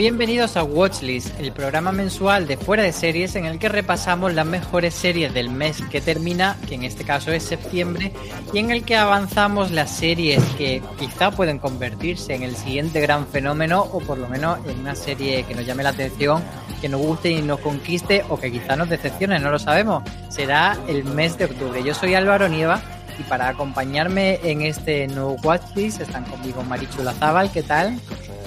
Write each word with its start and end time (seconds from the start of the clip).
Bienvenidos 0.00 0.56
a 0.56 0.64
Watchlist, 0.64 1.38
el 1.38 1.52
programa 1.52 1.92
mensual 1.92 2.46
de 2.46 2.56
fuera 2.56 2.82
de 2.82 2.90
series 2.90 3.36
en 3.36 3.44
el 3.44 3.58
que 3.58 3.68
repasamos 3.68 4.32
las 4.32 4.46
mejores 4.46 4.94
series 4.94 5.34
del 5.34 5.50
mes 5.50 5.82
que 5.90 6.00
termina, 6.00 6.56
que 6.66 6.76
en 6.76 6.84
este 6.84 7.04
caso 7.04 7.32
es 7.32 7.42
septiembre, 7.42 8.10
y 8.50 8.60
en 8.60 8.70
el 8.70 8.82
que 8.82 8.96
avanzamos 8.96 9.72
las 9.72 9.94
series 9.94 10.42
que 10.56 10.82
quizá 10.98 11.30
pueden 11.32 11.58
convertirse 11.58 12.34
en 12.34 12.44
el 12.44 12.56
siguiente 12.56 13.02
gran 13.02 13.26
fenómeno 13.26 13.82
o 13.82 14.00
por 14.00 14.16
lo 14.16 14.26
menos 14.26 14.58
en 14.66 14.78
una 14.78 14.94
serie 14.94 15.42
que 15.42 15.54
nos 15.54 15.66
llame 15.66 15.82
la 15.82 15.90
atención, 15.90 16.42
que 16.80 16.88
nos 16.88 17.02
guste 17.02 17.32
y 17.32 17.42
nos 17.42 17.60
conquiste 17.60 18.24
o 18.30 18.40
que 18.40 18.50
quizá 18.50 18.76
nos 18.76 18.88
decepcione, 18.88 19.38
no 19.38 19.50
lo 19.50 19.58
sabemos. 19.58 20.02
Será 20.30 20.78
el 20.88 21.04
mes 21.04 21.36
de 21.36 21.44
octubre. 21.44 21.84
Yo 21.84 21.92
soy 21.92 22.14
Álvaro 22.14 22.48
Nieva 22.48 22.80
y 23.18 23.22
para 23.24 23.48
acompañarme 23.48 24.40
en 24.44 24.62
este 24.62 25.08
nuevo 25.08 25.36
Watchlist 25.44 26.00
están 26.00 26.24
conmigo 26.24 26.62
Marichu 26.62 27.02
Lazábal, 27.02 27.52
¿qué 27.52 27.62
tal? 27.62 28.00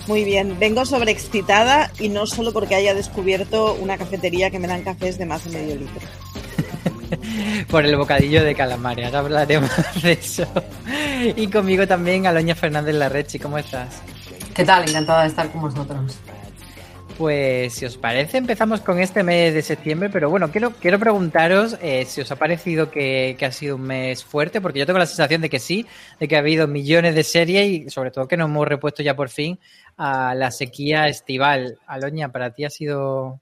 Muy 0.08 0.25
bien, 0.25 0.59
vengo 0.59 0.86
sobreexcitada 0.86 1.90
y 2.00 2.09
no 2.09 2.25
solo 2.25 2.52
porque 2.52 2.75
haya 2.75 2.94
descubierto 2.94 3.74
una 3.75 3.97
cafetería 3.97 4.52
que 4.52 4.59
me 4.59 4.68
dan 4.68 4.84
cafés 4.84 5.18
de 5.18 5.25
más 5.25 5.46
de 5.46 5.58
medio 5.58 5.75
litro. 5.75 6.02
Por 7.69 7.86
el 7.86 7.96
bocadillo 7.96 8.44
de 8.44 8.53
calamares, 8.53 9.06
ahora 9.06 9.19
hablaremos 9.19 9.72
de 10.03 10.12
eso. 10.14 10.46
Y 11.36 11.47
conmigo 11.47 11.88
también 11.88 12.28
Aloña 12.28 12.56
Fernández 12.56 12.96
Larrechi, 12.96 13.40
¿cómo 13.40 13.58
estás? 13.58 14.02
¿Qué 14.53 14.66
tal? 14.66 14.88
Encantada 14.88 15.24
de 15.24 15.30
estar 15.30 15.50
con 15.52 15.62
vosotros. 15.62 16.20
Pues 17.18 17.74
si 17.75 17.85
os 17.85 17.96
parece, 17.96 18.38
empezamos 18.38 18.81
con 18.81 19.00
este 19.00 19.22
mes 19.22 19.53
de 19.53 19.62
septiembre, 19.62 20.09
pero 20.12 20.31
bueno, 20.31 20.50
quiero, 20.52 20.72
quiero 20.72 20.97
preguntaros 20.97 21.78
eh, 21.80 22.06
si 22.08 22.22
os 22.22 22.31
ha 22.31 22.38
parecido 22.38 22.90
que, 22.90 23.35
que, 23.38 23.46
ha 23.46 23.52
sido 23.52 23.75
un 23.75 23.84
mes 23.84 24.24
fuerte, 24.24 24.62
porque 24.62 24.80
yo 24.80 24.88
tengo 24.88 24.97
la 24.97 25.06
sensación 25.06 25.41
de 25.41 25.50
que 25.50 25.59
sí, 25.59 25.85
de 26.20 26.28
que 26.28 26.35
ha 26.35 26.40
habido 26.40 26.68
millones 26.68 27.14
de 27.14 27.24
series 27.24 27.68
y 27.68 27.90
sobre 27.91 28.09
todo 28.09 28.28
que 28.28 28.35
nos 28.35 28.50
hemos 28.50 28.68
repuesto 28.68 29.03
ya 29.03 29.16
por 29.16 29.30
fin 29.30 29.59
a 29.97 30.35
la 30.35 30.51
sequía 30.51 31.07
estival. 31.07 31.79
Aloña, 31.87 32.31
¿para 32.31 32.53
ti 32.53 32.65
ha 32.65 32.69
sido 32.69 33.41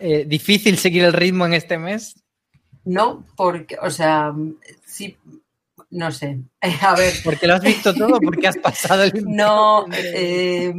eh, 0.00 0.24
difícil 0.26 0.78
seguir 0.78 1.04
el 1.04 1.12
ritmo 1.12 1.46
en 1.46 1.54
este 1.54 1.78
mes? 1.78 2.14
No, 2.84 3.24
porque, 3.36 3.78
o 3.80 3.90
sea, 3.90 4.32
sí, 4.84 5.16
no 5.92 6.10
sé. 6.10 6.40
A 6.80 6.96
ver. 6.96 7.12
Porque 7.22 7.46
lo 7.46 7.54
has 7.54 7.62
visto 7.62 7.94
todo, 7.94 8.18
porque 8.20 8.48
has 8.48 8.56
pasado 8.56 9.04
el 9.04 9.12
No, 9.26 9.86
eh, 9.92 10.72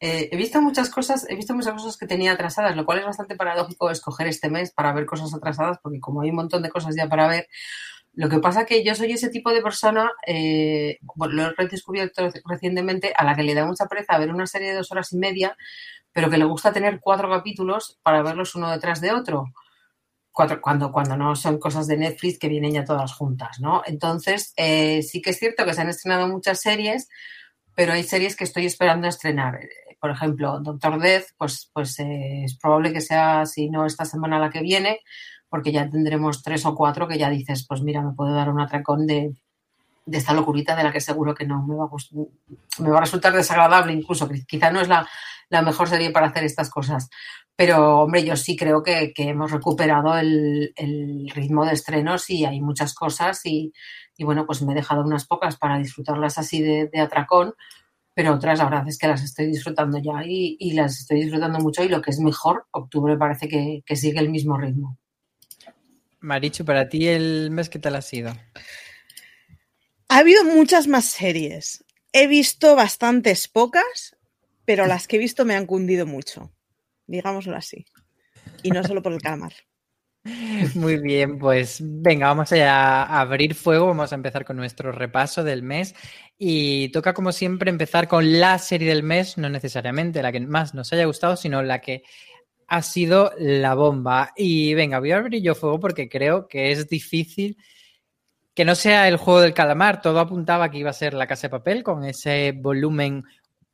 eh, 0.00 0.28
he 0.30 0.36
visto 0.36 0.60
muchas 0.62 0.90
cosas, 0.90 1.26
he 1.28 1.34
visto 1.34 1.54
muchas 1.54 1.72
cosas 1.72 1.96
que 1.96 2.06
tenía 2.06 2.32
atrasadas, 2.32 2.76
lo 2.76 2.84
cual 2.84 2.98
es 2.98 3.06
bastante 3.06 3.36
paradójico 3.36 3.90
escoger 3.90 4.28
este 4.28 4.50
mes 4.50 4.70
para 4.70 4.92
ver 4.92 5.06
cosas 5.06 5.34
atrasadas, 5.34 5.78
porque 5.82 5.98
como 5.98 6.20
hay 6.20 6.30
un 6.30 6.36
montón 6.36 6.62
de 6.62 6.70
cosas 6.70 6.94
ya 6.94 7.08
para 7.08 7.26
ver, 7.26 7.48
lo 8.12 8.28
que 8.28 8.38
pasa 8.38 8.66
que 8.66 8.84
yo 8.84 8.94
soy 8.94 9.12
ese 9.12 9.30
tipo 9.30 9.52
de 9.52 9.62
persona, 9.62 10.10
eh, 10.26 10.98
bueno, 11.14 11.34
lo 11.34 11.42
he 11.44 11.54
redescubierto 11.54 12.28
recientemente, 12.44 13.12
a 13.16 13.24
la 13.24 13.36
que 13.36 13.42
le 13.42 13.54
da 13.54 13.64
mucha 13.64 13.86
pereza 13.86 14.18
ver 14.18 14.30
una 14.30 14.46
serie 14.46 14.70
de 14.70 14.76
dos 14.76 14.90
horas 14.90 15.12
y 15.12 15.18
media, 15.18 15.56
pero 16.12 16.28
que 16.28 16.38
le 16.38 16.44
gusta 16.44 16.72
tener 16.72 16.98
cuatro 17.00 17.30
capítulos 17.30 17.98
para 18.02 18.22
verlos 18.22 18.54
uno 18.54 18.70
detrás 18.70 19.00
de 19.00 19.12
otro. 19.12 19.44
Cuatro, 20.32 20.60
cuando, 20.60 20.92
cuando 20.92 21.16
no 21.16 21.36
son 21.36 21.58
cosas 21.58 21.86
de 21.86 21.96
Netflix 21.96 22.38
que 22.38 22.48
vienen 22.48 22.72
ya 22.72 22.84
todas 22.84 23.12
juntas, 23.12 23.60
¿no? 23.60 23.82
Entonces, 23.86 24.52
eh, 24.56 25.02
sí 25.02 25.22
que 25.22 25.30
es 25.30 25.38
cierto 25.38 25.64
que 25.64 25.74
se 25.74 25.80
han 25.80 25.88
estrenado 25.88 26.28
muchas 26.28 26.60
series, 26.60 27.08
pero 27.74 27.92
hay 27.92 28.02
series 28.02 28.36
que 28.36 28.44
estoy 28.44 28.66
esperando 28.66 29.08
estrenar. 29.08 29.60
Por 30.00 30.10
ejemplo, 30.10 30.60
Doctor 30.60 31.00
Death, 31.00 31.26
pues, 31.36 31.70
pues 31.72 31.98
eh, 32.00 32.44
es 32.44 32.56
probable 32.56 32.92
que 32.92 33.00
sea, 33.00 33.46
si 33.46 33.70
no 33.70 33.86
esta 33.86 34.04
semana 34.04 34.38
la 34.38 34.50
que 34.50 34.62
viene, 34.62 35.00
porque 35.50 35.72
ya 35.72 35.90
tendremos 35.90 36.42
tres 36.42 36.64
o 36.64 36.74
cuatro 36.74 37.08
que 37.08 37.18
ya 37.18 37.28
dices, 37.28 37.66
pues 37.68 37.82
mira, 37.82 38.00
me 38.00 38.12
puedo 38.12 38.32
dar 38.32 38.48
un 38.48 38.60
atracón 38.60 39.06
de, 39.06 39.34
esta 40.06 40.32
locurita 40.32 40.76
de 40.76 40.84
la 40.84 40.92
que 40.92 41.00
seguro 41.00 41.34
que 41.34 41.44
no 41.44 41.66
me 41.66 41.74
va 41.74 41.84
a, 41.84 42.82
me 42.82 42.90
va 42.90 42.98
a 42.98 43.00
resultar 43.02 43.32
desagradable 43.32 43.92
incluso, 43.92 44.28
quizá 44.46 44.70
no 44.70 44.80
es 44.80 44.88
la, 44.88 45.06
mejor 45.62 45.88
serie 45.88 46.12
para 46.12 46.28
hacer 46.28 46.44
estas 46.44 46.70
cosas. 46.70 47.10
Pero, 47.56 48.00
hombre, 48.00 48.24
yo 48.24 48.36
sí 48.36 48.56
creo 48.56 48.82
que, 48.82 49.12
hemos 49.16 49.50
recuperado 49.50 50.16
el, 50.16 50.72
ritmo 51.34 51.66
de 51.66 51.72
estrenos 51.72 52.30
y 52.30 52.44
hay 52.44 52.60
muchas 52.60 52.94
cosas 52.94 53.44
y, 53.44 53.72
bueno, 54.20 54.46
pues 54.46 54.62
me 54.62 54.72
he 54.72 54.76
dejado 54.76 55.02
unas 55.02 55.26
pocas 55.26 55.56
para 55.56 55.78
disfrutarlas 55.78 56.38
así 56.38 56.62
de, 56.62 56.88
atracón, 57.00 57.54
pero 58.14 58.34
otras 58.34 58.58
la 58.58 58.66
verdad 58.66 58.88
es 58.88 58.98
que 58.98 59.08
las 59.08 59.22
estoy 59.22 59.46
disfrutando 59.46 59.98
ya 59.98 60.22
y, 60.24 60.72
las 60.74 61.00
estoy 61.00 61.22
disfrutando 61.22 61.58
mucho 61.58 61.82
y 61.82 61.88
lo 61.88 62.00
que 62.00 62.12
es 62.12 62.20
mejor, 62.20 62.66
octubre 62.70 63.16
parece 63.16 63.48
que, 63.48 63.82
que 63.84 63.96
sigue 63.96 64.20
el 64.20 64.30
mismo 64.30 64.56
ritmo. 64.56 64.96
Marichu, 66.20 66.64
para 66.64 66.88
ti 66.88 67.08
el 67.08 67.50
mes, 67.50 67.68
¿qué 67.68 67.78
tal 67.78 67.96
ha 67.96 68.02
sido? 68.02 68.32
Ha 70.08 70.18
habido 70.18 70.44
muchas 70.44 70.86
más 70.86 71.04
series. 71.06 71.84
He 72.12 72.26
visto 72.26 72.74
bastantes 72.76 73.48
pocas, 73.48 74.16
pero 74.64 74.86
las 74.86 75.06
que 75.06 75.16
he 75.16 75.18
visto 75.18 75.44
me 75.44 75.54
han 75.54 75.66
cundido 75.66 76.06
mucho. 76.06 76.52
Digámoslo 77.06 77.56
así. 77.56 77.86
Y 78.62 78.70
no 78.70 78.84
solo 78.84 79.02
por 79.02 79.12
el 79.12 79.22
calamar. 79.22 79.52
Muy 80.74 80.98
bien, 80.98 81.38
pues 81.38 81.78
venga, 81.80 82.26
vamos 82.26 82.52
a 82.52 83.20
abrir 83.20 83.54
fuego, 83.54 83.86
vamos 83.86 84.12
a 84.12 84.16
empezar 84.16 84.44
con 84.44 84.56
nuestro 84.56 84.92
repaso 84.92 85.42
del 85.42 85.62
mes 85.62 85.94
y 86.36 86.90
toca 86.90 87.14
como 87.14 87.32
siempre 87.32 87.70
empezar 87.70 88.06
con 88.06 88.38
la 88.38 88.58
serie 88.58 88.88
del 88.88 89.02
mes, 89.02 89.38
no 89.38 89.48
necesariamente 89.48 90.22
la 90.22 90.32
que 90.32 90.40
más 90.40 90.74
nos 90.74 90.92
haya 90.92 91.06
gustado, 91.06 91.36
sino 91.36 91.62
la 91.62 91.80
que 91.80 92.02
ha 92.70 92.82
sido 92.82 93.32
la 93.36 93.74
bomba. 93.74 94.32
Y 94.36 94.74
venga, 94.74 95.00
voy 95.00 95.10
a 95.10 95.18
abrir 95.18 95.42
yo 95.42 95.54
fuego 95.54 95.80
porque 95.80 96.08
creo 96.08 96.46
que 96.46 96.70
es 96.70 96.88
difícil 96.88 97.58
que 98.54 98.64
no 98.64 98.76
sea 98.76 99.08
el 99.08 99.16
juego 99.16 99.40
del 99.40 99.52
calamar. 99.52 100.00
Todo 100.00 100.20
apuntaba 100.20 100.70
que 100.70 100.78
iba 100.78 100.90
a 100.90 100.94
ser 100.94 101.12
la 101.12 101.26
casa 101.26 101.48
de 101.48 101.50
papel 101.50 101.82
con 101.82 102.04
ese 102.04 102.52
volumen 102.52 103.24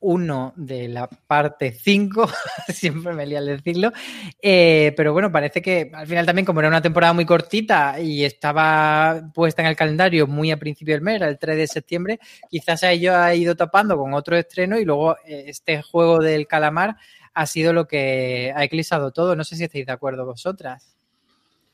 1 0.01 0.55
de 0.57 0.89
la 0.89 1.09
parte 1.09 1.73
5, 1.73 2.29
siempre 2.69 3.13
me 3.13 3.27
lía 3.27 3.39
al 3.39 3.47
decirlo, 3.47 3.93
eh, 4.41 4.93
pero 4.97 5.13
bueno, 5.13 5.33
parece 5.33 5.63
que 5.63 5.91
al 5.93 6.07
final 6.07 6.27
también 6.27 6.45
como 6.45 6.61
era 6.61 6.69
una 6.69 6.83
temporada 6.83 7.15
muy 7.15 7.25
cortita 7.25 7.99
y 7.99 8.23
estaba 8.23 9.31
puesta 9.35 9.63
en 9.63 9.69
el 9.69 9.77
calendario 9.77 10.27
muy 10.27 10.51
a 10.51 10.59
principio 10.59 10.95
del 10.95 11.03
mes, 11.03 11.23
el 11.23 11.39
3 11.39 11.57
de 11.57 11.67
septiembre, 11.67 12.21
quizás 12.49 12.83
ello 12.83 13.17
ha 13.17 13.35
ido 13.35 13.57
tapando 13.57 13.97
con 13.97 14.13
otro 14.13 14.37
estreno 14.37 14.79
y 14.79 14.85
luego 14.85 15.17
eh, 15.25 15.45
este 15.47 15.81
juego 15.83 16.19
del 16.19 16.47
calamar 16.47 16.97
ha 17.37 17.47
sido 17.47 17.75
lo 17.75 17.87
que 17.87 18.51
ha 18.57 18.65
eclipsado 18.65 19.13
todo. 19.13 19.37
No 19.37 19.45
sé 19.45 19.57
si 19.57 19.65
estáis 19.65 19.85
de 19.85 19.93
acuerdo 19.93 20.25
vosotras. 20.25 20.97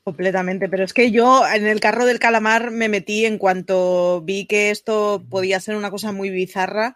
Completamente, 0.03 0.67
pero 0.67 0.83
es 0.83 0.93
que 0.93 1.09
yo 1.09 1.47
en 1.47 1.65
el 1.65 1.79
carro 1.79 2.05
del 2.05 2.19
calamar 2.19 2.69
me 2.69 2.89
metí 2.89 3.25
en 3.25 3.37
cuanto 3.37 4.21
vi 4.21 4.45
que 4.45 4.71
esto 4.71 5.23
podía 5.29 5.61
ser 5.61 5.77
una 5.77 5.89
cosa 5.89 6.11
muy 6.11 6.29
bizarra. 6.29 6.95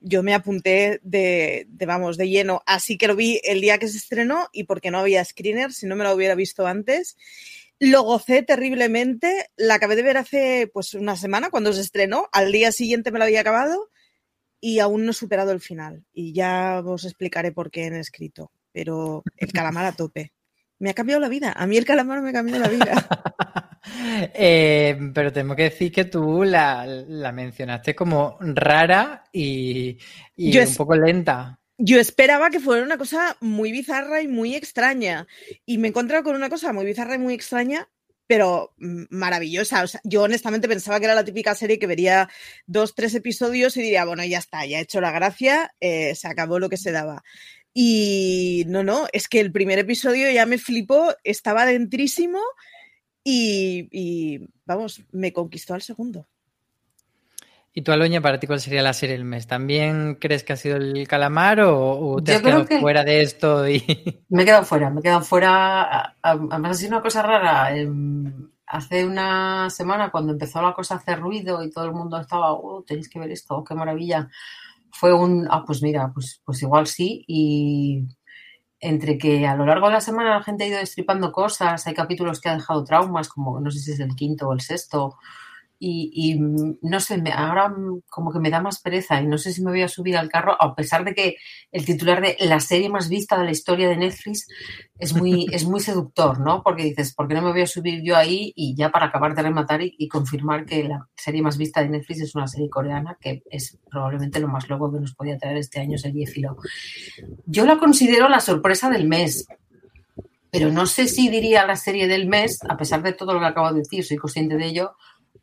Yo 0.00 0.24
me 0.24 0.34
apunté 0.34 0.98
de, 1.04 1.68
vamos, 1.86 2.16
de 2.16 2.28
lleno. 2.28 2.64
Así 2.66 2.98
que 2.98 3.06
lo 3.06 3.14
vi 3.14 3.40
el 3.44 3.60
día 3.60 3.78
que 3.78 3.86
se 3.86 3.98
estrenó 3.98 4.48
y 4.52 4.64
porque 4.64 4.90
no 4.90 4.98
había 4.98 5.24
screener, 5.24 5.72
si 5.72 5.86
no 5.86 5.94
me 5.94 6.02
lo 6.02 6.12
hubiera 6.12 6.34
visto 6.34 6.66
antes. 6.66 7.16
Lo 7.78 8.02
gocé 8.02 8.42
terriblemente. 8.42 9.50
La 9.56 9.74
acabé 9.74 9.94
de 9.94 10.02
ver 10.02 10.16
hace 10.16 10.68
pues 10.72 10.94
una 10.94 11.14
semana 11.14 11.50
cuando 11.50 11.72
se 11.72 11.82
estrenó. 11.82 12.28
Al 12.32 12.50
día 12.50 12.72
siguiente 12.72 13.12
me 13.12 13.20
lo 13.20 13.24
había 13.26 13.42
acabado 13.42 13.89
y 14.60 14.78
aún 14.78 15.04
no 15.04 15.12
he 15.12 15.14
superado 15.14 15.52
el 15.52 15.60
final. 15.60 16.04
Y 16.12 16.32
ya 16.32 16.82
os 16.84 17.04
explicaré 17.04 17.52
por 17.52 17.70
qué 17.70 17.86
en 17.86 17.94
escrito. 17.94 18.52
Pero 18.72 19.24
el 19.36 19.52
calamar 19.52 19.86
a 19.86 19.92
tope 19.92 20.32
me 20.78 20.90
ha 20.90 20.94
cambiado 20.94 21.20
la 21.20 21.28
vida. 21.28 21.52
A 21.56 21.66
mí 21.66 21.76
el 21.76 21.84
calamar 21.84 22.22
me 22.22 22.30
ha 22.30 22.32
cambiado 22.32 22.60
la 22.60 22.68
vida. 22.68 23.06
Eh, 24.34 24.96
pero 25.14 25.32
tengo 25.32 25.56
que 25.56 25.64
decir 25.64 25.90
que 25.90 26.04
tú 26.04 26.44
la, 26.44 27.32
mencionaste 27.32 27.94
como 27.94 28.36
rara 28.40 29.24
y, 29.32 29.98
un 30.36 30.74
poco 30.76 30.94
lenta. 30.94 31.58
Yo 31.78 31.98
esperaba 31.98 32.50
que 32.50 32.60
fuera 32.60 32.84
una 32.84 32.98
cosa 32.98 33.38
muy 33.40 33.72
bizarra 33.72 34.20
y 34.20 34.28
muy 34.28 34.54
extraña. 34.54 35.26
Y 35.64 35.78
me 35.78 35.88
he 35.88 35.90
encontrado 35.90 36.24
con 36.24 36.36
una 36.36 36.50
cosa 36.50 36.74
muy 36.74 36.84
bizarra 36.84 37.14
y 37.14 37.18
muy 37.18 37.32
extraña, 37.32 37.88
pero 38.30 38.72
maravillosa. 38.78 39.86
yo 40.04 40.22
honestamente 40.22 40.68
pensaba 40.68 41.00
que 41.00 41.06
era 41.06 41.16
la 41.16 41.24
típica 41.24 41.52
serie 41.56 41.80
que 41.80 41.88
vería 41.88 42.30
dos, 42.64 42.94
tres 42.94 43.12
episodios 43.16 43.76
y 43.76 43.82
diría, 43.82 44.04
bueno, 44.04 44.24
ya 44.24 44.38
está, 44.38 44.64
ya 44.66 44.78
he 44.78 44.82
hecho 44.82 45.00
la 45.00 45.10
gracia, 45.10 45.74
eh, 45.80 46.14
se 46.14 46.28
acabó 46.28 46.60
lo 46.60 46.68
que 46.68 46.76
se 46.76 46.92
daba. 46.92 47.24
Y 47.74 48.62
no, 48.68 48.84
no, 48.84 49.08
es 49.12 49.26
que 49.26 49.40
el 49.40 49.50
primer 49.50 49.80
episodio 49.80 50.30
ya 50.30 50.46
me 50.46 50.58
flipó, 50.58 51.12
estaba 51.24 51.66
dentrísimo 51.66 52.38
y, 53.24 54.48
vamos, 54.64 55.02
me 55.10 55.32
conquistó 55.32 55.74
al 55.74 55.82
segundo. 55.82 56.28
¿Y 57.72 57.82
tú, 57.82 57.92
Aloña, 57.92 58.20
para 58.20 58.40
ti 58.40 58.46
cuál 58.46 58.60
sería 58.60 58.82
la 58.82 58.92
serie 58.92 59.16
del 59.16 59.24
mes? 59.24 59.46
¿También 59.46 60.16
crees 60.16 60.42
que 60.42 60.52
ha 60.52 60.56
sido 60.56 60.76
el 60.76 61.06
calamar 61.06 61.60
o, 61.60 62.20
te 62.24 62.34
has 62.34 62.42
quedado 62.42 62.66
fuera 62.66 63.04
de 63.04 63.22
esto? 63.22 63.68
Y... 63.68 63.84
Me 64.28 64.42
he 64.42 64.44
quedado 64.44 64.64
fuera, 64.64 64.90
me 64.90 65.00
he 65.00 65.02
quedado 65.02 65.22
fuera. 65.22 66.16
Además, 66.20 66.70
ha 66.72 66.74
sido 66.74 66.90
una 66.90 67.02
cosa 67.02 67.22
rara. 67.22 67.76
Em, 67.76 68.50
hace 68.66 69.04
una 69.04 69.70
semana, 69.70 70.10
cuando 70.10 70.32
empezó 70.32 70.60
la 70.60 70.74
cosa 70.74 70.94
a 70.94 70.98
hacer 70.98 71.20
ruido 71.20 71.62
y 71.62 71.70
todo 71.70 71.84
el 71.84 71.92
mundo 71.92 72.18
estaba, 72.18 72.52
oh, 72.52 72.82
tenéis 72.84 73.08
que 73.08 73.20
ver 73.20 73.30
esto, 73.30 73.62
qué 73.62 73.74
maravilla 73.74 74.28
fue 74.92 75.12
un, 75.14 75.46
ah, 75.50 75.64
pues 75.66 75.82
mira, 75.82 76.10
pues, 76.12 76.42
pues 76.44 76.62
igual 76.62 76.86
sí. 76.86 77.24
Y 77.26 78.06
entre 78.80 79.18
que 79.18 79.46
a 79.46 79.56
lo 79.56 79.66
largo 79.66 79.86
de 79.86 79.94
la 79.94 80.00
semana 80.00 80.30
la 80.30 80.42
gente 80.42 80.64
ha 80.64 80.68
ido 80.68 80.78
destripando 80.78 81.32
cosas, 81.32 81.86
hay 81.86 81.94
capítulos 81.94 82.40
que 82.40 82.48
ha 82.48 82.54
dejado 82.54 82.84
traumas, 82.84 83.28
como 83.28 83.60
no 83.60 83.70
sé 83.70 83.78
si 83.78 83.92
es 83.92 84.00
el 84.00 84.14
quinto 84.14 84.48
o 84.48 84.52
el 84.52 84.60
sexto, 84.60 85.16
y, 85.82 86.38
no 86.82 87.00
sé, 87.00 87.22
ahora 87.34 87.74
como 88.10 88.30
que 88.30 88.38
me 88.38 88.50
da 88.50 88.60
más 88.60 88.82
pereza 88.82 89.20
y 89.22 89.26
no 89.26 89.38
sé 89.38 89.50
si 89.50 89.64
me 89.64 89.70
voy 89.70 89.80
a 89.80 89.88
subir 89.88 90.14
al 90.18 90.28
carro, 90.28 90.54
a 90.60 90.74
pesar 90.74 91.04
de 91.04 91.14
que 91.14 91.36
el 91.72 91.86
titular 91.86 92.20
de 92.20 92.36
la 92.40 92.60
serie 92.60 92.90
más 92.90 93.08
vista 93.08 93.38
de 93.38 93.46
la 93.46 93.50
historia 93.50 93.88
de 93.88 93.96
Netflix 93.96 94.46
es 94.98 95.14
muy, 95.14 95.46
es 95.50 95.64
muy 95.64 95.80
seductor, 95.80 96.38
¿no? 96.38 96.62
Porque 96.62 96.84
dices, 96.84 97.14
¿por 97.14 97.28
qué 97.28 97.34
no 97.34 97.40
me 97.40 97.52
voy 97.52 97.62
a 97.62 97.66
subir 97.66 98.02
yo 98.02 98.14
ahí? 98.14 98.52
Y 98.54 98.74
ya 98.74 98.90
para 98.90 99.06
acabar 99.06 99.34
de 99.34 99.42
rematar 99.42 99.80
y, 99.82 100.06
confirmar 100.08 100.66
que 100.66 100.84
la 100.84 101.08
serie 101.16 101.40
más 101.40 101.56
vista 101.56 101.80
de 101.80 101.88
Netflix 101.88 102.20
es 102.20 102.34
una 102.34 102.46
serie 102.46 102.68
coreana, 102.68 103.16
que 103.18 103.42
es 103.50 103.78
probablemente 103.90 104.38
lo 104.38 104.48
más 104.48 104.68
loco 104.68 104.92
que 104.92 105.00
nos 105.00 105.14
podía 105.14 105.38
traer 105.38 105.56
este 105.56 105.80
año 105.80 105.96
serie 105.96 106.26
filo. 106.26 106.58
Yo 107.46 107.64
la 107.64 107.78
considero 107.78 108.28
la 108.28 108.40
sorpresa 108.40 108.90
del 108.90 109.08
mes, 109.08 109.46
pero 110.50 110.70
no 110.70 110.84
sé 110.84 111.08
si 111.08 111.30
diría 111.30 111.64
la 111.64 111.76
serie 111.76 112.06
del 112.06 112.26
mes, 112.26 112.58
a 112.68 112.76
pesar 112.76 113.02
de 113.02 113.14
todo 113.14 113.32
lo 113.32 113.40
que 113.40 113.46
acabo 113.46 113.72
de 113.72 113.80
decir, 113.80 114.04
soy 114.04 114.18
consciente 114.18 114.56
de 114.56 114.66
ello, 114.66 114.96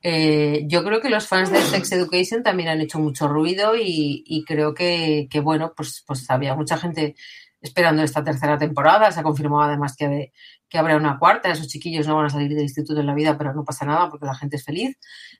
eh, 0.09 0.63
yo 0.67 0.85
creo 0.85 1.01
que 1.01 1.09
los 1.09 1.27
fans 1.27 1.51
de 1.51 1.61
Sex 1.61 1.91
Education 1.91 2.41
también 2.41 2.69
han 2.69 2.79
hecho 2.79 2.97
mucho 2.97 3.27
ruido 3.27 3.73
y, 3.75 4.45
creo 4.47 4.73
que, 4.73 5.27
bueno, 5.43 5.73
pues, 5.75 6.01
pues 6.07 6.29
había 6.29 6.55
mucha 6.55 6.77
gente 6.77 7.15
esperando 7.59 8.01
esta 8.03 8.23
tercera 8.23 8.57
temporada. 8.57 9.11
Se 9.11 9.19
ha 9.19 9.23
confirmado 9.23 9.63
además 9.63 9.97
que, 9.97 10.31
que 10.69 10.77
habrá 10.77 10.95
una 10.95 11.19
cuarta. 11.19 11.51
Esos 11.51 11.67
chiquillos 11.67 12.07
no 12.07 12.15
van 12.15 12.27
a 12.27 12.29
salir 12.29 12.47
del 12.47 12.61
instituto 12.61 13.01
en 13.01 13.07
la 13.07 13.13
vida, 13.13 13.37
pero 13.37 13.53
no 13.53 13.65
pasa 13.65 13.85
nada 13.85 14.09
porque 14.09 14.25
la 14.25 14.35
gente 14.35 14.55
es 14.55 14.63
feliz. 14.63 14.97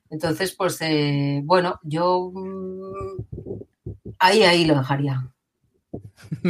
Entonces, 0.10 0.54
pues 0.54 0.78
eh, 0.82 1.40
bueno, 1.46 1.80
yo 1.84 2.30
mm, 2.34 3.62
ahí, 4.20 4.44
ahí 4.44 4.66
lo 4.66 4.76
dejaría. 4.76 5.32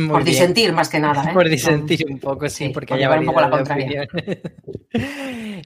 Por 0.10 0.24
disentir 0.24 0.74
más 0.74 0.90
que 0.90 1.00
nada. 1.00 1.30
¿eh? 1.30 1.34
Por 1.34 1.50
disentir 1.50 2.06
un 2.10 2.20
poco, 2.20 2.50
sí, 2.50 2.70
porque 2.70 2.94
haya 2.94 3.12
un 3.12 3.26
poco 3.26 3.42
la 3.42 3.50
contraria. 3.50 4.08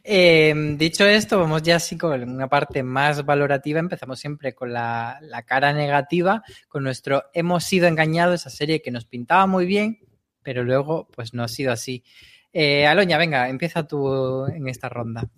Em, 0.03 0.77
dicho 0.77 1.05
esto, 1.05 1.39
vamos 1.39 1.61
ya 1.61 1.75
así 1.75 1.97
con 1.97 2.27
una 2.27 2.47
parte 2.47 2.81
más 2.81 3.23
valorativa. 3.25 3.79
Empezamos 3.79 4.19
siempre 4.19 4.55
con 4.55 4.73
la, 4.73 5.19
cara 5.45 5.73
negativa, 5.73 6.43
con 6.67 6.83
nuestro 6.83 7.25
hemos 7.33 7.63
sido 7.65 7.87
engañados, 7.87 8.41
esa 8.41 8.49
serie 8.49 8.81
que 8.81 8.89
nos 8.89 9.05
pintaba 9.05 9.45
muy 9.47 9.65
bien, 9.65 9.99
pero 10.41 10.63
luego 10.63 11.07
pues 11.13 11.33
no 11.33 11.43
ha 11.43 11.47
sido 11.47 11.71
así. 11.71 12.03
Eh, 12.53 12.87
Aloña, 12.87 13.17
venga, 13.17 13.47
empieza 13.49 13.85
tú 13.85 14.45
en 14.47 14.67
esta 14.67 14.89
ronda. 14.89 15.29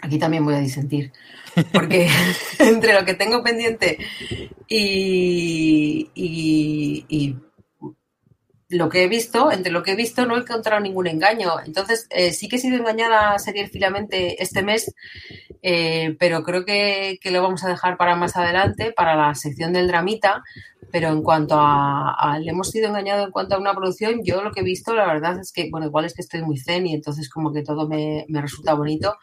Aquí 0.00 0.18
también 0.18 0.44
voy 0.44 0.54
a 0.54 0.60
disentir, 0.60 1.12
porque 1.72 2.08
entre 2.58 2.94
lo 2.94 3.04
que 3.04 3.14
tengo 3.14 3.42
pendiente 3.42 3.98
y, 4.66 6.10
y 6.14 7.36
lo 8.72 8.88
que 8.88 9.04
he 9.04 9.08
visto, 9.08 9.52
entre 9.52 9.70
lo 9.70 9.82
que 9.82 9.92
he 9.92 9.96
visto, 9.96 10.24
no 10.26 10.36
he 10.36 10.40
encontrado 10.40 10.80
ningún 10.80 11.06
engaño. 11.06 11.52
Entonces, 11.64 12.06
eh, 12.10 12.32
sí 12.32 12.48
que 12.48 12.56
he 12.56 12.58
sido 12.58 12.76
engañada 12.76 13.38
serialmente 13.38 14.42
este 14.42 14.62
mes, 14.62 14.94
eh, 15.62 16.16
pero 16.18 16.42
creo 16.42 16.64
que, 16.64 17.18
lo 17.24 17.42
vamos 17.42 17.64
a 17.64 17.68
dejar 17.68 17.96
para 17.96 18.16
más 18.16 18.36
adelante, 18.36 18.92
para 18.92 19.14
la 19.14 19.34
sección 19.34 19.72
del 19.72 19.88
dramita. 19.88 20.42
Pero 20.90 21.08
en 21.08 21.22
cuanto 21.22 21.54
a, 21.58 22.38
le 22.40 22.50
hemos 22.50 22.70
sido 22.70 22.88
engañados 22.88 23.24
en 23.26 23.30
cuanto 23.30 23.54
a 23.54 23.58
una 23.58 23.74
producción, 23.74 24.20
yo 24.24 24.42
lo 24.42 24.52
que 24.52 24.60
he 24.60 24.64
visto, 24.64 24.94
la 24.94 25.06
verdad 25.06 25.38
es 25.40 25.50
que, 25.50 25.70
bueno, 25.70 25.86
igual 25.86 26.04
es 26.04 26.14
que 26.14 26.20
estoy 26.20 26.42
muy 26.42 26.58
zen 26.58 26.86
y 26.86 26.94
entonces 26.94 27.30
como 27.30 27.50
que 27.50 27.62
todo 27.62 27.88
me, 27.88 28.26
resulta 28.28 28.74
bonito, 28.74 29.16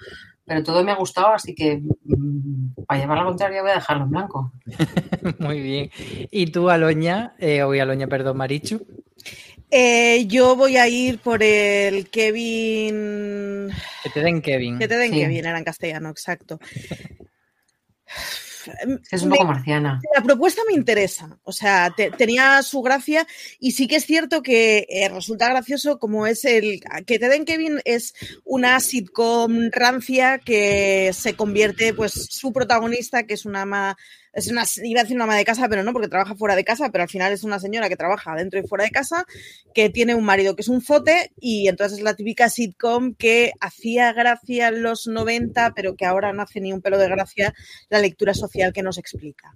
pero 0.45 0.63
todo 0.63 0.83
me 0.83 0.91
ha 0.91 0.95
gustado, 0.95 1.27
así 1.27 1.53
que 1.53 1.83
mm, 2.05 2.85
para 2.87 2.99
llevar 2.99 3.19
la 3.19 3.25
contraria 3.25 3.61
voy 3.61 3.69
a 3.69 3.75
dejarlo 3.75 4.05
en 4.05 4.09
blanco. 4.09 4.51
muy 5.37 5.59
bien. 5.59 5.91
¿Y 6.31 6.47
tú, 6.47 6.71
Aloña, 6.71 7.35
eh, 7.37 7.61
o 7.61 7.71
Aloña, 7.73 8.07
perdón, 8.07 8.37
Marichu? 8.37 8.87
Eh, 9.71 10.25
yo 10.27 10.55
voy 10.55 10.77
a 10.77 10.87
ir 10.87 11.19
por 11.19 11.43
el 11.43 12.09
Kevin. 12.09 13.69
Que 14.03 14.09
te 14.09 14.21
den 14.21 14.41
Kevin. 14.41 14.79
Que 14.79 14.87
te 14.87 14.97
den 14.97 15.11
Kevin, 15.11 15.45
era 15.45 15.57
en 15.57 15.63
castellano, 15.63 16.09
exacto. 16.09 16.59
Es 19.11 19.23
un 19.23 19.29
poco 19.29 19.45
marciana. 19.45 20.01
La 20.15 20.21
propuesta 20.21 20.61
me 20.67 20.73
interesa, 20.73 21.39
o 21.43 21.51
sea, 21.51 21.93
tenía 22.17 22.61
su 22.61 22.81
gracia 22.81 23.25
y 23.59 23.71
sí 23.71 23.87
que 23.87 23.95
es 23.95 24.05
cierto 24.05 24.41
que 24.41 24.85
eh, 24.89 25.09
resulta 25.09 25.49
gracioso 25.49 25.97
como 25.97 26.27
es 26.27 26.45
el 26.45 26.81
que 27.05 27.19
Ted 27.19 27.31
and 27.31 27.47
Kevin 27.47 27.79
es 27.85 28.13
una 28.43 28.79
sitcom 28.79 29.69
rancia 29.71 30.39
que 30.39 31.11
se 31.13 31.35
convierte, 31.35 31.93
pues 31.93 32.11
su 32.29 32.51
protagonista, 32.51 33.23
que 33.23 33.35
es 33.35 33.45
una 33.45 33.61
ama 33.63 33.97
es 34.39 34.47
una, 34.51 34.63
iba 34.83 35.01
a 35.01 35.03
decir 35.03 35.15
una 35.15 35.25
ama 35.25 35.35
de 35.35 35.45
casa, 35.45 35.67
pero 35.69 35.83
no, 35.83 35.93
porque 35.93 36.07
trabaja 36.07 36.35
fuera 36.35 36.55
de 36.55 36.63
casa, 36.63 36.89
pero 36.91 37.03
al 37.03 37.09
final 37.09 37.31
es 37.31 37.43
una 37.43 37.59
señora 37.59 37.89
que 37.89 37.95
trabaja 37.95 38.35
dentro 38.35 38.59
y 38.59 38.63
fuera 38.63 38.83
de 38.83 38.91
casa, 38.91 39.25
que 39.73 39.89
tiene 39.89 40.15
un 40.15 40.23
marido 40.23 40.55
que 40.55 40.61
es 40.61 40.67
un 40.67 40.81
zote, 40.81 41.31
y 41.39 41.67
entonces 41.67 41.99
es 41.99 42.03
la 42.03 42.15
típica 42.15 42.49
sitcom 42.49 43.13
que 43.13 43.53
hacía 43.59 44.13
gracia 44.13 44.69
en 44.69 44.81
los 44.81 45.07
90, 45.07 45.73
pero 45.75 45.95
que 45.95 46.05
ahora 46.05 46.33
no 46.33 46.41
hace 46.41 46.61
ni 46.61 46.73
un 46.73 46.81
pelo 46.81 46.97
de 46.97 47.07
gracia 47.07 47.53
la 47.89 47.99
lectura 47.99 48.33
social 48.33 48.73
que 48.73 48.83
nos 48.83 48.97
explica. 48.97 49.53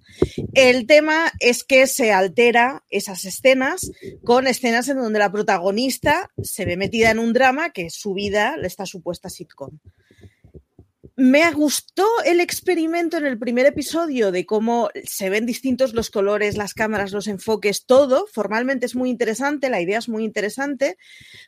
El 0.54 0.86
tema 0.86 1.32
es 1.40 1.64
que 1.64 1.88
se 1.88 2.12
altera 2.12 2.84
esas 2.90 3.26
escenas 3.26 3.92
con 4.24 4.48
escenas 4.48 4.88
en 4.90 4.98
donde 4.98 5.20
la 5.20 5.32
protagonista 5.32 6.32
se 6.42 6.66
ve 6.66 6.78
metida 6.78 7.12
en 7.12 7.20
un 7.20 7.34
drama 7.34 7.72
que 7.72 7.90
su 7.90 8.14
vida, 8.14 8.56
esta 8.62 8.86
supuesta 8.86 9.30
sitcom 9.30 9.80
me 11.16 11.52
gustó 11.52 12.08
el 12.26 12.40
experimento 12.40 13.18
en 13.18 13.28
el 13.28 13.38
primer 13.38 13.68
episodio 13.68 14.32
de 14.32 14.46
cómo 14.48 14.90
se 15.04 15.30
ven 15.30 15.46
distintos 15.46 15.94
los 15.94 16.10
colores, 16.10 16.58
las 16.58 16.74
cámaras, 16.74 17.12
los 17.12 17.28
enfoques, 17.28 17.86
todo. 17.86 18.26
Formalmente 18.32 18.88
es 18.88 18.96
muy 18.96 19.12
interesante, 19.12 19.70
la 19.70 19.80
idea 19.80 20.00
es 20.00 20.10
muy 20.10 20.24
interesante, 20.24 20.98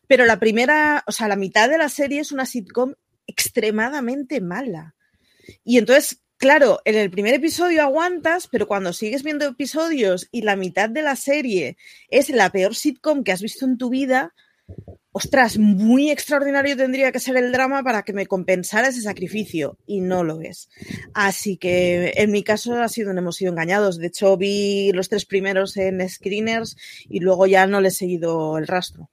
pero 0.08 0.26
la 0.26 0.40
primera, 0.40 1.04
o 1.08 1.12
sea, 1.12 1.28
la 1.28 1.36
mitad 1.36 1.68
de 1.68 1.80
la 1.80 1.90
serie 1.90 2.20
es 2.20 2.32
una 2.32 2.46
sitcom 2.46 2.94
extremadamente 3.26 4.40
mala. 4.40 4.94
Y 5.64 5.80
entonces, 5.80 6.22
claro, 6.38 6.82
en 6.86 6.96
el 6.96 7.10
primer 7.10 7.34
episodio 7.34 7.82
aguantas, 7.82 8.48
pero 8.48 8.68
cuando 8.68 8.94
sigues 8.94 9.24
viendo 9.24 9.46
episodios 9.46 10.28
y 10.32 10.44
la 10.44 10.56
mitad 10.56 10.90
de 10.90 11.02
la 11.02 11.16
serie 11.16 11.78
es 12.10 12.30
la 12.30 12.52
peor 12.52 12.76
sitcom 12.76 13.24
que 13.24 13.32
has 13.32 13.42
visto 13.42 13.66
en 13.66 13.80
tu 13.80 13.90
vida, 13.90 14.36
ostras, 15.18 15.58
muy 15.58 16.12
extraordinario 16.12 16.76
tendría 16.76 17.12
que 17.14 17.22
ser 17.22 17.38
el 17.38 17.54
drama 17.54 17.84
para 17.84 18.04
que 18.04 18.12
me 18.12 18.26
compensara 18.26 18.90
ese 18.90 19.02
sacrificio 19.02 19.78
y 19.88 20.02
no 20.02 20.26
lo 20.26 20.42
es. 20.42 20.70
Así 21.14 21.56
que 21.56 22.12
en 22.18 22.32
mi 22.32 22.44
caso 22.44 22.76
ha 22.82 22.90
sido, 22.90 23.12
hemos 23.12 23.38
sido 23.38 23.52
engañados. 23.52 23.98
De 23.98 24.08
hecho, 24.08 24.36
vi 24.36 24.92
los 24.92 25.08
tres 25.08 25.26
primeros 25.26 25.78
en 25.78 26.08
screeners 26.10 26.76
y 27.08 27.22
luego 27.22 27.48
ya 27.48 27.66
no 27.66 27.80
le 27.80 27.88
he 27.88 27.92
seguido 27.92 28.58
el 28.58 28.68
rastro. 28.68 29.10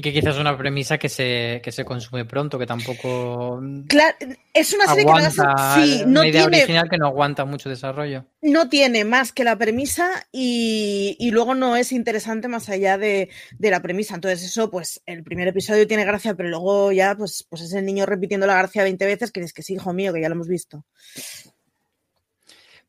Y 0.00 0.02
que 0.02 0.14
quizás 0.14 0.36
es 0.36 0.40
una 0.40 0.56
premisa 0.56 0.96
que 0.96 1.10
se, 1.10 1.60
que 1.62 1.70
se 1.70 1.84
consume 1.84 2.24
pronto, 2.24 2.58
que 2.58 2.64
tampoco. 2.64 3.60
Claro, 3.86 4.16
es 4.54 4.72
una 4.72 4.86
serie 4.86 5.04
que 5.04 5.20
no, 5.20 5.74
sí, 5.74 6.04
no 6.06 6.24
idea 6.24 6.46
original 6.46 6.88
que 6.88 6.96
no 6.96 7.08
aguanta 7.08 7.44
mucho 7.44 7.68
desarrollo. 7.68 8.24
No 8.40 8.70
tiene 8.70 9.04
más 9.04 9.30
que 9.32 9.44
la 9.44 9.56
premisa 9.56 10.26
y, 10.32 11.18
y 11.20 11.32
luego 11.32 11.54
no 11.54 11.76
es 11.76 11.92
interesante 11.92 12.48
más 12.48 12.70
allá 12.70 12.96
de, 12.96 13.28
de, 13.58 13.70
la 13.70 13.82
premisa. 13.82 14.14
Entonces, 14.14 14.42
eso, 14.42 14.70
pues, 14.70 15.02
el 15.04 15.22
primer 15.22 15.48
episodio 15.48 15.86
tiene 15.86 16.06
gracia, 16.06 16.34
pero 16.34 16.48
luego 16.48 16.92
ya, 16.92 17.14
pues, 17.14 17.46
pues 17.50 17.60
es 17.60 17.74
el 17.74 17.84
niño 17.84 18.06
repitiendo 18.06 18.46
la 18.46 18.56
gracia 18.56 18.82
20 18.82 19.04
veces, 19.04 19.30
que 19.30 19.40
es 19.40 19.52
que 19.52 19.62
sí, 19.62 19.74
hijo 19.74 19.92
mío, 19.92 20.14
que 20.14 20.22
ya 20.22 20.30
lo 20.30 20.34
hemos 20.34 20.48
visto. 20.48 20.82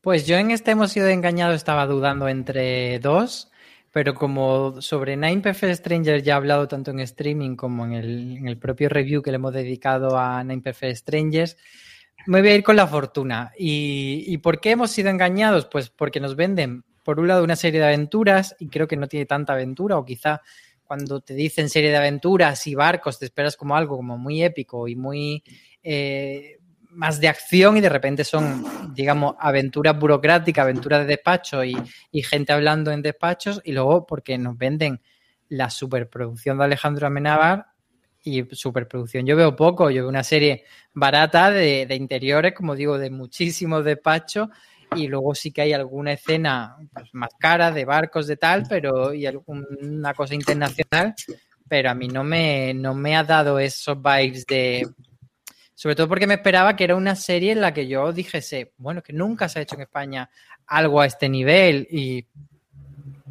Pues 0.00 0.26
yo 0.26 0.38
en 0.38 0.50
este 0.50 0.70
hemos 0.70 0.92
sido 0.92 1.08
engañados, 1.08 1.56
estaba 1.56 1.86
dudando 1.86 2.26
entre 2.26 3.00
dos 3.00 3.51
pero 3.92 4.14
como 4.14 4.80
sobre 4.80 5.16
Nine 5.16 5.42
Perfect 5.42 5.80
Strangers 5.80 6.22
ya 6.24 6.32
he 6.32 6.36
hablado 6.36 6.66
tanto 6.66 6.90
en 6.90 7.00
streaming 7.00 7.56
como 7.56 7.84
en 7.84 7.92
el, 7.92 8.36
en 8.38 8.48
el, 8.48 8.58
propio 8.58 8.88
review 8.88 9.22
que 9.22 9.30
le 9.30 9.36
hemos 9.36 9.52
dedicado 9.52 10.18
a 10.18 10.42
Nine 10.42 10.62
Perfect 10.62 10.96
Strangers, 10.96 11.56
me 12.26 12.40
voy 12.40 12.50
a 12.50 12.54
ir 12.54 12.62
con 12.62 12.76
la 12.76 12.86
fortuna. 12.86 13.52
¿Y, 13.58 14.24
¿Y 14.26 14.38
por 14.38 14.60
qué 14.60 14.70
hemos 14.70 14.90
sido 14.90 15.10
engañados? 15.10 15.66
Pues 15.66 15.90
porque 15.90 16.20
nos 16.20 16.36
venden, 16.36 16.84
por 17.04 17.20
un 17.20 17.28
lado, 17.28 17.44
una 17.44 17.56
serie 17.56 17.80
de 17.80 17.86
aventuras 17.86 18.56
y 18.58 18.68
creo 18.68 18.88
que 18.88 18.96
no 18.96 19.08
tiene 19.08 19.26
tanta 19.26 19.52
aventura 19.52 19.98
o 19.98 20.04
quizá 20.04 20.40
cuando 20.92 21.20
te 21.20 21.34
dicen 21.34 21.68
serie 21.68 21.90
de 21.90 21.96
aventuras 21.96 22.66
y 22.66 22.74
barcos 22.74 23.18
te 23.18 23.24
esperas 23.24 23.56
como 23.56 23.76
algo 23.76 23.96
como 23.96 24.18
muy 24.18 24.42
épico 24.42 24.88
y 24.88 24.96
muy 24.96 25.42
eh, 25.82 26.58
más 26.94 27.20
de 27.20 27.28
acción 27.28 27.76
y 27.76 27.80
de 27.80 27.88
repente 27.88 28.24
son, 28.24 28.94
digamos, 28.94 29.34
aventuras 29.38 29.98
burocráticas, 29.98 30.62
aventuras 30.62 31.00
de 31.00 31.06
despacho 31.06 31.64
y, 31.64 31.74
gente 32.22 32.52
hablando 32.52 32.90
en 32.90 33.02
despachos 33.02 33.60
y 33.64 33.72
luego 33.72 34.06
porque 34.06 34.38
nos 34.38 34.56
venden 34.56 35.00
la 35.48 35.70
superproducción 35.70 36.58
de 36.58 36.64
Alejandro 36.64 37.06
Amenábar 37.06 37.66
y 38.22 38.44
superproducción. 38.54 39.26
Yo 39.26 39.36
veo 39.36 39.56
poco, 39.56 39.90
yo 39.90 40.02
veo 40.02 40.08
una 40.08 40.22
serie 40.22 40.64
barata 40.92 41.50
de, 41.50 41.94
interiores, 41.94 42.54
como 42.54 42.76
digo, 42.76 42.98
de 42.98 43.10
muchísimos 43.10 43.84
despachos 43.84 44.48
y 44.94 45.08
luego 45.08 45.34
sí 45.34 45.50
que 45.50 45.62
hay 45.62 45.72
alguna 45.72 46.12
escena 46.12 46.76
pues, 46.92 47.08
más 47.14 47.30
cara 47.38 47.72
de 47.72 47.84
barcos 47.84 48.26
de 48.26 48.36
tal, 48.36 48.64
pero 48.68 49.14
y 49.14 49.26
alguna 49.26 50.14
cosa 50.14 50.34
internacional, 50.34 51.14
pero 51.66 51.90
a 51.90 51.94
mí 51.94 52.08
no 52.08 52.22
me, 52.22 52.74
no 52.74 52.94
me 52.94 53.16
ha 53.16 53.24
dado 53.24 53.58
esos 53.58 53.96
vibes 54.00 54.44
de 54.46 54.86
sobre 55.74 55.96
todo 55.96 56.08
porque 56.08 56.26
me 56.26 56.34
esperaba 56.34 56.76
que 56.76 56.84
era 56.84 56.96
una 56.96 57.16
serie 57.16 57.52
en 57.52 57.60
la 57.60 57.72
que 57.72 57.86
yo 57.86 58.12
dijese, 58.12 58.72
bueno, 58.78 59.02
que 59.02 59.12
nunca 59.12 59.48
se 59.48 59.58
ha 59.58 59.62
hecho 59.62 59.74
en 59.76 59.82
España 59.82 60.28
algo 60.66 61.00
a 61.00 61.06
este 61.06 61.28
nivel 61.28 61.86
y 61.90 62.26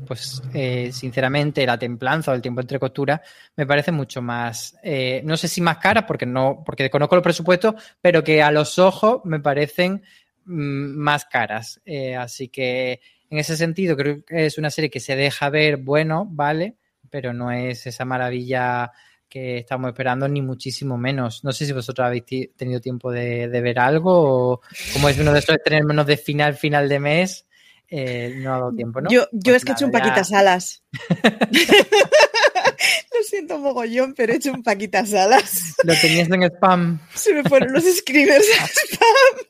pues 0.05 0.41
eh, 0.53 0.91
sinceramente 0.91 1.65
la 1.65 1.77
templanza 1.77 2.31
o 2.31 2.33
el 2.33 2.41
tiempo 2.41 2.61
entre 2.61 2.79
costuras 2.79 3.21
me 3.55 3.65
parece 3.65 3.91
mucho 3.91 4.21
más, 4.21 4.75
eh, 4.83 5.21
no 5.23 5.37
sé 5.37 5.47
si 5.47 5.61
más 5.61 5.77
cara 5.77 6.05
porque 6.05 6.25
no, 6.25 6.63
porque 6.65 6.89
conozco 6.89 7.15
los 7.15 7.23
presupuestos, 7.23 7.75
pero 8.01 8.23
que 8.23 8.41
a 8.41 8.51
los 8.51 8.79
ojos 8.79 9.21
me 9.25 9.39
parecen 9.39 10.03
mm, 10.45 10.97
más 10.97 11.25
caras. 11.25 11.81
Eh, 11.85 12.15
así 12.15 12.49
que 12.49 12.99
en 13.29 13.37
ese 13.37 13.55
sentido 13.55 13.95
creo 13.95 14.25
que 14.25 14.45
es 14.45 14.57
una 14.57 14.71
serie 14.71 14.89
que 14.89 14.99
se 14.99 15.15
deja 15.15 15.49
ver, 15.49 15.77
bueno, 15.77 16.27
vale, 16.29 16.75
pero 17.09 17.33
no 17.33 17.51
es 17.51 17.87
esa 17.87 18.05
maravilla 18.05 18.91
que 19.31 19.59
estamos 19.59 19.87
esperando, 19.87 20.27
ni 20.27 20.41
muchísimo 20.41 20.97
menos. 20.97 21.45
No 21.45 21.53
sé 21.53 21.65
si 21.65 21.71
vosotros 21.71 22.05
habéis 22.05 22.25
tenido 22.57 22.81
tiempo 22.81 23.09
de, 23.11 23.47
ver 23.47 23.79
algo 23.79 24.11
o 24.11 24.61
como 24.91 25.07
es 25.07 25.17
uno 25.17 25.31
de 25.31 25.39
esos 25.39 25.55
menos 25.85 26.05
de 26.05 26.17
final, 26.17 26.55
final 26.55 26.89
de 26.89 26.99
mes, 26.99 27.47
eh, 27.87 28.35
no 28.37 28.53
ha 28.53 28.57
dado 28.57 28.73
tiempo, 28.73 28.99
¿no? 28.99 29.09
Yo, 29.09 29.27
yo 29.31 29.55
es 29.55 29.63
que 29.63 29.71
he 29.71 29.73
hecho 29.73 29.85
un 29.85 29.91
paquitas 29.91 30.33
alas. 30.33 30.83
Lo 33.17 33.23
siento 33.23 33.59
mogollón, 33.59 34.13
pero 34.15 34.33
he 34.33 34.37
hecho 34.37 34.51
un 34.51 34.63
paquitas 34.63 35.13
alas. 35.13 35.75
Lo 35.83 35.93
tenías 35.95 36.29
en 36.29 36.43
spam. 36.43 36.99
Se 37.15 37.33
me 37.33 37.43
fueron 37.43 37.73
los 37.73 37.83
screeners 37.83 38.45
a 38.59 38.67
spam. 38.67 39.47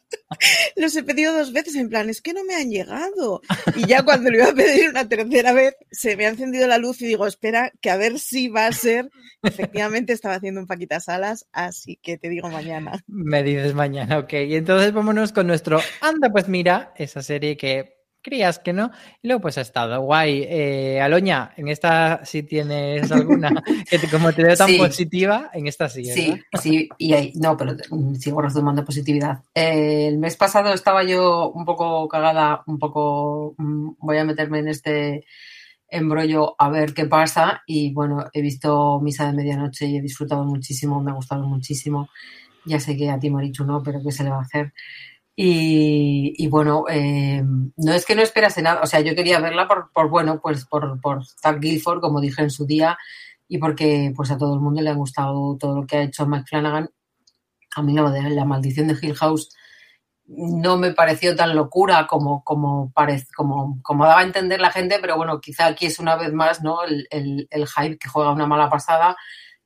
Los 0.75 0.95
he 0.95 1.03
pedido 1.03 1.33
dos 1.33 1.51
veces 1.53 1.75
en 1.75 1.89
plan, 1.89 2.09
es 2.09 2.21
que 2.21 2.33
no 2.33 2.43
me 2.43 2.55
han 2.55 2.69
llegado. 2.69 3.41
Y 3.75 3.85
ya 3.85 4.03
cuando 4.03 4.29
lo 4.29 4.37
iba 4.37 4.49
a 4.49 4.53
pedir 4.53 4.89
una 4.89 5.07
tercera 5.07 5.53
vez, 5.53 5.75
se 5.91 6.15
me 6.15 6.25
ha 6.25 6.29
encendido 6.29 6.67
la 6.67 6.77
luz 6.77 7.01
y 7.01 7.07
digo, 7.07 7.27
espera, 7.27 7.71
que 7.81 7.89
a 7.89 7.97
ver 7.97 8.19
si 8.19 8.47
va 8.47 8.67
a 8.67 8.71
ser. 8.71 9.09
Efectivamente 9.43 10.13
estaba 10.13 10.35
haciendo 10.35 10.61
un 10.61 10.67
paquitas 10.67 11.09
alas, 11.09 11.47
así 11.51 11.97
que 12.01 12.17
te 12.17 12.29
digo 12.29 12.49
mañana. 12.49 13.03
Me 13.07 13.43
dices 13.43 13.73
mañana, 13.73 14.19
ok. 14.19 14.33
Y 14.33 14.55
entonces 14.55 14.93
vámonos 14.93 15.31
con 15.31 15.47
nuestro 15.47 15.79
Anda, 16.01 16.29
pues 16.31 16.47
mira, 16.47 16.93
esa 16.95 17.21
serie 17.21 17.57
que 17.57 18.00
creías 18.21 18.59
que 18.59 18.73
no. 18.73 18.91
Y 19.21 19.27
luego 19.27 19.41
pues 19.41 19.57
ha 19.57 19.61
estado 19.61 20.01
guay. 20.01 20.45
Eh, 20.47 21.01
Aloña, 21.01 21.53
en 21.57 21.67
esta 21.67 22.23
sí 22.23 22.43
tienes 22.43 23.11
alguna 23.11 23.49
que 23.89 24.07
como 24.09 24.31
te 24.33 24.43
veo 24.43 24.55
tan 24.55 24.77
positiva, 24.77 25.49
en 25.53 25.67
esta 25.67 25.89
sí. 25.89 26.05
Sí, 26.05 26.39
sí, 26.59 26.89
y 26.97 27.13
ahí, 27.13 27.33
no, 27.35 27.57
pero 27.57 27.75
sigo 28.19 28.41
retomando 28.41 28.85
positividad. 28.85 29.43
Eh, 29.53 30.07
el 30.07 30.17
mes 30.17 30.37
pasado 30.37 30.73
estaba 30.73 31.03
yo 31.03 31.51
un 31.51 31.65
poco 31.65 32.07
cagada, 32.07 32.63
un 32.67 32.79
poco, 32.79 33.55
mm, 33.57 33.91
voy 33.99 34.17
a 34.17 34.25
meterme 34.25 34.59
en 34.59 34.67
este 34.69 35.25
embrollo 35.91 36.55
a 36.57 36.69
ver 36.69 36.93
qué 36.93 37.05
pasa 37.05 37.63
y 37.67 37.93
bueno, 37.93 38.25
he 38.33 38.41
visto 38.41 38.99
Misa 39.01 39.27
de 39.27 39.33
Medianoche 39.33 39.87
y 39.87 39.97
he 39.97 40.01
disfrutado 40.01 40.45
muchísimo, 40.45 41.01
me 41.01 41.11
ha 41.11 41.15
gustado 41.15 41.45
muchísimo. 41.45 42.09
Ya 42.65 42.79
sé 42.79 42.95
que 42.95 43.09
a 43.09 43.19
ti, 43.19 43.29
Marichu, 43.29 43.65
no, 43.65 43.81
pero 43.83 44.01
¿qué 44.03 44.11
se 44.11 44.23
le 44.23 44.29
va 44.29 44.37
a 44.37 44.43
hacer? 44.43 44.73
Y, 45.43 46.47
bueno, 46.49 46.85
eh, 46.87 47.41
no 47.43 47.93
es 47.93 48.05
que 48.05 48.13
no 48.13 48.21
esperase 48.21 48.61
nada, 48.61 48.81
o 48.83 48.85
sea, 48.85 48.99
yo 48.99 49.15
quería 49.15 49.39
verla 49.39 49.67
por, 49.67 50.07
bueno, 50.07 50.39
pues 50.39 50.65
por, 50.65 51.01
por 51.01 51.25
Zach 51.25 51.59
Guilford, 51.59 51.99
como 51.99 52.21
dije 52.21 52.43
en 52.43 52.51
su 52.51 52.67
día, 52.67 52.95
y 53.47 53.57
porque 53.57 54.13
pues 54.15 54.29
a 54.29 54.37
todo 54.37 54.53
el 54.53 54.59
mundo 54.59 54.83
le 54.83 54.91
ha 54.91 54.93
gustado 54.93 55.57
todo 55.59 55.81
lo 55.81 55.87
que 55.87 55.97
ha 55.97 56.03
hecho 56.03 56.27
Mike 56.27 56.45
Flanagan. 56.47 56.91
A 57.75 57.81
mí 57.81 57.93
la, 57.93 58.03
la 58.11 58.45
maldición 58.45 58.87
de 58.87 58.97
Hill 59.01 59.15
House 59.15 59.49
no 60.27 60.77
me 60.77 60.93
pareció 60.93 61.35
tan 61.35 61.55
locura 61.55 62.05
como, 62.05 62.43
como, 62.43 62.93
como, 63.35 63.79
como 63.81 64.05
daba 64.05 64.19
a 64.19 64.25
entender 64.25 64.61
la 64.61 64.69
gente, 64.69 64.99
pero 65.01 65.17
bueno, 65.17 65.41
quizá 65.41 65.65
aquí 65.65 65.87
es 65.87 65.97
una 65.97 66.17
vez 66.17 66.31
más 66.33 66.61
¿no? 66.61 66.83
el, 66.83 67.07
el, 67.09 67.47
el 67.49 67.67
hype 67.67 67.97
que 67.97 68.09
juega 68.09 68.31
una 68.31 68.45
mala 68.45 68.69
pasada 68.69 69.17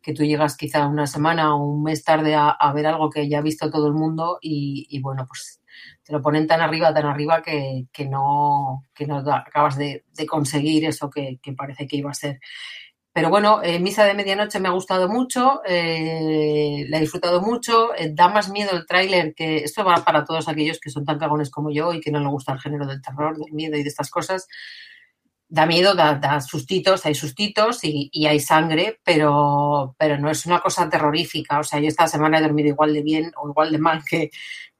que 0.06 0.14
tú 0.14 0.24
llegas 0.24 0.56
quizá 0.56 0.86
una 0.86 1.08
semana 1.08 1.56
o 1.56 1.66
un 1.66 1.82
mes 1.82 2.04
tarde 2.04 2.36
a, 2.36 2.72
ver 2.76 2.86
algo 2.86 3.10
que 3.10 3.28
ya 3.28 3.40
ha 3.40 3.42
visto 3.42 3.72
todo 3.72 3.88
el 3.88 3.96
mundo 3.96 4.38
y, 4.40 5.00
bueno, 5.02 5.26
pues 5.28 5.62
te 6.04 6.14
lo 6.14 6.22
ponen 6.22 6.46
tan 6.46 6.62
arriba, 6.62 6.94
tan 6.94 7.08
arriba 7.08 7.42
que, 7.42 7.88
no, 8.08 8.86
no 9.08 9.34
acabas 9.34 9.80
de, 9.80 10.04
conseguir 10.30 10.86
eso 10.86 11.10
que, 11.10 11.40
parece 11.58 11.88
que 11.88 11.98
iba 11.98 12.12
a 12.12 12.14
ser. 12.14 12.40
pero 13.12 13.32
bueno, 13.32 13.64
eh, 13.64 13.80
Misa 13.80 14.06
de 14.06 14.14
Medianoche 14.14 14.60
me 14.60 14.68
ha 14.68 14.74
gustado 14.74 15.10
mucho, 15.10 15.62
eh, 15.66 16.86
la 16.88 16.98
he 16.98 17.02
disfrutado 17.02 17.42
mucho, 17.42 17.96
eh, 17.96 18.12
da 18.14 18.28
más 18.28 18.52
miedo 18.52 18.78
el 18.78 18.86
tráiler, 18.86 19.34
que 19.34 19.58
esto 19.58 19.84
va 19.84 19.96
para 20.06 20.24
todos 20.24 20.48
aquellos 20.48 20.80
que 20.80 20.92
son 20.92 21.04
tan 21.04 21.18
cagones 21.18 21.50
como 21.50 21.72
yo 21.72 21.94
y 21.94 22.00
que 22.00 22.12
no 22.12 22.20
les 22.20 22.30
gusta 22.30 22.54
el 22.54 22.60
género 22.60 22.86
del 22.86 23.02
terror, 23.02 23.40
del 23.40 23.52
miedo 23.54 23.76
y 23.76 23.82
de 23.82 23.90
estas 23.90 24.12
cosas. 24.12 24.48
Da 25.48 25.66
miedo, 25.66 25.94
da, 25.94 26.42
sustitos, 26.42 27.06
hay 27.06 27.14
sustitos 27.14 27.80
y, 27.84 28.25
hay 28.25 28.40
sangre, 28.40 29.00
pero, 29.04 29.96
pero 29.98 30.18
no 30.18 30.30
es 30.30 30.46
una 30.46 30.60
cosa 30.60 30.90
terrorífica. 30.90 31.60
O 31.60 31.64
sea, 31.64 31.80
yo 31.80 31.88
esta 31.88 32.08
semana 32.08 32.40
he 32.40 32.42
dormido 32.42 32.70
igual 32.70 32.94
de 32.94 33.04
bien 33.04 33.32
o 33.38 33.50
igual 33.50 33.72
de 33.72 33.78
mal 33.78 34.04
que, 34.04 34.32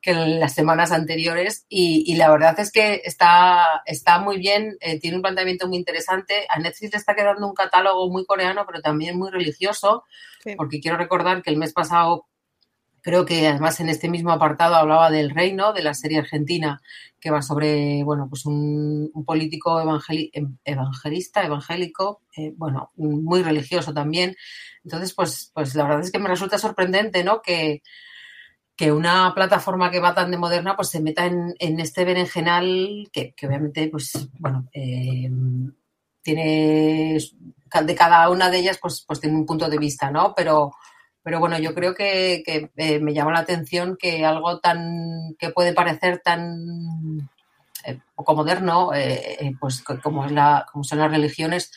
que 0.06 0.14
las 0.14 0.54
semanas 0.54 0.92
anteriores 0.92 1.66
y, 1.68 2.16
la 2.16 2.30
verdad 2.30 2.60
es 2.60 2.72
que 2.72 3.02
está, 3.04 3.82
está 3.88 4.20
muy 4.20 4.38
bien, 4.38 4.78
eh, 4.80 5.00
tiene 5.00 5.18
un 5.18 5.24
planteamiento 5.24 5.68
muy 5.68 5.78
interesante. 5.78 6.46
A 6.48 6.60
Netflix 6.60 6.94
le 6.94 7.00
está 7.00 7.16
quedando 7.16 7.48
un 7.48 7.56
catálogo 7.56 8.08
muy 8.12 8.24
coreano, 8.24 8.66
pero 8.68 8.84
también 8.84 9.18
muy 9.18 9.32
religioso, 9.32 10.04
porque 10.58 10.80
quiero 10.80 10.98
recordar 10.98 11.42
que 11.42 11.50
el 11.50 11.58
mes 11.58 11.74
pasado, 11.74 12.28
creo 13.06 13.24
que 13.24 13.48
además 13.48 13.80
en 13.80 13.90
este 13.90 14.10
mismo 14.10 14.32
apartado 14.32 14.74
hablaba 14.74 15.12
del 15.12 15.30
reino, 15.30 15.74
de 15.74 15.84
la 15.84 15.94
serie 15.94 16.18
argentina, 16.18 16.82
que 17.20 17.30
va 17.30 17.44
sobre, 17.44 18.04
bueno, 18.04 18.26
pues 18.28 18.48
un, 18.48 19.12
político 19.28 19.80
evangelista, 19.80 21.44
evangélico, 21.46 22.24
eh, 22.36 22.52
bueno, 22.58 22.90
muy 22.96 23.44
religioso 23.44 23.94
también. 23.94 24.36
Entonces, 24.84 25.14
pues, 25.14 25.52
pues 25.54 25.76
la 25.76 25.84
verdad 25.84 26.02
es 26.02 26.12
que 26.12 26.18
me 26.18 26.30
resulta 26.30 26.58
sorprendente, 26.58 27.24
¿no? 27.24 27.44
Que 27.44 27.84
que 28.76 28.92
una 28.92 29.34
plataforma 29.36 29.90
que 29.92 30.02
va 30.02 30.16
tan 30.16 30.32
de 30.32 30.38
moderna 30.38 30.76
pues 30.76 30.90
se 30.90 31.00
meta 31.00 31.26
en, 31.28 31.80
este 31.80 32.04
berenjenal 32.04 33.08
que, 33.14 33.34
obviamente 33.48 33.88
pues 33.88 34.28
bueno 34.38 34.68
eh, 34.74 35.32
tiene 36.22 37.18
de 37.86 37.96
cada 37.96 38.30
una 38.30 38.50
de 38.50 38.58
ellas 38.58 38.78
pues 38.78 39.06
pues 39.08 39.22
tiene 39.22 39.38
un 39.38 39.46
punto 39.46 39.70
de 39.70 39.78
vista 39.78 40.12
no 40.12 40.34
pero 40.36 40.74
pero 41.26 41.40
bueno 41.40 41.58
yo 41.60 41.74
creo 41.74 41.94
que, 41.94 42.44
eh, 42.46 43.00
me 43.00 43.14
llama 43.14 43.34
la 43.34 43.40
atención 43.40 43.98
que 44.00 44.24
algo 44.24 44.60
tan 44.60 45.36
que 45.38 45.50
puede 45.50 45.74
parecer 45.74 46.22
tan 46.24 47.28
eh, 47.84 48.00
poco 48.16 48.36
moderno 48.36 48.92
pues 49.60 49.84
como 50.02 50.26
es 50.26 50.32
la 50.32 50.66
como 50.72 50.86
son 50.86 51.00
las 51.00 51.12
religiones 51.12 51.72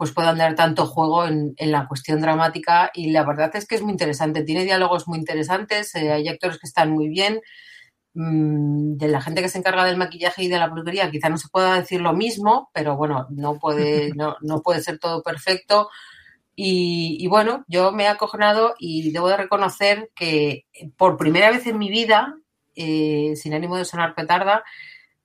pues 0.00 0.12
puedan 0.12 0.38
dar 0.38 0.54
tanto 0.54 0.86
juego 0.86 1.26
en, 1.26 1.54
la 1.58 1.86
cuestión 1.86 2.22
dramática 2.22 2.90
y 2.94 3.10
la 3.10 3.22
verdad 3.22 3.54
es 3.54 3.66
que 3.66 3.74
es 3.74 3.82
muy 3.82 3.92
interesante, 3.92 4.44
tiene 4.44 4.64
diálogos 4.64 5.06
muy 5.06 5.18
interesantes, 5.18 5.94
eh, 5.94 6.10
hay 6.10 6.26
actores 6.26 6.58
que 6.58 6.66
están 6.66 6.90
muy 6.90 7.10
bien, 7.10 7.42
mm, 8.14 8.96
de 8.96 9.08
la 9.08 9.20
gente 9.20 9.42
que 9.42 9.50
se 9.50 9.58
encarga 9.58 9.84
del 9.84 9.98
maquillaje 9.98 10.42
y 10.42 10.48
de 10.48 10.58
la 10.58 10.70
peluquería 10.70 11.10
quizá 11.10 11.28
no 11.28 11.36
se 11.36 11.50
pueda 11.50 11.74
decir 11.74 12.00
lo 12.00 12.14
mismo, 12.14 12.70
pero 12.72 12.96
bueno, 12.96 13.26
no 13.28 13.58
puede, 13.58 14.12
no, 14.16 14.38
no 14.40 14.62
puede 14.62 14.80
ser 14.80 14.98
todo 14.98 15.22
perfecto. 15.22 15.90
Y, 16.62 17.26
bueno, 17.28 17.64
yo 17.68 17.90
me 17.90 18.02
he 18.02 18.08
acojonado 18.08 18.74
y 18.78 19.12
debo 19.12 19.28
de 19.28 19.38
reconocer 19.38 20.10
que 20.14 20.66
por 20.98 21.16
primera 21.16 21.50
vez 21.50 21.66
en 21.66 21.78
mi 21.78 21.88
vida, 21.88 22.36
eh, 22.74 23.32
sin 23.34 23.54
ánimo 23.54 23.78
de 23.78 23.86
sonar 23.86 24.14
petarda, 24.14 24.62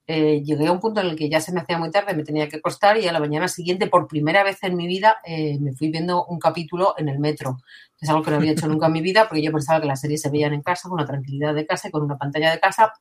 eh, 0.06 0.42
llegué 0.42 0.68
a 0.68 0.72
un 0.72 0.80
punto 0.80 1.02
en 1.02 1.08
el 1.08 1.16
que 1.16 1.28
ya 1.28 1.42
se 1.42 1.52
me 1.52 1.60
hacía 1.60 1.76
muy 1.76 1.90
tarde, 1.90 2.14
me 2.14 2.24
tenía 2.24 2.48
que 2.48 2.56
acostar 2.56 2.96
y 2.96 3.06
a 3.06 3.12
la 3.12 3.20
mañana 3.20 3.48
siguiente, 3.48 3.86
por 3.86 4.08
primera 4.08 4.44
vez 4.44 4.62
en 4.62 4.76
mi 4.76 4.86
vida, 4.86 5.18
eh, 5.26 5.58
me 5.60 5.74
fui 5.74 5.90
viendo 5.90 6.24
un 6.24 6.38
capítulo 6.38 6.94
en 6.96 7.10
el 7.10 7.18
metro. 7.18 7.58
Es 8.00 8.08
algo 8.08 8.22
que 8.22 8.30
no 8.30 8.38
había 8.38 8.52
hecho 8.52 8.66
nunca 8.66 8.86
en 8.86 8.92
mi 8.92 9.02
vida 9.02 9.28
porque 9.28 9.42
yo 9.42 9.52
pensaba 9.52 9.78
que 9.82 9.88
las 9.88 10.00
series 10.00 10.22
se 10.22 10.30
veían 10.30 10.54
en 10.54 10.62
casa, 10.62 10.88
con 10.88 10.98
la 10.98 11.04
tranquilidad 11.04 11.54
de 11.54 11.66
casa 11.66 11.88
y 11.88 11.90
con 11.90 12.02
una 12.02 12.16
pantalla 12.16 12.50
de 12.50 12.60
casa. 12.60 12.94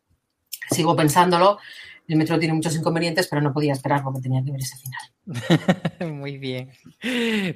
Sigo 0.70 0.94
pensándolo. 0.94 1.58
El 2.07 2.17
metro 2.17 2.38
tiene 2.38 2.53
muchos 2.53 2.75
inconvenientes, 2.75 3.27
pero 3.27 3.41
no 3.41 3.51
podía 3.51 3.74
esperar 3.74 4.03
porque 4.03 4.21
tenía 4.21 4.43
que 4.43 4.51
ver 4.51 4.62
ese 4.62 4.77
final. 4.77 6.13
Muy 6.13 6.38
bien. 6.38 6.71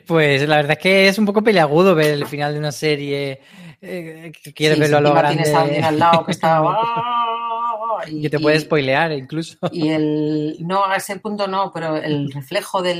Pues 0.08 0.48
la 0.48 0.58
verdad 0.58 0.72
es 0.74 0.80
que 0.80 1.08
es 1.08 1.20
un 1.20 1.26
poco 1.26 1.44
peleagudo 1.44 1.96
ver 1.96 2.14
el 2.14 2.26
final 2.26 2.54
de 2.54 2.60
una 2.60 2.72
serie. 2.72 3.42
Eh, 3.82 4.32
que 4.44 4.54
quieres 4.54 4.80
verlo 4.80 4.98
a 4.98 5.02
lo 5.02 5.14
grande. 5.14 5.44
Tienes 5.44 5.54
a 5.54 5.62
alguien 5.62 5.84
al 5.84 6.00
lado 6.00 6.26
que 6.26 6.32
estaba 6.32 6.78
y, 8.08 8.22
que 8.22 8.30
te 8.30 8.40
puede 8.40 8.60
spoilear 8.60 9.12
incluso. 9.12 9.58
Y 9.72 9.90
el, 9.90 10.58
no, 10.62 10.86
a 10.86 10.98
ese 10.98 11.18
punto 11.20 11.48
no, 11.48 11.72
pero 11.74 11.96
el 11.98 12.32
reflejo 12.32 12.82
de, 12.82 12.96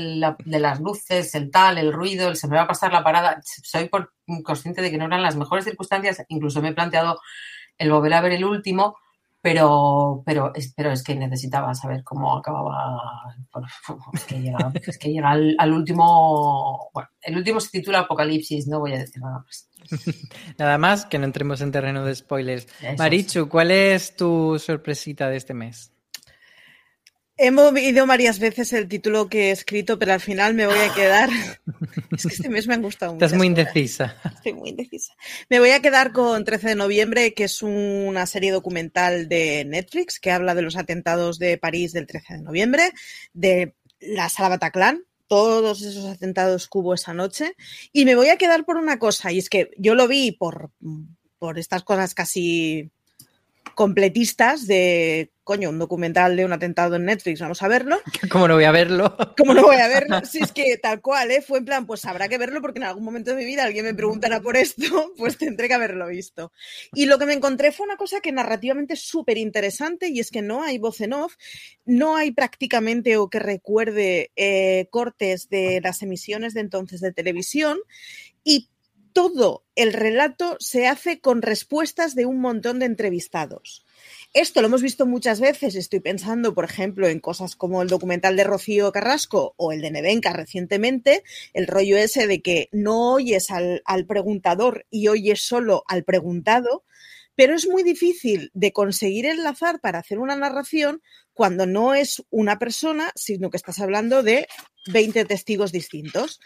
las 0.46 0.80
luces, 0.80 1.34
el 1.34 1.50
tal, 1.50 1.78
el 1.78 1.92
ruido, 1.92 2.28
el 2.28 2.36
se 2.36 2.48
me 2.48 2.56
va 2.56 2.62
a 2.62 2.68
pasar 2.68 2.92
la 2.92 3.04
parada, 3.04 3.40
soy 3.42 3.88
por, 3.88 4.12
consciente 4.44 4.82
de 4.82 4.90
que 4.90 4.98
no 4.98 5.06
eran 5.06 5.22
las 5.22 5.36
mejores 5.36 5.64
circunstancias, 5.64 6.24
incluso 6.28 6.62
me 6.62 6.68
he 6.68 6.74
planteado 6.74 7.20
el 7.78 7.90
volver 7.90 8.14
a 8.14 8.20
ver 8.20 8.32
el 8.32 8.44
último, 8.44 8.96
pero, 9.42 10.22
pero, 10.26 10.52
es, 10.54 10.72
pero 10.74 10.92
es 10.92 11.02
que 11.02 11.14
necesitaba 11.14 11.74
saber 11.74 12.04
cómo 12.04 12.36
acababa. 12.36 13.34
Es 14.12 14.24
que 14.24 14.40
llega, 14.40 14.72
es 14.74 14.98
que 14.98 15.12
llega 15.12 15.30
al, 15.30 15.72
último. 15.72 16.90
Bueno, 16.92 17.08
el 17.22 17.36
último 17.36 17.60
se 17.60 17.70
titula 17.70 18.00
Apocalipsis, 18.00 18.66
no 18.66 18.80
voy 18.80 18.92
a 18.94 18.98
decir 18.98 19.22
nada 19.22 19.44
más. 19.44 19.68
nada 20.58 20.78
más 20.78 21.06
que 21.06 21.18
no 21.18 21.24
entremos 21.24 21.60
en 21.60 21.72
terreno 21.72 22.04
de 22.04 22.14
spoilers. 22.14 22.66
Marichu, 22.98 23.48
¿cuál 23.48 23.70
es 23.70 24.16
tu 24.16 24.58
sorpresita 24.58 25.28
de 25.28 25.36
este 25.36 25.54
mes? 25.54 25.92
He 27.42 27.50
movido 27.50 28.06
varias 28.06 28.38
veces 28.38 28.70
el 28.74 28.86
título 28.86 29.30
que 29.30 29.48
he 29.48 29.50
escrito, 29.50 29.98
pero 29.98 30.12
al 30.12 30.20
final 30.20 30.52
me 30.52 30.66
voy 30.66 30.78
a 30.78 30.92
quedar. 30.92 31.30
es 32.14 32.26
que 32.26 32.34
este 32.34 32.50
mes 32.50 32.66
me 32.66 32.74
han 32.74 32.82
gustado 32.82 33.14
mucho. 33.14 33.24
Estás 33.24 33.38
muy 33.38 33.46
indecisa. 33.46 34.14
Estoy 34.36 34.52
muy 34.52 34.68
indecisa. 34.68 35.14
Me 35.48 35.58
voy 35.58 35.70
a 35.70 35.80
quedar 35.80 36.12
con 36.12 36.44
13 36.44 36.68
de 36.68 36.74
noviembre, 36.74 37.32
que 37.32 37.44
es 37.44 37.62
una 37.62 38.26
serie 38.26 38.52
documental 38.52 39.26
de 39.26 39.64
Netflix 39.64 40.20
que 40.20 40.30
habla 40.30 40.54
de 40.54 40.60
los 40.60 40.76
atentados 40.76 41.38
de 41.38 41.56
París 41.56 41.94
del 41.94 42.06
13 42.06 42.34
de 42.34 42.42
noviembre, 42.42 42.92
de 43.32 43.74
la 44.00 44.28
sala 44.28 44.50
Bataclan, 44.50 45.04
todos 45.26 45.80
esos 45.80 46.04
atentados 46.04 46.68
que 46.68 46.76
hubo 46.76 46.92
esa 46.92 47.14
noche. 47.14 47.54
Y 47.90 48.04
me 48.04 48.16
voy 48.16 48.28
a 48.28 48.36
quedar 48.36 48.66
por 48.66 48.76
una 48.76 48.98
cosa, 48.98 49.32
y 49.32 49.38
es 49.38 49.48
que 49.48 49.70
yo 49.78 49.94
lo 49.94 50.08
vi 50.08 50.32
por, 50.32 50.72
por 51.38 51.58
estas 51.58 51.84
cosas 51.84 52.12
casi 52.12 52.90
completistas 53.74 54.66
de, 54.66 55.30
coño, 55.50 55.68
un 55.68 55.80
documental 55.80 56.36
de 56.36 56.44
un 56.44 56.52
atentado 56.52 56.94
en 56.94 57.06
Netflix, 57.06 57.40
vamos 57.40 57.60
a 57.60 57.66
verlo. 57.66 57.98
¿Cómo 58.30 58.46
no 58.46 58.54
voy 58.54 58.62
a 58.62 58.70
verlo? 58.70 59.16
¿Cómo 59.36 59.52
no 59.52 59.64
voy 59.64 59.78
a 59.78 59.88
verlo? 59.88 60.24
Si 60.24 60.38
es 60.38 60.52
que 60.52 60.76
tal 60.76 61.00
cual, 61.00 61.32
¿eh? 61.32 61.42
Fue 61.42 61.58
en 61.58 61.64
plan, 61.64 61.86
pues 61.88 62.04
habrá 62.04 62.28
que 62.28 62.38
verlo 62.38 62.62
porque 62.62 62.78
en 62.78 62.84
algún 62.84 63.02
momento 63.02 63.32
de 63.32 63.38
mi 63.38 63.44
vida 63.44 63.64
alguien 63.64 63.84
me 63.84 63.92
preguntará 63.92 64.40
por 64.40 64.56
esto, 64.56 65.12
pues 65.18 65.38
tendré 65.38 65.66
que 65.66 65.74
haberlo 65.74 66.06
visto. 66.06 66.52
Y 66.94 67.06
lo 67.06 67.18
que 67.18 67.26
me 67.26 67.32
encontré 67.32 67.72
fue 67.72 67.84
una 67.84 67.96
cosa 67.96 68.20
que 68.20 68.30
narrativamente 68.30 68.94
es 68.94 69.00
súper 69.00 69.38
interesante 69.38 70.06
y 70.06 70.20
es 70.20 70.30
que 70.30 70.40
no 70.40 70.62
hay 70.62 70.78
voz 70.78 71.00
en 71.00 71.14
off, 71.14 71.34
no 71.84 72.14
hay 72.14 72.30
prácticamente 72.30 73.16
o 73.16 73.28
que 73.28 73.40
recuerde 73.40 74.30
eh, 74.36 74.86
cortes 74.90 75.48
de 75.48 75.80
las 75.82 76.00
emisiones 76.02 76.54
de 76.54 76.60
entonces 76.60 77.00
de 77.00 77.12
televisión 77.12 77.80
y 78.44 78.68
todo 79.12 79.64
el 79.74 79.94
relato 79.94 80.56
se 80.60 80.86
hace 80.86 81.20
con 81.20 81.42
respuestas 81.42 82.14
de 82.14 82.24
un 82.24 82.40
montón 82.40 82.78
de 82.78 82.86
entrevistados. 82.86 83.84
Esto 84.32 84.60
lo 84.60 84.68
hemos 84.68 84.80
visto 84.80 85.06
muchas 85.06 85.40
veces. 85.40 85.74
Estoy 85.74 85.98
pensando, 85.98 86.54
por 86.54 86.64
ejemplo, 86.64 87.08
en 87.08 87.18
cosas 87.18 87.56
como 87.56 87.82
el 87.82 87.88
documental 87.88 88.36
de 88.36 88.44
Rocío 88.44 88.92
Carrasco 88.92 89.54
o 89.56 89.72
el 89.72 89.80
de 89.80 89.90
Nevenka 89.90 90.32
recientemente, 90.32 91.24
el 91.52 91.66
rollo 91.66 91.96
ese 91.96 92.28
de 92.28 92.40
que 92.40 92.68
no 92.70 93.14
oyes 93.14 93.50
al, 93.50 93.82
al 93.84 94.06
preguntador 94.06 94.86
y 94.88 95.08
oyes 95.08 95.40
solo 95.40 95.82
al 95.88 96.04
preguntado, 96.04 96.84
pero 97.34 97.56
es 97.56 97.66
muy 97.66 97.82
difícil 97.82 98.52
de 98.54 98.72
conseguir 98.72 99.26
enlazar 99.26 99.80
para 99.80 99.98
hacer 99.98 100.20
una 100.20 100.36
narración 100.36 101.02
cuando 101.32 101.66
no 101.66 101.94
es 101.94 102.22
una 102.30 102.60
persona, 102.60 103.10
sino 103.16 103.50
que 103.50 103.56
estás 103.56 103.80
hablando 103.80 104.22
de 104.22 104.46
20 104.92 105.24
testigos 105.24 105.72
distintos. 105.72 106.38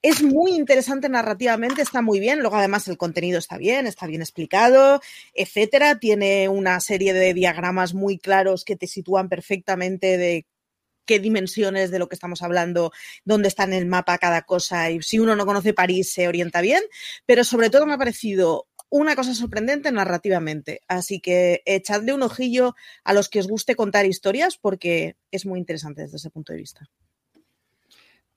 Es 0.00 0.22
muy 0.22 0.52
interesante 0.52 1.08
narrativamente, 1.08 1.82
está 1.82 2.02
muy 2.02 2.20
bien. 2.20 2.38
Luego, 2.40 2.56
además, 2.56 2.86
el 2.86 2.96
contenido 2.96 3.38
está 3.38 3.58
bien, 3.58 3.86
está 3.86 4.06
bien 4.06 4.22
explicado, 4.22 5.00
etcétera. 5.34 5.98
Tiene 5.98 6.48
una 6.48 6.78
serie 6.80 7.12
de 7.12 7.34
diagramas 7.34 7.94
muy 7.94 8.18
claros 8.18 8.64
que 8.64 8.76
te 8.76 8.86
sitúan 8.86 9.28
perfectamente 9.28 10.16
de 10.16 10.46
qué 11.04 11.18
dimensiones 11.18 11.90
de 11.90 11.98
lo 11.98 12.08
que 12.08 12.14
estamos 12.14 12.42
hablando, 12.42 12.92
dónde 13.24 13.48
está 13.48 13.64
en 13.64 13.72
el 13.72 13.86
mapa 13.86 14.18
cada 14.18 14.42
cosa. 14.42 14.90
Y 14.90 15.02
si 15.02 15.18
uno 15.18 15.34
no 15.34 15.46
conoce 15.46 15.74
París, 15.74 16.12
se 16.12 16.28
orienta 16.28 16.60
bien. 16.60 16.82
Pero 17.26 17.42
sobre 17.42 17.70
todo 17.70 17.84
me 17.86 17.94
ha 17.94 17.98
parecido 17.98 18.68
una 18.90 19.16
cosa 19.16 19.34
sorprendente 19.34 19.90
narrativamente. 19.90 20.82
Así 20.86 21.20
que 21.20 21.62
echadle 21.66 22.12
un 22.12 22.22
ojillo 22.22 22.76
a 23.02 23.14
los 23.14 23.28
que 23.28 23.40
os 23.40 23.48
guste 23.48 23.74
contar 23.74 24.06
historias 24.06 24.58
porque 24.58 25.16
es 25.32 25.44
muy 25.44 25.58
interesante 25.58 26.02
desde 26.02 26.18
ese 26.18 26.30
punto 26.30 26.52
de 26.52 26.58
vista. 26.60 26.88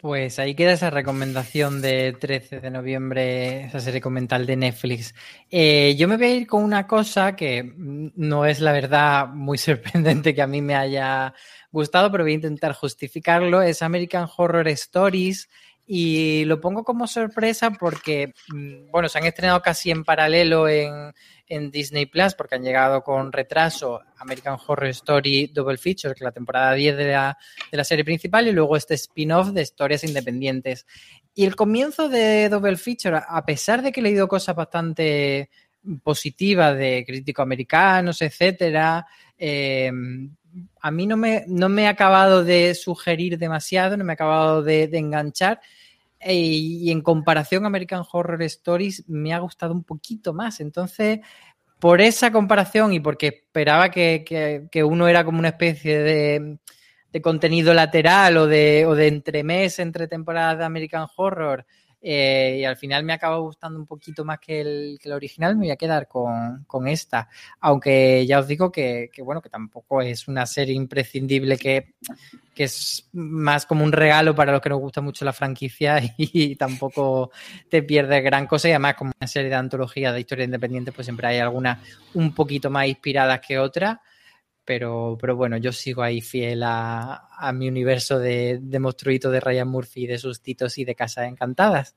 Pues 0.02 0.40
ahí 0.40 0.56
queda 0.56 0.72
esa 0.72 0.90
recomendación 0.90 1.80
de 1.80 2.14
13 2.20 2.60
de 2.60 2.72
noviembre, 2.72 3.66
esa 3.66 3.80
serie 3.80 4.00
documental 4.00 4.48
de 4.48 4.56
Netflix. 4.56 5.14
Eh, 5.52 5.96
yo 5.96 6.08
me 6.08 6.18
voy 6.18 6.26
a 6.26 6.36
ir 6.38 6.48
con 6.48 6.64
una 6.64 6.88
cosa 6.88 7.36
que 7.36 7.72
no 7.78 8.46
es 8.48 8.62
la 8.62 8.72
verdad 8.72 9.28
muy 9.28 9.58
sorprendente 9.60 10.34
que 10.34 10.42
a 10.42 10.48
mí 10.48 10.60
me 10.60 10.74
haya 10.74 11.36
gustado, 11.72 12.12
pero 12.12 12.24
voy 12.24 12.32
a 12.32 12.36
intentar 12.36 12.74
justificarlo. 12.74 13.62
Es 13.62 13.84
American 13.84 14.28
Horror 14.36 14.70
Stories 14.70 15.48
Y 15.94 16.46
lo 16.46 16.62
pongo 16.62 16.86
como 16.86 17.06
sorpresa 17.06 17.72
porque, 17.72 18.34
mm, 18.48 18.92
bueno, 18.92 19.10
se 19.10 19.18
han 19.18 19.26
estrenado 19.26 19.62
casi 19.62 19.92
en 19.92 20.06
paralelo 20.06 20.70
en, 20.70 21.12
en 21.48 21.70
Disney 21.70 22.06
Plus 22.06 22.34
porque 22.34 22.56
han 22.56 22.64
llegado 22.64 23.04
con 23.04 23.30
retraso 23.34 24.00
American 24.16 24.58
Horror 24.66 24.88
Story 24.88 25.48
Double 25.48 25.78
Feature, 25.78 26.14
que 26.14 26.20
es 26.20 26.24
la 26.24 26.32
temporada 26.32 26.76
10 26.76 26.96
de 26.96 27.12
la, 27.12 27.38
de 27.70 27.78
la 27.78 27.84
serie 27.84 28.06
principal, 28.06 28.48
y 28.48 28.54
luego 28.54 28.78
este 28.78 28.94
spin-off 28.94 29.50
de 29.50 29.64
historias 29.64 30.06
independientes. 30.06 30.86
Y 31.36 31.44
el 31.44 31.58
comienzo 31.58 32.08
de 32.08 32.48
Double 32.48 32.78
Feature, 32.78 33.20
a 33.28 33.46
pesar 33.46 33.82
de 33.82 33.92
que 33.92 34.00
he 34.00 34.04
leído 34.04 34.30
cosas 34.30 34.56
bastante 34.56 35.50
positivas 36.04 36.78
de 36.78 37.04
críticos 37.06 37.44
americanos, 37.44 38.22
etcétera, 38.22 39.06
eh, 39.38 39.92
a 40.80 40.90
mí 40.90 41.06
no 41.06 41.18
me, 41.18 41.44
no 41.48 41.68
me 41.68 41.88
ha 41.88 41.90
acabado 41.90 42.46
de 42.46 42.76
sugerir 42.76 43.38
demasiado, 43.38 43.98
no 43.98 44.06
me 44.06 44.14
ha 44.14 44.16
acabado 44.16 44.64
de 44.64 44.84
enganchar. 44.94 45.60
E, 46.22 46.36
y 46.36 46.92
en 46.92 47.02
comparación 47.02 47.66
American 47.66 48.04
Horror 48.10 48.42
Stories 48.44 49.08
me 49.08 49.34
ha 49.34 49.40
gustado 49.40 49.74
un 49.74 49.84
poquito 49.84 50.34
más. 50.34 50.60
Entonces, 50.60 51.20
por 51.80 52.00
esa 52.00 52.32
comparación 52.32 52.94
y 52.94 53.00
porque 53.00 53.28
esperaba 53.28 53.90
que, 53.90 54.24
que, 54.26 54.68
que 54.72 54.84
uno 54.84 55.08
era 55.08 55.26
como 55.26 55.40
una 55.40 55.50
especie 55.50 56.00
de, 56.00 56.58
de 57.12 57.22
contenido 57.22 57.74
lateral 57.74 58.38
o 58.38 58.48
de, 58.48 58.86
o 58.86 58.96
de 58.96 59.08
entremés 59.08 59.80
entre 59.80 60.08
temporadas 60.08 60.58
de 60.60 60.66
American 60.66 61.08
Horror, 61.16 61.66
eh, 62.04 62.58
y 62.60 62.66
al 62.66 62.78
final 62.78 63.04
me 63.04 63.14
acaba 63.14 63.38
gustando 63.38 63.78
un 63.78 63.86
poquito 63.86 64.26
más 64.26 64.40
que 64.40 64.62
el, 64.62 65.00
que 65.00 65.08
el 65.08 65.14
original, 65.14 65.56
me 65.56 65.66
voy 65.66 65.72
a 65.72 65.76
quedar 65.76 66.08
con, 66.08 66.64
con 66.66 66.88
esta. 66.88 67.30
Aunque 67.60 68.26
ya 68.26 68.40
os 68.40 68.48
digo 68.48 68.72
que, 68.72 69.12
que, 69.14 69.22
bueno, 69.22 69.42
que 69.42 69.50
tampoco 69.50 70.02
es 70.02 70.28
una 70.28 70.48
serie 70.48 70.74
imprescindible, 70.74 71.58
que, 71.58 71.94
que, 72.56 72.64
es 72.64 73.08
más 73.14 73.68
como 73.68 73.84
un 73.84 73.92
regalo 73.92 74.34
para 74.34 74.52
los 74.52 74.62
que 74.62 74.70
nos 74.70 74.80
gusta 74.80 75.02
mucho 75.02 75.26
la 75.26 75.34
franquicia 75.34 76.02
y, 76.18 76.56
tampoco 76.56 77.32
te 77.70 77.84
pierdes 77.84 78.24
gran 78.24 78.48
cosa. 78.48 78.68
Y 78.68 78.72
además, 78.72 78.96
como 78.96 79.12
una 79.20 79.28
serie 79.28 79.50
de 79.50 79.56
antologías 79.56 80.14
de 80.14 80.22
historia 80.22 80.46
independiente, 80.46 80.92
pues 80.92 81.06
siempre 81.06 81.28
hay 81.28 81.38
algunas 81.38 81.78
un 82.16 82.34
poquito 82.34 82.72
más 82.72 82.88
inspiradas 82.88 83.42
que 83.42 83.60
otras. 83.60 84.00
Pero, 84.64 85.18
pero 85.20 85.36
bueno, 85.36 85.58
yo 85.58 85.72
sigo 85.72 86.04
ahí 86.04 86.22
fiel 86.22 86.64
a, 86.64 87.28
a 87.38 87.52
mi 87.52 87.68
universo 87.68 88.20
de, 88.20 88.60
de 88.62 88.80
monstruitos 88.80 89.32
de 89.32 89.40
Ryan 89.40 89.68
Murphy, 89.68 90.08
de 90.08 90.18
sustitos 90.18 90.78
y 90.78 90.86
de 90.86 90.96
casas 90.96 91.28
encantadas. 91.28 91.96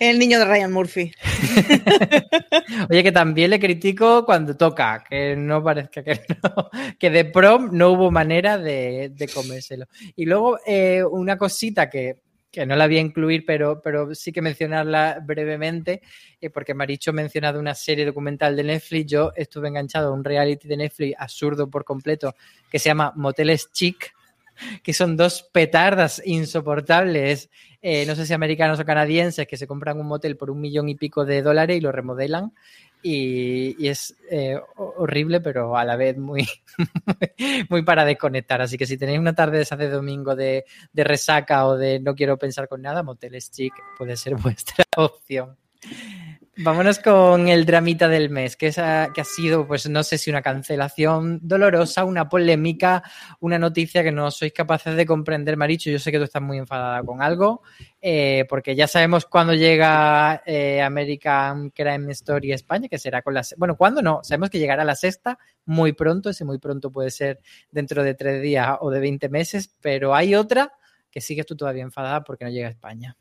El 0.00 0.18
niño 0.18 0.38
de 0.38 0.44
Ryan 0.44 0.72
Murphy. 0.72 1.12
Oye, 2.90 3.02
que 3.02 3.12
también 3.12 3.50
le 3.50 3.60
critico 3.60 4.24
cuando 4.24 4.56
toca, 4.56 5.04
que 5.08 5.36
no 5.36 5.62
parezca 5.62 6.02
que 6.02 6.20
no, 6.42 6.70
que 6.98 7.10
de 7.10 7.24
prom 7.24 7.70
no 7.72 7.92
hubo 7.92 8.10
manera 8.10 8.58
de, 8.58 9.10
de 9.14 9.28
comérselo. 9.28 9.86
Y 10.14 10.26
luego 10.26 10.58
eh, 10.66 11.02
una 11.04 11.36
cosita 11.36 11.88
que, 11.88 12.22
que 12.56 12.64
no 12.64 12.74
la 12.74 12.86
voy 12.86 12.96
a 12.96 13.00
incluir, 13.00 13.44
pero, 13.44 13.82
pero 13.82 14.14
sí 14.14 14.32
que 14.32 14.40
mencionarla 14.40 15.20
brevemente, 15.22 16.00
eh, 16.40 16.48
porque 16.48 16.72
Maricho 16.72 17.10
ha 17.10 17.12
mencionado 17.12 17.60
una 17.60 17.74
serie 17.74 18.06
documental 18.06 18.56
de 18.56 18.64
Netflix. 18.64 19.10
Yo 19.10 19.30
estuve 19.36 19.68
enganchado 19.68 20.08
a 20.08 20.12
un 20.12 20.24
reality 20.24 20.66
de 20.66 20.78
Netflix 20.78 21.16
absurdo 21.18 21.68
por 21.68 21.84
completo 21.84 22.34
que 22.70 22.78
se 22.78 22.88
llama 22.88 23.12
Moteles 23.14 23.70
Chic, 23.72 24.10
que 24.82 24.94
son 24.94 25.18
dos 25.18 25.42
petardas 25.52 26.22
insoportables, 26.24 27.50
eh, 27.82 28.06
no 28.06 28.14
sé 28.14 28.24
si 28.24 28.32
americanos 28.32 28.80
o 28.80 28.86
canadienses, 28.86 29.46
que 29.46 29.58
se 29.58 29.66
compran 29.66 30.00
un 30.00 30.06
motel 30.06 30.38
por 30.38 30.50
un 30.50 30.58
millón 30.58 30.88
y 30.88 30.94
pico 30.94 31.26
de 31.26 31.42
dólares 31.42 31.76
y 31.76 31.82
lo 31.82 31.92
remodelan. 31.92 32.54
Y, 33.02 33.76
y 33.78 33.88
es 33.88 34.16
eh, 34.30 34.58
horrible, 34.76 35.40
pero 35.40 35.76
a 35.76 35.84
la 35.84 35.96
vez 35.96 36.16
muy, 36.16 36.46
muy 37.70 37.82
para 37.82 38.04
desconectar. 38.04 38.60
Así 38.60 38.76
que 38.76 38.86
si 38.86 38.96
tenéis 38.96 39.18
una 39.18 39.34
tarde 39.34 39.58
de 39.58 39.62
esa 39.62 39.76
de 39.76 39.88
domingo 39.88 40.34
de, 40.34 40.64
de 40.92 41.04
resaca 41.04 41.66
o 41.66 41.76
de 41.76 42.00
no 42.00 42.14
quiero 42.14 42.36
pensar 42.36 42.68
con 42.68 42.82
nada, 42.82 43.02
Moteles 43.02 43.50
Chic 43.50 43.72
puede 43.96 44.16
ser 44.16 44.34
vuestra 44.42 44.84
opción. 44.96 45.56
Vámonos 46.58 47.00
con 47.00 47.48
el 47.48 47.66
dramita 47.66 48.08
del 48.08 48.30
mes, 48.30 48.56
que, 48.56 48.68
es, 48.68 48.76
que 48.76 49.20
ha 49.20 49.24
sido, 49.24 49.66
pues 49.66 49.90
no 49.90 50.02
sé 50.02 50.16
si 50.16 50.30
una 50.30 50.40
cancelación 50.40 51.38
dolorosa, 51.42 52.06
una 52.06 52.30
polémica, 52.30 53.02
una 53.40 53.58
noticia 53.58 54.02
que 54.02 54.10
no 54.10 54.30
sois 54.30 54.54
capaces 54.54 54.96
de 54.96 55.04
comprender, 55.04 55.58
Maricho. 55.58 55.90
Yo 55.90 55.98
sé 55.98 56.10
que 56.10 56.16
tú 56.16 56.24
estás 56.24 56.40
muy 56.40 56.56
enfadada 56.56 57.02
con 57.02 57.20
algo, 57.20 57.60
eh, 58.00 58.46
porque 58.48 58.74
ya 58.74 58.88
sabemos 58.88 59.26
cuándo 59.26 59.52
llega 59.52 60.42
eh, 60.46 60.80
American 60.80 61.68
Crime 61.70 62.10
Story 62.12 62.52
España, 62.52 62.88
que 62.88 62.98
será 62.98 63.20
con 63.20 63.34
la... 63.34 63.42
Bueno, 63.58 63.76
¿cuándo 63.76 64.00
no? 64.00 64.20
Sabemos 64.22 64.48
que 64.48 64.58
llegará 64.58 64.82
la 64.82 64.94
sexta 64.94 65.38
muy 65.66 65.92
pronto, 65.92 66.30
ese 66.30 66.46
muy 66.46 66.58
pronto 66.58 66.90
puede 66.90 67.10
ser 67.10 67.40
dentro 67.70 68.02
de 68.02 68.14
tres 68.14 68.40
días 68.40 68.78
o 68.80 68.90
de 68.90 69.00
20 69.00 69.28
meses, 69.28 69.76
pero 69.82 70.14
hay 70.14 70.34
otra 70.34 70.72
que 71.10 71.20
sigues 71.20 71.44
tú 71.44 71.54
todavía 71.54 71.82
enfadada 71.82 72.24
porque 72.24 72.46
no 72.46 72.50
llega 72.50 72.68
a 72.68 72.70
España. 72.70 73.14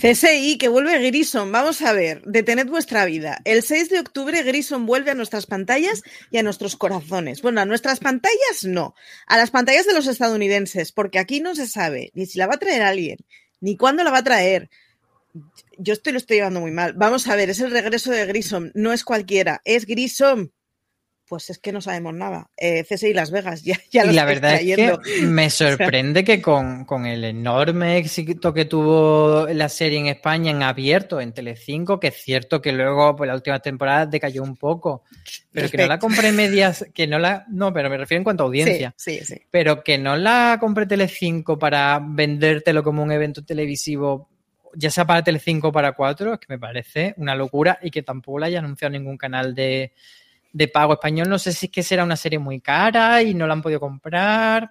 CSI, 0.00 0.56
que 0.58 0.68
vuelve 0.68 0.98
Grison. 1.10 1.52
Vamos 1.52 1.82
a 1.82 1.92
ver, 1.92 2.22
detened 2.24 2.68
vuestra 2.68 3.04
vida. 3.04 3.40
El 3.44 3.62
6 3.62 3.90
de 3.90 4.00
octubre 4.00 4.42
Grison 4.42 4.86
vuelve 4.86 5.10
a 5.10 5.14
nuestras 5.14 5.46
pantallas 5.46 6.02
y 6.30 6.38
a 6.38 6.42
nuestros 6.42 6.76
corazones. 6.76 7.42
Bueno, 7.42 7.60
a 7.60 7.66
nuestras 7.66 8.00
pantallas 8.00 8.64
no, 8.64 8.94
a 9.26 9.36
las 9.36 9.50
pantallas 9.50 9.86
de 9.86 9.94
los 9.94 10.06
estadounidenses, 10.06 10.92
porque 10.92 11.18
aquí 11.18 11.40
no 11.40 11.54
se 11.54 11.66
sabe 11.66 12.10
ni 12.14 12.26
si 12.26 12.38
la 12.38 12.46
va 12.46 12.54
a 12.54 12.58
traer 12.58 12.82
alguien, 12.82 13.18
ni 13.60 13.76
cuándo 13.76 14.04
la 14.04 14.10
va 14.10 14.18
a 14.18 14.24
traer. 14.24 14.70
Yo 15.76 15.92
estoy 15.92 16.12
lo 16.12 16.18
estoy 16.18 16.38
llevando 16.38 16.60
muy 16.60 16.70
mal. 16.70 16.94
Vamos 16.94 17.28
a 17.28 17.36
ver, 17.36 17.50
es 17.50 17.60
el 17.60 17.70
regreso 17.70 18.10
de 18.10 18.26
Grison, 18.26 18.72
no 18.74 18.92
es 18.92 19.04
cualquiera, 19.04 19.60
es 19.64 19.86
Grison 19.86 20.52
pues 21.30 21.48
es 21.48 21.58
que 21.60 21.70
no 21.70 21.80
sabemos 21.80 22.12
nada. 22.12 22.50
Eh, 22.56 22.84
CSI 22.84 23.14
Las 23.14 23.30
Vegas, 23.30 23.62
ya, 23.64 23.78
ya 23.88 24.04
lo 24.04 24.10
Y 24.10 24.16
la 24.16 24.24
verdad 24.24 24.56
es 24.60 24.74
que 24.74 24.98
me 25.22 25.48
sorprende 25.50 26.24
que 26.24 26.42
con, 26.42 26.84
con, 26.84 27.06
el 27.06 27.22
enorme 27.22 27.98
éxito 27.98 28.52
que 28.52 28.64
tuvo 28.64 29.46
la 29.46 29.68
serie 29.68 30.00
en 30.00 30.08
España 30.08 30.50
en 30.50 30.64
abierto, 30.64 31.20
en 31.20 31.32
Telecinco, 31.32 32.00
que 32.00 32.08
es 32.08 32.16
cierto 32.16 32.60
que 32.60 32.72
luego, 32.72 33.14
pues 33.14 33.28
la 33.28 33.36
última 33.36 33.60
temporada 33.60 34.06
decayó 34.06 34.42
un 34.42 34.56
poco, 34.56 35.04
pero 35.52 35.66
Respect. 35.66 35.70
que 35.70 35.82
no 35.82 35.88
la 35.88 35.98
compré 36.00 36.32
medias, 36.32 36.84
que 36.92 37.06
no 37.06 37.20
la, 37.20 37.46
no, 37.48 37.72
pero 37.72 37.88
me 37.88 37.96
refiero 37.96 38.18
en 38.18 38.24
cuanto 38.24 38.42
a 38.42 38.46
audiencia. 38.46 38.92
Sí, 38.96 39.20
sí, 39.20 39.24
sí. 39.24 39.42
Pero 39.52 39.84
que 39.84 39.98
no 39.98 40.16
la 40.16 40.56
compré 40.58 40.86
Telecinco 40.86 41.60
para 41.60 42.02
vendértelo 42.04 42.82
como 42.82 43.04
un 43.04 43.12
evento 43.12 43.44
televisivo 43.44 44.28
ya 44.74 44.88
sea 44.88 45.04
para 45.04 45.24
Telecinco 45.24 45.68
o 45.68 45.72
para 45.72 45.92
4, 45.92 46.34
es 46.34 46.38
que 46.38 46.46
me 46.48 46.58
parece 46.58 47.12
una 47.16 47.34
locura 47.34 47.80
y 47.82 47.90
que 47.90 48.04
tampoco 48.04 48.38
la 48.38 48.46
haya 48.46 48.60
anunciado 48.60 48.92
ningún 48.92 49.16
canal 49.16 49.52
de, 49.52 49.92
de 50.52 50.68
pago 50.68 50.94
español. 50.94 51.28
No 51.28 51.38
sé 51.38 51.52
si 51.52 51.66
es 51.66 51.72
que 51.72 51.82
será 51.82 52.04
una 52.04 52.16
serie 52.16 52.38
muy 52.38 52.60
cara 52.60 53.22
y 53.22 53.34
no 53.34 53.46
la 53.46 53.54
han 53.54 53.62
podido 53.62 53.80
comprar. 53.80 54.70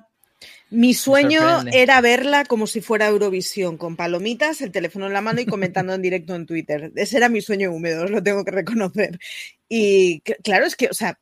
Mi 0.71 0.93
sueño 0.93 1.63
era 1.73 1.99
verla 1.99 2.45
como 2.45 2.67
si 2.67 2.81
fuera 2.81 3.07
Eurovisión, 3.07 3.77
con 3.77 3.95
palomitas, 3.95 4.61
el 4.61 4.71
teléfono 4.71 5.07
en 5.07 5.13
la 5.13 5.21
mano 5.21 5.41
y 5.41 5.47
comentando 5.47 5.93
en 5.93 6.01
directo 6.01 6.35
en 6.35 6.45
Twitter. 6.45 6.91
Ese 6.95 7.17
era 7.17 7.27
mi 7.27 7.41
sueño 7.41 7.71
húmedo, 7.71 8.05
os 8.05 8.11
lo 8.11 8.21
tengo 8.21 8.45
que 8.45 8.51
reconocer. 8.51 9.19
Y 9.67 10.21
claro, 10.43 10.65
es 10.65 10.75
que, 10.75 10.87
o 10.87 10.93
sea, 10.93 11.19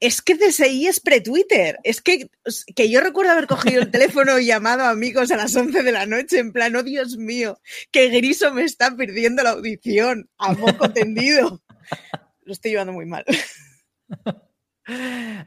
es 0.00 0.20
que 0.20 0.36
CSI 0.36 0.88
es 0.88 0.98
pre-Twitter. 0.98 1.78
Es 1.84 2.00
que, 2.00 2.28
que 2.74 2.90
yo 2.90 3.00
recuerdo 3.00 3.32
haber 3.32 3.46
cogido 3.46 3.82
el 3.82 3.90
teléfono 3.90 4.38
y 4.38 4.46
llamado 4.46 4.82
a 4.82 4.90
amigos 4.90 5.30
a 5.30 5.36
las 5.36 5.54
11 5.54 5.84
de 5.84 5.92
la 5.92 6.06
noche 6.06 6.40
en 6.40 6.52
plan, 6.52 6.74
oh 6.74 6.82
Dios 6.82 7.18
mío, 7.18 7.60
que 7.92 8.08
Griso 8.08 8.52
me 8.52 8.64
está 8.64 8.96
perdiendo 8.96 9.44
la 9.44 9.50
audición 9.50 10.28
a 10.38 10.54
poco 10.54 10.90
tendido 10.90 11.62
lo 12.42 12.52
estoy 12.52 12.72
llevando 12.72 12.92
muy 12.92 13.06
mal. 13.06 13.24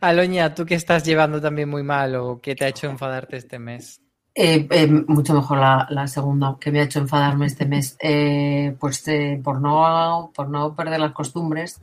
Aloña, 0.02 0.54
¿tú 0.54 0.66
qué 0.66 0.76
estás 0.76 1.04
llevando 1.04 1.42
también 1.42 1.70
muy 1.70 1.84
mal 1.84 2.16
o 2.16 2.40
qué 2.42 2.56
te 2.56 2.66
ha 2.66 2.70
hecho 2.70 2.88
enfadarte 2.90 3.38
este 3.38 3.60
mes? 3.60 4.02
Eh, 4.36 4.68
eh, 4.72 4.88
mucho 4.88 5.34
mejor 5.34 5.60
la, 5.60 5.86
la, 5.92 6.08
segunda, 6.08 6.58
que 6.60 6.72
me 6.72 6.80
ha 6.80 6.84
hecho 6.84 7.00
enfadarme 7.00 7.46
este 7.46 7.66
mes. 7.66 7.96
Eh, 8.02 8.76
pues 8.80 9.04
por, 9.44 9.62
no, 9.62 10.32
por 10.34 10.50
no 10.50 10.76
perder 10.76 11.00
las 11.00 11.12
costumbres, 11.12 11.80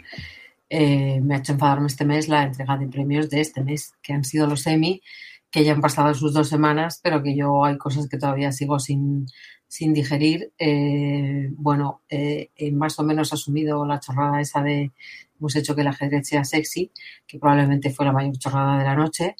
eh, 0.69 1.21
me 1.21 1.35
ha 1.35 1.39
hecho 1.39 1.53
enfadarme 1.53 1.87
este 1.87 2.05
mes 2.05 2.29
la 2.29 2.43
entrega 2.43 2.77
de 2.77 2.89
premios 2.89 3.31
de 3.31 3.41
este 3.41 3.63
mes, 3.63 3.93
que 4.03 4.13
han 4.13 4.25
sido 4.25 4.47
los 4.47 4.67
Emmy, 4.67 5.03
que 5.51 5.65
ya 5.65 5.73
han 5.73 5.81
pasado 5.81 6.15
sus 6.15 6.33
dos 6.33 6.49
semanas, 6.49 7.01
pero 7.03 7.23
que 7.23 7.37
yo 7.37 7.65
hay 7.65 7.77
cosas 7.77 8.09
que 8.09 8.19
todavía 8.19 8.53
sigo 8.53 8.79
sin, 8.79 9.27
sin 9.71 9.95
digerir, 9.95 10.53
eh, 10.59 11.49
bueno, 11.53 12.03
eh, 12.09 12.51
he 12.57 12.73
más 12.73 12.99
o 12.99 13.05
menos 13.05 13.33
asumido 13.33 13.87
la 13.87 14.01
chorrada 14.01 14.41
esa 14.41 14.65
de 14.65 14.91
hemos 15.39 15.55
hecho 15.55 15.77
que 15.77 15.83
el 15.83 15.87
ajedrez 15.87 16.27
sea 16.27 16.43
sexy, 16.43 16.91
que 17.25 17.39
probablemente 17.39 17.91
fue 17.91 18.05
la 18.05 18.13
mayor 18.13 18.37
chorrada 18.37 18.81
de 18.81 18.85
la 18.85 18.97
noche. 18.97 19.37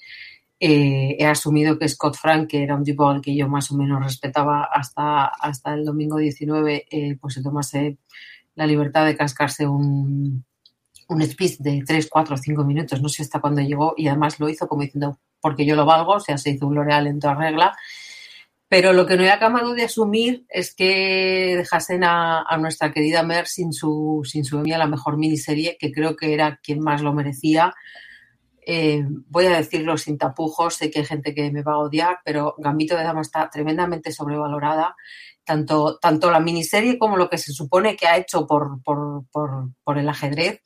Eh, 0.61 1.17
he 1.19 1.27
asumido 1.27 1.77
que 1.81 1.89
Scott 1.89 2.15
Frank, 2.17 2.49
que 2.49 2.63
era 2.63 2.77
un 2.77 2.85
tipo 2.85 3.09
al 3.09 3.21
que 3.21 3.35
yo 3.35 3.49
más 3.49 3.73
o 3.73 3.77
menos 3.77 4.01
respetaba 4.05 4.69
hasta, 4.73 5.27
hasta 5.27 5.75
el 5.75 5.85
domingo 5.85 6.19
19, 6.19 6.87
eh, 6.89 7.19
pues 7.21 7.35
se 7.35 7.43
tomase 7.43 7.99
la 8.55 8.69
libertad 8.69 9.07
de 9.07 9.17
cascarse 9.17 9.67
un, 9.67 10.45
un 11.09 11.23
speech 11.23 11.59
de 11.59 11.83
3, 11.85 12.09
4, 12.09 12.37
5 12.37 12.65
minutos, 12.65 13.03
no 13.03 13.09
sé 13.09 13.25
hasta 13.25 13.41
cuándo 13.41 13.63
llegó, 13.63 13.95
y 13.97 14.07
además 14.07 14.39
lo 14.39 14.49
hizo 14.49 14.69
como 14.69 14.83
diciendo, 14.83 15.19
porque 15.41 15.67
yo 15.67 15.75
lo 15.75 15.87
valgo, 15.87 16.13
o 16.13 16.21
sea, 16.21 16.39
se 16.39 16.51
hizo 16.51 16.69
un 16.69 16.77
L'Oreal 16.77 17.09
en 17.09 17.19
toda 17.19 17.35
regla, 17.35 17.77
pero 18.71 18.93
lo 18.93 19.05
que 19.05 19.17
no 19.17 19.25
he 19.25 19.31
acabado 19.31 19.75
de 19.75 19.83
asumir 19.83 20.47
es 20.49 20.73
que 20.73 21.57
dejasen 21.57 22.05
a, 22.05 22.45
nuestra 22.61 22.93
querida 22.93 23.25
Mer 23.25 23.49
sin 23.49 23.73
su, 23.73 24.23
sin 24.25 24.45
su 24.45 24.63
la 24.63 24.87
mejor 24.87 25.17
miniserie, 25.19 25.77
que 25.77 25.91
creo 25.91 26.15
que 26.15 26.33
era 26.33 26.61
quien 26.63 26.79
más 26.79 27.03
lo 27.03 27.13
merecía. 27.13 27.75
eh, 28.65 29.05
voy 29.27 29.47
a 29.47 29.57
decirlo 29.57 29.97
sin 29.99 30.19
tapujos, 30.19 30.77
sé 30.77 30.89
que 30.89 31.01
hay 31.01 31.05
gente 31.05 31.35
que 31.35 31.51
me 31.51 31.65
va 31.65 31.73
a 31.73 31.79
odiar, 31.79 32.21
pero 32.25 32.55
Gambito 32.59 32.97
de 32.97 33.03
Dama 33.03 33.23
está 33.23 33.51
tremendamente 33.51 34.13
sobrevalorada. 34.13 34.95
Tanto, 35.43 35.99
tanto 35.99 36.31
la 36.31 36.39
miniserie 36.39 36.97
como 36.97 37.17
lo 37.17 37.29
que 37.29 37.39
se 37.39 37.53
supone 37.53 37.97
que 37.97 38.07
ha 38.07 38.19
hecho 38.19 38.47
por, 38.47 38.81
por, 38.85 39.25
por, 39.33 39.71
por 39.83 39.99
el 39.99 40.09
ajedrez, 40.09 40.63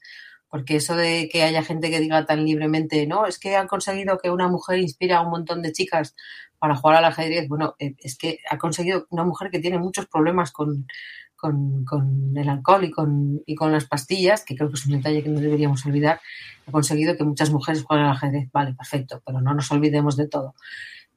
porque 0.51 0.77
eso 0.77 0.95
de 0.95 1.31
que 1.33 1.43
haya 1.43 1.63
gente 1.63 1.91
que 1.91 2.01
diga 2.01 2.27
tan 2.27 2.45
libremente, 2.45 3.07
no, 3.07 3.27
es 3.27 3.39
que 3.39 3.57
han 3.57 3.67
conseguido 3.67 4.19
que 4.19 4.31
una 4.31 4.49
mujer 4.49 4.79
inspira 4.79 5.19
a 5.19 5.23
un 5.23 5.31
montón 5.31 5.63
de 5.63 5.73
chicas 5.73 6.15
para 6.59 6.77
jugar 6.77 6.97
al 6.97 7.05
ajedrez. 7.05 7.49
Bueno, 7.49 7.75
eh, 7.79 7.95
es 7.99 8.17
que 8.17 8.39
ha 8.51 8.59
conseguido 8.59 9.07
una 9.11 9.25
mujer 9.25 9.51
que 9.51 9.61
tiene 9.61 9.79
muchos 9.79 10.07
problemas 10.07 10.53
con, 10.53 10.87
con, 11.37 12.33
el 12.37 12.49
alcohol 12.49 12.85
y 12.85 12.91
con, 12.91 13.43
y 13.45 13.55
con 13.55 13.73
las 13.73 13.87
pastillas, 13.87 14.45
que 14.45 14.57
creo 14.57 14.69
que 14.69 14.77
es 14.77 14.87
un 14.87 14.93
detalle 14.93 15.23
que 15.23 15.29
no 15.29 15.41
deberíamos 15.41 15.85
olvidar, 15.87 16.21
ha 16.67 16.73
conseguido 16.73 17.17
que 17.17 17.25
muchas 17.25 17.51
mujeres 17.51 17.83
jueguen 17.83 18.07
al 18.07 18.13
ajedrez. 18.13 18.49
Vale, 18.53 18.75
perfecto, 18.75 19.23
pero 19.25 19.41
no 19.41 19.55
nos 19.55 19.71
olvidemos 19.71 20.17
de 20.17 20.29
todo. 20.29 20.55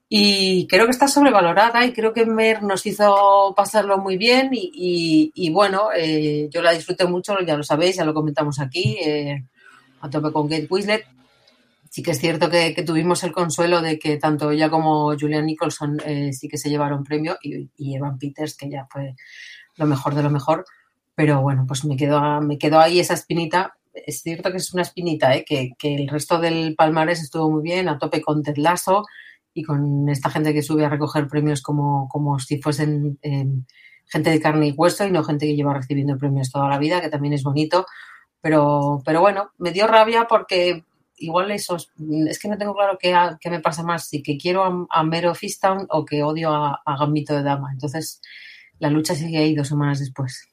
Y 0.09 0.67
creo 0.67 0.85
que 0.85 0.91
está 0.91 1.07
sobrevalorada 1.07 1.85
y 1.85 1.91
creo 1.91 2.13
que 2.13 2.25
Mer 2.25 2.63
nos 2.63 2.85
hizo 2.85 3.53
pasarlo 3.57 3.97
muy 3.97 4.17
bien 4.17 4.49
y, 4.53 5.49
bueno, 5.51 5.89
eh, 5.95 6.47
yo 6.49 6.61
la 6.61 6.71
disfruté 6.71 7.05
mucho, 7.05 7.37
ya 7.45 7.57
lo 7.57 7.63
sabéis, 7.63 7.97
ya 7.97 8.05
lo 8.05 8.13
comentamos 8.13 8.59
aquí, 8.59 8.97
eh, 9.03 9.43
a 9.99 10.09
tope 10.09 10.31
con 10.31 10.47
Kate 10.47 10.67
Winslet. 10.69 11.05
Sí 11.89 12.03
que 12.03 12.11
es 12.11 12.19
cierto 12.19 12.49
que, 12.49 12.73
tuvimos 12.85 13.23
el 13.23 13.31
consuelo 13.31 13.81
de 13.81 13.99
que 13.99 14.17
tanto 14.17 14.51
ella 14.51 14.69
como 14.69 15.17
Julian 15.17 15.45
Nicholson 15.45 15.97
eh, 16.05 16.33
sí 16.33 16.47
que 16.47 16.57
se 16.57 16.69
llevaron 16.69 17.03
premio 17.03 17.37
y, 17.41 17.69
y 17.77 17.95
Evan 17.95 18.17
Peters, 18.17 18.55
que 18.55 18.69
ya 18.69 18.87
fue 18.89 19.15
lo 19.77 19.85
mejor 19.85 20.15
de 20.15 20.23
lo 20.23 20.29
mejor, 20.29 20.65
pero 21.15 21.41
bueno, 21.41 21.65
pues 21.67 21.85
me 21.85 21.95
quedó, 21.95 22.41
me 22.41 22.57
quedó 22.57 22.79
ahí 22.79 22.99
esa 22.99 23.13
espinita. 23.13 23.77
Es 23.93 24.21
cierto 24.21 24.51
que 24.51 24.57
es 24.57 24.73
una 24.73 24.83
espinita, 24.83 25.35
¿eh? 25.35 25.43
que, 25.45 25.73
el 25.81 26.07
resto 26.07 26.39
del 26.39 26.75
palmarés 26.75 27.21
estuvo 27.21 27.49
muy 27.49 27.63
bien, 27.63 27.89
a 27.89 27.97
tope 27.97 28.21
con 28.21 28.43
Ted 28.43 28.57
Lasso 28.57 29.03
y 29.53 29.63
con 29.63 30.07
esta 30.09 30.29
gente 30.29 30.53
que 30.53 30.61
sube 30.61 30.85
a 30.85 30.89
recoger 30.89 31.27
premios 31.27 31.61
como, 31.63 32.07
como 32.09 32.37
si 32.37 32.61
fuesen 32.61 33.17
gente 34.05 34.29
de 34.29 34.39
carne 34.39 34.67
y 34.67 34.71
hueso 34.71 35.05
y 35.05 35.11
no 35.11 35.23
gente 35.23 35.47
que 35.47 35.55
lleva 35.55 35.73
recibiendo 35.73 36.17
premios 36.17 36.51
toda 36.51 36.69
la 36.69 36.77
vida, 36.77 37.01
que 37.01 37.09
también 37.09 37.33
es 37.33 37.43
bonito. 37.43 37.87
Pero, 38.39 39.01
pero 39.03 39.19
bueno, 39.19 39.49
me 39.57 39.71
dio 39.71 39.87
rabia 39.87 40.27
porque 40.29 40.83
igual 41.17 41.51
eso 41.51 41.77
es 42.29 42.39
que 42.39 42.47
no 42.47 42.57
tengo 42.57 42.73
claro 42.75 42.97
qué, 42.99 43.13
me 43.49 43.59
pasa 43.59 43.83
más, 43.83 44.07
si 44.07 44.23
que 44.23 44.37
quiero 44.37 44.87
a, 44.89 45.03
Mero 45.03 45.33
Fistown 45.35 45.87
o 45.89 46.05
que 46.05 46.23
odio 46.23 46.53
a, 46.53 46.81
a 46.85 46.97
Gambito 46.97 47.35
de 47.35 47.43
Dama. 47.43 47.71
Entonces, 47.71 48.21
la 48.79 48.89
lucha 48.89 49.15
sigue 49.15 49.37
ahí 49.37 49.55
dos 49.55 49.67
semanas 49.67 49.99
después. 49.99 50.47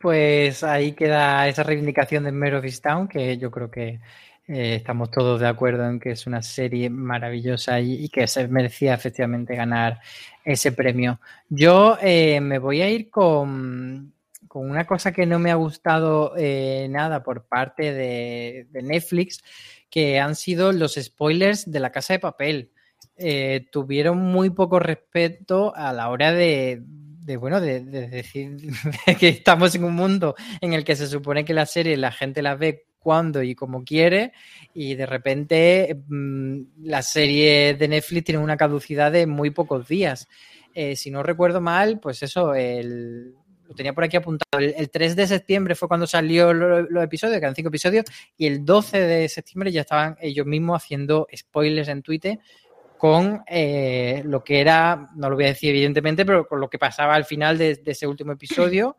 Pues 0.00 0.64
ahí 0.64 0.92
queda 0.92 1.48
esa 1.48 1.62
reivindicación 1.62 2.24
de 2.24 2.32
Mare 2.32 2.56
of 2.56 2.80
Town, 2.80 3.08
que 3.08 3.38
yo 3.38 3.50
creo 3.50 3.70
que 3.70 4.00
eh, 4.48 4.74
estamos 4.76 5.10
todos 5.10 5.40
de 5.40 5.48
acuerdo 5.48 5.88
en 5.88 6.00
que 6.00 6.10
es 6.10 6.26
una 6.26 6.42
serie 6.42 6.90
maravillosa 6.90 7.80
y, 7.80 8.08
que 8.08 8.26
se 8.26 8.48
merecía 8.48 8.94
efectivamente 8.94 9.54
ganar 9.54 10.00
ese 10.44 10.72
premio. 10.72 11.20
Yo 11.48 11.96
eh, 12.00 12.40
me 12.40 12.58
voy 12.58 12.82
a 12.82 12.90
ir 12.90 13.08
con, 13.08 14.12
una 14.60 14.86
cosa 14.86 15.12
que 15.12 15.26
no 15.26 15.38
me 15.38 15.50
ha 15.50 15.56
gustado 15.56 16.34
eh, 16.36 16.86
nada 16.90 17.22
por 17.22 17.46
parte 17.46 17.92
de, 17.92 18.66
de 18.70 18.82
Netflix, 18.82 19.42
que 19.90 20.18
han 20.18 20.34
sido 20.34 20.72
los 20.72 20.94
spoilers 20.94 21.70
de 21.70 21.80
la 21.80 21.92
casa 21.92 22.14
de 22.14 22.18
papel. 22.18 22.70
Eh, 23.16 23.66
tuvieron 23.70 24.18
muy 24.18 24.50
poco 24.50 24.78
respeto 24.78 25.76
a 25.76 25.92
la 25.92 26.08
hora 26.08 26.32
de, 26.32 26.82
bueno, 27.38 27.60
de, 27.60 27.80
decir 27.80 28.56
que 29.20 29.28
estamos 29.28 29.74
en 29.74 29.84
un 29.84 29.94
mundo 29.94 30.34
en 30.60 30.72
el 30.72 30.82
que 30.82 30.96
se 30.96 31.06
supone 31.06 31.44
que 31.44 31.52
la 31.52 31.66
serie 31.66 31.96
la 31.96 32.10
gente 32.10 32.40
la 32.40 32.54
ve 32.54 32.86
cuando 32.98 33.42
y 33.42 33.54
como 33.54 33.84
quiere 33.84 34.32
y 34.72 34.94
de 34.94 35.06
repente 35.06 36.02
mm, 36.08 36.60
la 36.84 37.02
serie 37.02 37.74
de 37.74 37.88
Netflix 37.88 38.24
tiene 38.24 38.42
una 38.42 38.56
caducidad 38.56 39.12
de 39.12 39.26
muy 39.26 39.50
pocos 39.50 39.86
días. 39.86 40.26
Eh, 40.74 40.96
si 40.96 41.10
no 41.10 41.22
recuerdo 41.22 41.60
mal, 41.60 42.00
pues 42.00 42.22
eso, 42.22 42.54
tenía 43.74 43.92
por 43.92 44.04
aquí 44.04 44.16
apuntado. 44.16 44.58
El, 44.58 44.90
3 44.90 45.16
de 45.16 45.26
septiembre 45.26 45.74
fue 45.74 45.88
cuando 45.88 46.06
salió 46.06 46.52
los 46.52 47.04
episodios, 47.04 47.38
que 47.38 47.44
eran 47.44 47.54
cinco 47.54 47.68
episodios, 47.68 48.04
y 48.36 48.46
el 48.46 48.64
12 48.64 48.98
de 48.98 49.28
septiembre 49.28 49.72
ya 49.72 49.82
estaban 49.82 50.16
ellos 50.20 50.46
mismos 50.46 50.82
haciendo 50.82 51.26
spoilers 51.34 51.88
en 51.88 52.02
Twitter 52.02 52.38
con 53.02 53.42
eh, 53.48 54.22
lo 54.24 54.44
que 54.44 54.60
era, 54.60 55.10
no 55.16 55.28
lo 55.28 55.34
voy 55.34 55.46
a 55.46 55.48
decir 55.48 55.70
evidentemente, 55.70 56.24
pero 56.24 56.46
con 56.46 56.60
lo 56.60 56.70
que 56.70 56.78
pasaba 56.78 57.16
al 57.16 57.24
final 57.24 57.58
de, 57.58 57.82
ese 57.84 58.06
último 58.06 58.30
episodio. 58.30 58.96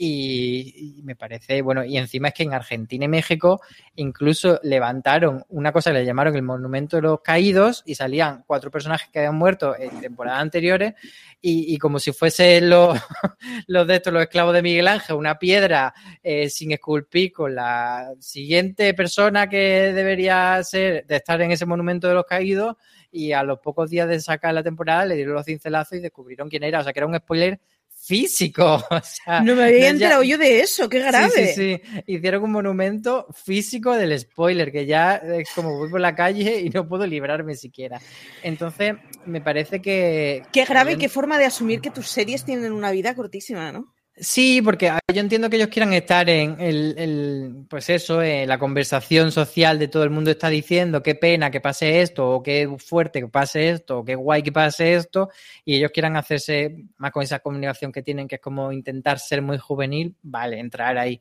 Y, 0.00 1.00
me 1.02 1.16
parece, 1.16 1.60
bueno, 1.60 1.84
y 1.84 1.98
encima 1.98 2.28
es 2.28 2.34
que 2.34 2.44
en 2.44 2.54
Argentina 2.54 3.06
y 3.06 3.08
México 3.08 3.60
incluso 3.96 4.60
levantaron 4.62 5.44
una 5.48 5.72
cosa 5.72 5.90
que 5.90 5.98
le 5.98 6.04
llamaron 6.04 6.36
el 6.36 6.42
Monumento 6.42 6.96
de 6.96 7.02
los 7.02 7.20
Caídos 7.20 7.82
y 7.84 7.96
salían 7.96 8.44
cuatro 8.46 8.70
personajes 8.70 9.08
que 9.10 9.18
habían 9.18 9.34
muerto 9.34 9.76
en 9.76 10.00
temporadas 10.00 10.40
anteriores 10.40 10.94
y, 11.40 11.76
como 11.78 11.98
si 11.98 12.12
fuesen 12.12 12.70
los, 12.70 12.96
los 13.66 13.88
de 13.88 13.96
estos, 13.96 14.12
los 14.12 14.22
esclavos 14.22 14.54
de 14.54 14.62
Miguel 14.62 14.86
Ángel, 14.86 15.16
una 15.16 15.36
piedra 15.36 15.92
eh, 16.22 16.48
sin 16.48 16.70
esculpir 16.70 17.32
con 17.32 17.56
la 17.56 18.12
siguiente 18.20 18.94
persona 18.94 19.48
que 19.48 19.92
debería 19.92 20.62
ser 20.62 21.06
de 21.06 21.16
estar 21.16 21.40
en 21.40 21.50
ese 21.50 21.66
Monumento 21.66 22.06
de 22.06 22.14
los 22.14 22.24
Caídos 22.24 22.76
y 23.10 23.32
a 23.32 23.42
los 23.42 23.58
pocos 23.58 23.90
días 23.90 24.08
de 24.08 24.20
sacar 24.20 24.54
la 24.54 24.62
temporada 24.62 25.06
le 25.06 25.16
dieron 25.16 25.34
los 25.34 25.44
cincelazos 25.44 25.98
y 25.98 26.00
descubrieron 26.00 26.48
quién 26.48 26.62
era. 26.62 26.78
O 26.80 26.84
sea, 26.84 26.92
que 26.92 27.00
era 27.00 27.06
un 27.06 27.16
spoiler 27.16 27.58
físico. 28.00 28.82
no 29.42 29.54
me 29.54 29.64
había 29.64 29.90
enterado 29.90 30.22
yo 30.22 30.38
de 30.38 30.60
eso, 30.60 30.88
qué 30.88 31.00
grave. 31.00 31.30
Sí, 31.30 31.46
sí, 31.54 31.80
sí, 31.82 32.02
Hicieron 32.06 32.44
un 32.44 32.52
monumento 32.52 33.26
físico 33.32 33.94
del 33.94 34.18
spoiler, 34.18 34.72
que 34.72 34.86
ya 34.86 35.16
es 35.16 35.50
como 35.54 35.76
voy 35.76 35.90
por 35.90 36.00
la 36.00 36.14
calle 36.14 36.60
y 36.60 36.70
no 36.70 36.88
puedo 36.88 37.06
librarme 37.06 37.54
siquiera. 37.54 38.00
Entonces, 38.42 38.94
me 39.26 39.40
parece 39.40 39.82
que. 39.82 40.42
Qué 40.52 40.64
grave 40.64 40.92
y 40.92 40.96
qué 40.96 41.08
forma 41.08 41.38
de 41.38 41.46
asumir 41.46 41.80
que 41.80 41.90
tus 41.90 42.08
series 42.08 42.44
tienen 42.44 42.72
una 42.72 42.90
vida 42.90 43.14
cortísima, 43.14 43.72
¿no? 43.72 43.94
Sí, 44.20 44.62
porque 44.62 44.90
yo 45.14 45.20
entiendo 45.20 45.48
que 45.48 45.56
ellos 45.56 45.68
quieran 45.68 45.92
estar 45.92 46.28
en 46.28 46.56
el, 46.60 47.66
pues 47.68 47.88
eso, 47.88 48.20
en 48.22 48.48
la 48.48 48.58
conversación 48.58 49.30
social 49.30 49.78
de 49.78 49.86
todo 49.86 50.02
el 50.02 50.10
mundo 50.10 50.30
está 50.30 50.48
diciendo 50.48 51.02
qué 51.02 51.14
pena 51.14 51.50
que 51.50 51.60
pase 51.60 52.00
esto, 52.00 52.28
o 52.28 52.42
qué 52.42 52.68
fuerte 52.78 53.20
que 53.20 53.28
pase 53.28 53.70
esto, 53.70 53.98
o 53.98 54.04
qué 54.04 54.16
guay 54.16 54.42
que 54.42 54.50
pase 54.50 54.94
esto, 54.94 55.30
y 55.64 55.76
ellos 55.76 55.92
quieran 55.92 56.16
hacerse 56.16 56.76
más 56.96 57.12
con 57.12 57.22
esa 57.22 57.38
comunicación 57.38 57.92
que 57.92 58.02
tienen, 58.02 58.26
que 58.26 58.36
es 58.36 58.40
como 58.40 58.72
intentar 58.72 59.20
ser 59.20 59.40
muy 59.40 59.58
juvenil, 59.58 60.16
vale, 60.22 60.58
entrar 60.58 60.98
ahí. 60.98 61.20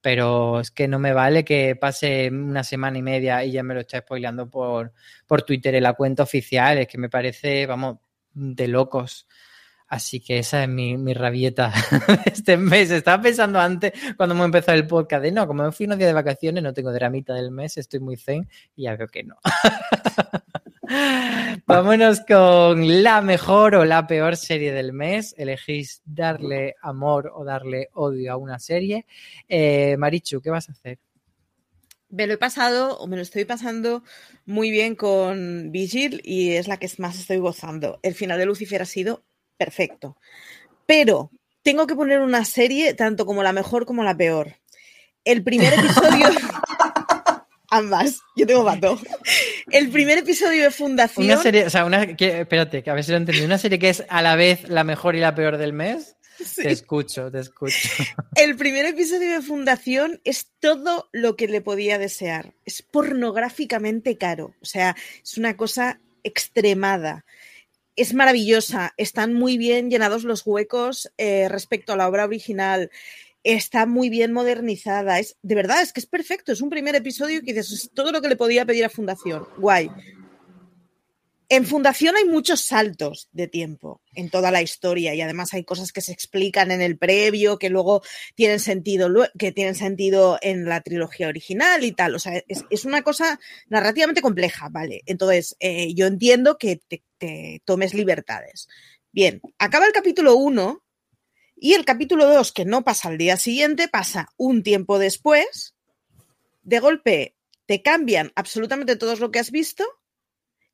Pero 0.00 0.60
es 0.60 0.70
que 0.70 0.86
no 0.86 1.00
me 1.00 1.12
vale 1.12 1.44
que 1.44 1.74
pase 1.74 2.28
una 2.30 2.62
semana 2.62 2.98
y 2.98 3.02
media 3.02 3.44
y 3.44 3.52
ya 3.52 3.62
me 3.64 3.74
lo 3.74 3.80
está 3.80 3.98
spoileando 3.98 4.48
por, 4.48 4.92
por 5.26 5.42
Twitter 5.42 5.74
en 5.74 5.82
la 5.82 5.94
cuenta 5.94 6.22
oficial. 6.22 6.78
Es 6.78 6.86
que 6.86 6.98
me 6.98 7.08
parece, 7.08 7.66
vamos, 7.66 7.98
de 8.32 8.68
locos. 8.68 9.26
Así 9.88 10.20
que 10.20 10.38
esa 10.38 10.64
es 10.64 10.68
mi, 10.68 10.96
mi 10.96 11.14
rabieta 11.14 11.72
este 12.26 12.56
mes. 12.56 12.90
Estaba 12.90 13.22
pensando 13.22 13.60
antes, 13.60 13.92
cuando 14.16 14.34
hemos 14.34 14.46
empezado 14.46 14.76
el 14.76 14.86
podcast, 14.86 15.22
de 15.22 15.32
no, 15.32 15.46
como 15.46 15.62
me 15.62 15.72
fui 15.72 15.86
unos 15.86 15.98
días 15.98 16.08
de 16.08 16.14
vacaciones, 16.14 16.62
no 16.62 16.72
tengo 16.72 16.92
dramita 16.92 17.34
del 17.34 17.50
mes, 17.50 17.76
estoy 17.76 18.00
muy 18.00 18.16
zen 18.16 18.48
y 18.74 18.84
ya 18.84 18.96
veo 18.96 19.06
que 19.06 19.22
no. 19.22 19.36
Vámonos 21.66 22.20
con 22.20 23.02
la 23.02 23.20
mejor 23.20 23.74
o 23.74 23.84
la 23.84 24.06
peor 24.06 24.36
serie 24.36 24.72
del 24.72 24.92
mes. 24.92 25.34
Elegís 25.36 26.02
darle 26.04 26.76
amor 26.80 27.32
o 27.34 27.44
darle 27.44 27.88
odio 27.94 28.32
a 28.32 28.36
una 28.36 28.58
serie. 28.58 29.06
Eh, 29.48 29.96
Marichu, 29.98 30.40
¿qué 30.40 30.50
vas 30.50 30.68
a 30.68 30.72
hacer? 30.72 30.98
Me 32.08 32.26
lo 32.26 32.34
he 32.34 32.38
pasado 32.38 32.96
o 32.98 33.06
me 33.08 33.16
lo 33.16 33.22
estoy 33.22 33.44
pasando 33.44 34.04
muy 34.44 34.70
bien 34.70 34.94
con 34.94 35.72
Vigil 35.72 36.20
y 36.24 36.52
es 36.52 36.68
la 36.68 36.76
que 36.76 36.88
más 36.98 37.18
estoy 37.18 37.38
gozando. 37.38 37.98
El 38.02 38.14
final 38.14 38.38
de 38.38 38.46
Lucifer 38.46 38.80
ha 38.80 38.86
sido 38.86 39.24
perfecto. 39.56 40.16
Pero 40.86 41.30
tengo 41.62 41.86
que 41.86 41.96
poner 41.96 42.20
una 42.20 42.44
serie 42.44 42.94
tanto 42.94 43.26
como 43.26 43.42
la 43.42 43.52
mejor 43.52 43.86
como 43.86 44.04
la 44.04 44.16
peor. 44.16 44.56
El 45.24 45.42
primer 45.42 45.72
episodio. 45.72 46.28
Ambas, 47.70 48.20
yo 48.36 48.46
tengo 48.46 48.62
vato. 48.62 48.98
El 49.72 49.90
primer 49.90 50.18
episodio 50.18 50.62
de 50.62 50.70
Fundación. 50.70 51.26
Una 51.26 51.36
serie, 51.36 51.66
o 51.66 51.70
sea, 51.70 51.84
una, 51.84 52.04
espérate, 52.04 52.84
que 52.84 52.90
a 52.90 52.94
ver 52.94 53.02
si 53.02 53.10
lo 53.10 53.16
entendí. 53.16 53.42
Una 53.42 53.58
serie 53.58 53.80
que 53.80 53.88
es 53.88 54.04
a 54.08 54.22
la 54.22 54.36
vez 54.36 54.68
la 54.68 54.84
mejor 54.84 55.16
y 55.16 55.20
la 55.20 55.34
peor 55.34 55.56
del 55.56 55.72
mes. 55.72 56.16
Te 56.54 56.70
escucho, 56.70 57.30
te 57.30 57.40
escucho. 57.40 57.88
El 58.36 58.56
primer 58.56 58.84
episodio 58.86 59.32
de 59.32 59.42
Fundación 59.42 60.20
es 60.24 60.52
todo 60.60 61.08
lo 61.12 61.34
que 61.34 61.48
le 61.48 61.60
podía 61.60 61.98
desear. 61.98 62.54
Es 62.64 62.82
pornográficamente 62.82 64.16
caro. 64.18 64.54
O 64.60 64.64
sea, 64.64 64.94
es 65.22 65.38
una 65.38 65.56
cosa 65.56 66.00
extremada 66.22 67.24
es 67.96 68.14
maravillosa, 68.14 68.94
están 68.96 69.32
muy 69.32 69.58
bien 69.58 69.90
llenados 69.90 70.24
los 70.24 70.46
huecos 70.46 71.10
eh, 71.16 71.48
respecto 71.48 71.92
a 71.92 71.96
la 71.96 72.08
obra 72.08 72.24
original, 72.24 72.90
está 73.42 73.86
muy 73.86 74.10
bien 74.10 74.32
modernizada, 74.32 75.18
es 75.18 75.36
de 75.42 75.54
verdad, 75.54 75.80
es 75.80 75.92
que 75.92 76.00
es 76.00 76.06
perfecto, 76.06 76.52
es 76.52 76.60
un 76.60 76.70
primer 76.70 76.94
episodio 76.94 77.40
que 77.40 77.54
dices, 77.54 77.72
es 77.72 77.90
todo 77.94 78.12
lo 78.12 78.20
que 78.20 78.28
le 78.28 78.36
podía 78.36 78.66
pedir 78.66 78.84
a 78.84 78.90
Fundación, 78.90 79.46
guay. 79.56 79.88
En 81.48 81.64
Fundación 81.64 82.16
hay 82.16 82.24
muchos 82.24 82.62
saltos 82.62 83.28
de 83.30 83.46
tiempo 83.46 84.02
en 84.14 84.30
toda 84.30 84.50
la 84.50 84.62
historia 84.62 85.14
y 85.14 85.20
además 85.20 85.54
hay 85.54 85.62
cosas 85.62 85.92
que 85.92 86.00
se 86.00 86.10
explican 86.10 86.72
en 86.72 86.82
el 86.82 86.98
previo 86.98 87.56
que 87.58 87.70
luego 87.70 88.02
tienen 88.34 88.58
sentido, 88.58 89.08
que 89.38 89.52
tienen 89.52 89.76
sentido 89.76 90.38
en 90.42 90.64
la 90.64 90.80
trilogía 90.80 91.28
original 91.28 91.84
y 91.84 91.92
tal. 91.92 92.16
O 92.16 92.18
sea, 92.18 92.42
es, 92.48 92.84
una 92.84 93.02
cosa 93.02 93.38
narrativamente 93.68 94.22
compleja, 94.22 94.68
¿vale? 94.70 95.02
Entonces, 95.06 95.56
eh, 95.60 95.94
yo 95.94 96.06
entiendo 96.06 96.58
que 96.58 96.80
te, 96.88 97.04
te, 97.18 97.62
tomes 97.64 97.94
libertades. 97.94 98.66
Bien, 99.12 99.40
acaba 99.58 99.86
el 99.86 99.92
capítulo 99.92 100.34
1 100.34 100.82
y 101.58 101.74
el 101.74 101.84
capítulo 101.84 102.26
2, 102.26 102.50
que 102.50 102.64
no 102.64 102.82
pasa 102.82 103.08
al 103.08 103.18
día 103.18 103.36
siguiente, 103.36 103.86
pasa 103.86 104.32
un 104.36 104.64
tiempo 104.64 104.98
después. 104.98 105.76
De 106.64 106.80
golpe, 106.80 107.36
te 107.66 107.82
cambian 107.82 108.32
absolutamente 108.34 108.96
todo 108.96 109.14
lo 109.14 109.30
que 109.30 109.38
has 109.38 109.52
visto 109.52 109.86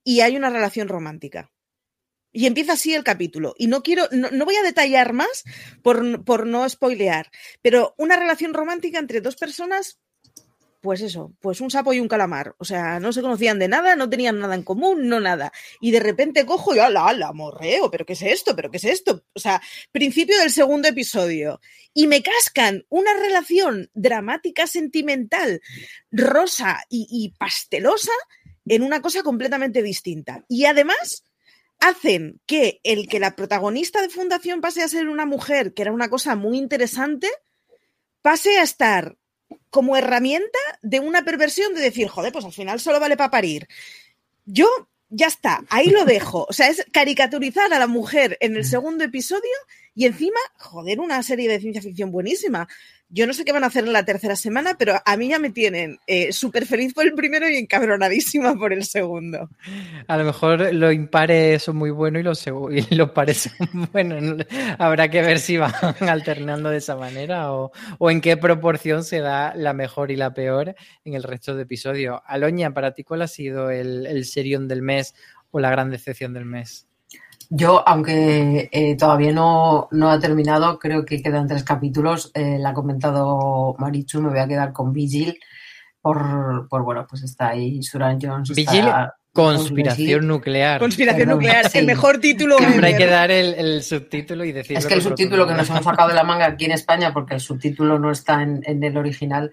y 0.04 0.20
hay 0.20 0.36
una 0.36 0.50
relación 0.50 0.88
romántica. 0.88 1.50
Y 2.32 2.46
empieza 2.46 2.72
así 2.72 2.94
el 2.94 3.04
capítulo. 3.04 3.54
Y 3.58 3.66
no 3.66 3.82
quiero, 3.82 4.08
no, 4.10 4.44
voy 4.44 4.56
a 4.56 4.62
detallar 4.62 5.12
más 5.12 5.44
por, 5.82 6.24
por, 6.24 6.46
no 6.46 6.66
spoilear, 6.68 7.30
pero 7.60 7.94
una 7.98 8.16
relación 8.16 8.54
romántica 8.54 8.98
entre 8.98 9.20
dos 9.20 9.36
personas, 9.36 9.98
pues 10.80 11.02
eso, 11.02 11.34
pues 11.40 11.60
un 11.60 11.70
sapo 11.70 11.92
y 11.92 12.00
un 12.00 12.08
calamar. 12.08 12.54
O 12.56 12.64
sea, 12.64 12.98
no 13.00 13.12
se 13.12 13.20
conocían 13.20 13.58
de 13.58 13.68
nada, 13.68 13.96
no 13.96 14.08
tenían 14.08 14.38
nada 14.38 14.54
en 14.54 14.62
común, 14.62 15.08
no 15.08 15.20
nada. 15.20 15.52
Y 15.78 15.90
de 15.90 16.00
repente 16.00 16.46
cojo 16.46 16.74
y 16.74 16.78
ala, 16.78 17.12
la 17.12 17.34
morreo, 17.34 17.90
pero 17.90 18.06
¿qué 18.06 18.14
es 18.14 18.22
esto? 18.22 18.56
¿Pero 18.56 18.70
qué 18.70 18.78
es 18.78 18.84
esto? 18.84 19.24
O 19.34 19.38
sea, 19.38 19.60
principio 19.92 20.38
del 20.38 20.50
segundo 20.50 20.88
episodio. 20.88 21.60
Y 21.92 22.06
me 22.06 22.22
cascan 22.22 22.86
una 22.88 23.12
relación 23.12 23.90
dramática, 23.92 24.66
sentimental, 24.66 25.60
rosa 26.10 26.82
y 26.88 27.34
pastelosa 27.38 28.12
en 28.66 28.82
una 28.82 29.00
cosa 29.00 29.22
completamente 29.22 29.82
distinta. 29.82 30.44
Y 30.48 30.64
además 30.64 31.24
hacen 31.80 32.40
que 32.46 32.80
el 32.84 33.08
que 33.08 33.20
la 33.20 33.34
protagonista 33.34 34.00
de 34.00 34.08
Fundación 34.08 34.60
pase 34.60 34.82
a 34.82 34.88
ser 34.88 35.08
una 35.08 35.26
mujer, 35.26 35.74
que 35.74 35.82
era 35.82 35.92
una 35.92 36.08
cosa 36.08 36.36
muy 36.36 36.56
interesante, 36.56 37.28
pase 38.22 38.58
a 38.58 38.62
estar 38.62 39.16
como 39.70 39.96
herramienta 39.96 40.58
de 40.82 41.00
una 41.00 41.24
perversión 41.24 41.74
de 41.74 41.80
decir, 41.80 42.08
joder, 42.08 42.32
pues 42.32 42.44
al 42.44 42.52
final 42.52 42.80
solo 42.80 43.00
vale 43.00 43.16
para 43.16 43.30
parir. 43.30 43.66
Yo 44.44 44.68
ya 45.08 45.26
está, 45.26 45.64
ahí 45.68 45.90
lo 45.90 46.04
dejo. 46.04 46.46
O 46.48 46.52
sea, 46.52 46.68
es 46.68 46.86
caricaturizar 46.92 47.72
a 47.72 47.78
la 47.78 47.86
mujer 47.86 48.38
en 48.40 48.56
el 48.56 48.64
segundo 48.64 49.04
episodio 49.04 49.50
y 49.94 50.06
encima, 50.06 50.40
joder, 50.58 51.00
una 51.00 51.22
serie 51.22 51.48
de 51.48 51.60
ciencia 51.60 51.82
ficción 51.82 52.10
buenísima. 52.10 52.66
Yo 53.14 53.26
no 53.26 53.34
sé 53.34 53.44
qué 53.44 53.52
van 53.52 53.62
a 53.62 53.66
hacer 53.66 53.84
en 53.84 53.92
la 53.92 54.06
tercera 54.06 54.36
semana, 54.36 54.76
pero 54.78 54.94
a 55.04 55.16
mí 55.18 55.28
ya 55.28 55.38
me 55.38 55.50
tienen 55.50 55.98
eh, 56.06 56.32
súper 56.32 56.64
feliz 56.64 56.94
por 56.94 57.04
el 57.04 57.12
primero 57.12 57.46
y 57.46 57.56
encabronadísima 57.56 58.54
por 58.54 58.72
el 58.72 58.84
segundo. 58.84 59.50
A 60.08 60.16
lo 60.16 60.24
mejor 60.24 60.72
los 60.72 60.94
impares 60.94 61.62
son 61.62 61.76
muy 61.76 61.90
buenos 61.90 62.20
y 62.20 62.24
los, 62.24 62.46
y 62.90 63.06
pares 63.12 63.50
son 63.58 63.88
buenos. 63.92 64.46
Habrá 64.78 65.10
que 65.10 65.20
ver 65.20 65.40
si 65.40 65.58
van 65.58 65.74
alternando 66.00 66.70
de 66.70 66.78
esa 66.78 66.96
manera 66.96 67.52
o, 67.52 67.70
en 68.00 68.22
qué 68.22 68.38
proporción 68.38 69.04
se 69.04 69.20
da 69.20 69.54
la 69.56 69.74
mejor 69.74 70.10
y 70.10 70.16
la 70.16 70.32
peor 70.32 70.74
en 71.04 71.12
el 71.12 71.22
resto 71.22 71.54
de 71.54 71.64
episodios. 71.64 72.18
Aloña, 72.24 72.72
para 72.72 72.94
ti, 72.94 73.04
¿cuál 73.04 73.20
ha 73.20 73.28
sido 73.28 73.68
el, 73.68 74.06
el 74.06 74.24
serión 74.24 74.68
del 74.68 74.80
mes 74.80 75.14
o 75.50 75.60
la 75.60 75.70
gran 75.70 75.90
decepción 75.90 76.32
del 76.32 76.46
mes? 76.46 76.88
Yo, 77.54 77.86
aunque 77.86 78.70
eh, 78.72 78.96
todavía 78.96 79.30
no, 79.30 79.86
no, 79.90 80.10
ha 80.10 80.18
terminado, 80.18 80.78
creo 80.78 81.04
que 81.04 81.22
quedan 81.22 81.46
tres 81.46 81.64
capítulos. 81.64 82.30
Eh, 82.32 82.56
la 82.58 82.70
ha 82.70 82.72
comentado 82.72 83.74
Marichu, 83.78 84.22
me 84.22 84.30
voy 84.30 84.38
a 84.38 84.48
quedar 84.48 84.72
con 84.72 84.90
Vigil. 84.94 85.38
Por, 86.00 86.66
por 86.70 86.82
bueno, 86.82 87.06
pues 87.06 87.24
está 87.24 87.48
ahí 87.48 87.82
Suran 87.82 88.18
Jones. 88.18 88.54
Vigil, 88.54 88.86
conspiración 89.34 90.26
nuclear. 90.28 90.80
Conspiración 90.80 91.28
nuclear, 91.28 91.66
el 91.74 91.84
mejor 91.84 92.20
título. 92.20 92.56
Siempre 92.56 92.86
hay 92.86 92.96
que 92.96 93.06
dar 93.06 93.30
el, 93.30 93.82
subtítulo 93.82 94.46
y 94.46 94.52
decir. 94.52 94.78
Es 94.78 94.86
que 94.86 94.94
el 94.94 95.02
subtítulo 95.02 95.46
que 95.46 95.52
nos 95.52 95.68
hemos 95.68 95.84
sacado 95.84 96.08
de 96.08 96.14
la 96.14 96.24
manga 96.24 96.46
aquí 96.46 96.64
en 96.64 96.72
España, 96.72 97.12
porque 97.12 97.34
el 97.34 97.40
subtítulo 97.40 97.98
no 97.98 98.10
está 98.10 98.42
en, 98.42 98.62
en 98.64 98.82
el 98.82 98.96
original, 98.96 99.52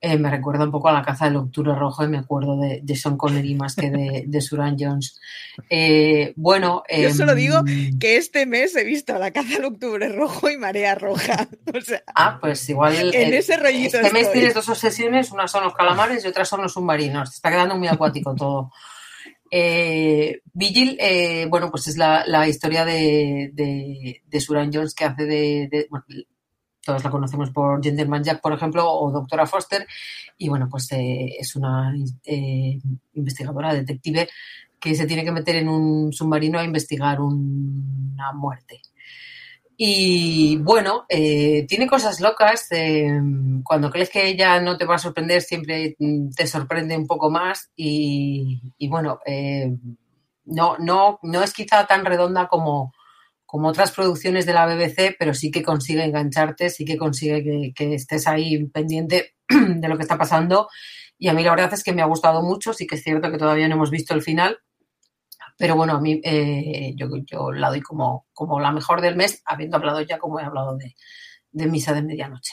eh, 0.00 0.16
me 0.16 0.30
recuerda 0.30 0.64
un 0.64 0.70
poco 0.70 0.88
a 0.88 0.92
la 0.92 1.02
caza 1.02 1.24
del 1.24 1.36
octubre 1.36 1.74
rojo 1.74 2.04
y 2.04 2.08
me 2.08 2.18
acuerdo 2.18 2.56
de, 2.56 2.80
de 2.84 2.94
Sean 2.94 3.16
Connery 3.16 3.56
más 3.56 3.74
que 3.74 3.90
de, 3.90 4.24
de 4.28 4.40
Suran 4.40 4.76
Jones. 4.78 5.20
Eh, 5.68 6.34
bueno. 6.36 6.84
Yo 6.88 7.12
solo 7.12 7.34
digo 7.34 7.58
em, 7.66 7.98
que 7.98 8.16
este 8.16 8.46
mes 8.46 8.76
he 8.76 8.84
visto 8.84 9.18
la 9.18 9.32
caza 9.32 9.54
del 9.54 9.64
octubre 9.64 10.08
rojo 10.10 10.48
y 10.50 10.56
marea 10.56 10.94
roja. 10.94 11.48
ah, 12.14 12.38
pues 12.40 12.68
igual. 12.68 12.94
En 13.12 13.34
ese 13.34 13.56
rollito. 13.56 13.98
Este 13.98 14.12
mes 14.12 14.30
tienes 14.30 14.54
dos 14.54 14.68
obsesiones: 14.68 15.32
una 15.32 15.48
son 15.48 15.64
los 15.64 15.74
calamares 15.74 16.24
y 16.24 16.28
otra 16.28 16.44
son 16.44 16.62
los 16.62 16.74
submarinos. 16.74 17.30
Te 17.30 17.36
está 17.36 17.50
quedando 17.50 17.76
muy 17.76 17.88
acuático 17.88 18.36
todo. 18.36 18.70
Eh, 19.50 20.42
Vigil, 20.52 20.96
bueno, 21.48 21.72
pues 21.72 21.88
es 21.88 21.96
la, 21.96 22.24
la 22.24 22.46
historia 22.46 22.84
de, 22.84 23.50
de, 23.52 24.22
de, 24.24 24.40
Suran 24.40 24.70
Jones 24.72 24.94
que 24.94 25.04
hace 25.06 25.24
de, 25.24 25.88
todos 26.88 27.04
la 27.04 27.10
conocemos 27.10 27.50
por 27.50 27.84
Gentleman 27.84 28.24
Jack, 28.24 28.40
por 28.40 28.54
ejemplo, 28.54 28.90
o 28.90 29.10
Doctora 29.10 29.44
Foster, 29.44 29.86
y 30.38 30.48
bueno, 30.48 30.68
pues 30.70 30.90
eh, 30.92 31.36
es 31.38 31.54
una 31.54 31.94
eh, 32.24 32.78
investigadora, 33.12 33.74
detective, 33.74 34.26
que 34.80 34.94
se 34.94 35.04
tiene 35.04 35.22
que 35.22 35.30
meter 35.30 35.56
en 35.56 35.68
un 35.68 36.14
submarino 36.14 36.58
a 36.58 36.64
investigar 36.64 37.20
una 37.20 38.32
muerte. 38.32 38.80
Y 39.76 40.56
bueno, 40.56 41.04
eh, 41.10 41.66
tiene 41.68 41.86
cosas 41.86 42.22
locas. 42.22 42.70
cuando 43.62 43.90
crees 43.90 44.08
que 44.08 44.26
ella 44.26 44.58
no 44.58 44.78
te 44.78 44.86
va 44.86 44.94
a 44.94 44.98
sorprender, 44.98 45.42
siempre 45.42 45.94
te 46.34 46.46
sorprende 46.46 46.96
un 46.96 47.06
poco 47.06 47.28
más. 47.28 47.70
Y, 47.76 48.88
bueno, 48.88 49.20
no, 50.46 50.78
no, 50.78 51.18
no 51.22 51.42
es 51.42 51.52
quizá 51.52 51.86
tan 51.86 52.06
redonda 52.06 52.48
como, 52.48 52.94
como 53.48 53.68
otras 53.68 53.92
producciones 53.92 54.44
de 54.44 54.52
la 54.52 54.66
BBC, 54.66 55.16
pero 55.18 55.32
sí 55.32 55.50
que 55.50 55.62
consigue 55.62 56.04
engancharte, 56.04 56.68
sí 56.68 56.84
que 56.84 56.98
consigue 56.98 57.72
que, 57.74 57.94
estés 57.94 58.26
ahí 58.26 58.62
pendiente 58.66 59.36
de 59.48 59.88
lo 59.88 59.96
que 59.96 60.02
está 60.02 60.18
pasando. 60.18 60.68
Y 61.16 61.28
a 61.28 61.32
mí 61.32 61.42
la 61.42 61.52
verdad 61.52 61.72
es 61.72 61.82
que 61.82 61.94
me 61.94 62.02
ha 62.02 62.04
gustado 62.04 62.42
mucho, 62.42 62.74
sí 62.74 62.86
que 62.86 62.96
es 62.96 63.02
cierto 63.02 63.30
que 63.30 63.38
todavía 63.38 63.66
no 63.66 63.76
hemos 63.76 63.90
visto 63.90 64.12
el 64.12 64.20
final, 64.20 64.58
pero 65.56 65.76
bueno, 65.76 65.94
a 65.94 66.00
mí 66.02 66.20
eh, 66.24 66.92
yo, 66.94 67.50
la 67.50 67.70
doy 67.70 67.80
como, 67.80 68.26
como 68.34 68.60
la 68.60 68.70
mejor 68.70 69.00
del 69.00 69.16
mes, 69.16 69.40
habiendo 69.46 69.78
hablado 69.78 70.02
ya 70.02 70.18
como 70.18 70.38
he 70.38 70.44
hablado 70.44 70.76
de, 70.76 70.94
de 71.50 71.66
Misa 71.68 71.94
de 71.94 72.02
Medianoche. 72.02 72.52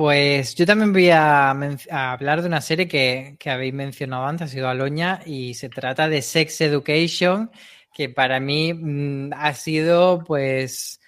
Pues 0.00 0.54
yo 0.54 0.64
también 0.64 0.94
voy 0.94 1.10
a, 1.10 1.50
hablar 1.90 2.40
de 2.40 2.48
una 2.48 2.62
serie 2.62 2.88
que, 2.88 3.36
habéis 3.44 3.74
mencionado 3.74 4.24
antes, 4.24 4.46
ha 4.46 4.50
sido 4.50 4.66
Aloña, 4.66 5.20
y 5.26 5.52
se 5.52 5.68
trata 5.68 6.08
de 6.08 6.22
Sex 6.22 6.62
Education, 6.62 7.50
que 7.92 8.08
para 8.08 8.40
mí 8.40 8.72
mm, 8.72 9.34
ha 9.34 9.52
sido 9.52 10.24
pues 10.24 11.02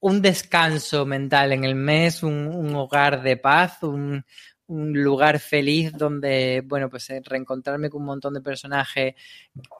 un 0.00 0.20
descanso 0.22 1.06
mental 1.06 1.52
en 1.52 1.62
el 1.62 1.76
mes, 1.76 2.24
un 2.24 2.74
hogar 2.74 3.22
de 3.22 3.36
paz, 3.36 3.80
un, 3.84 4.24
un 4.66 4.92
lugar 4.92 5.38
feliz 5.38 5.92
donde, 5.92 6.62
bueno, 6.64 6.88
pues 6.88 7.10
eh, 7.10 7.20
reencontrarme 7.24 7.90
con 7.90 8.00
un 8.00 8.06
montón 8.06 8.34
de 8.34 8.40
personajes 8.40 9.14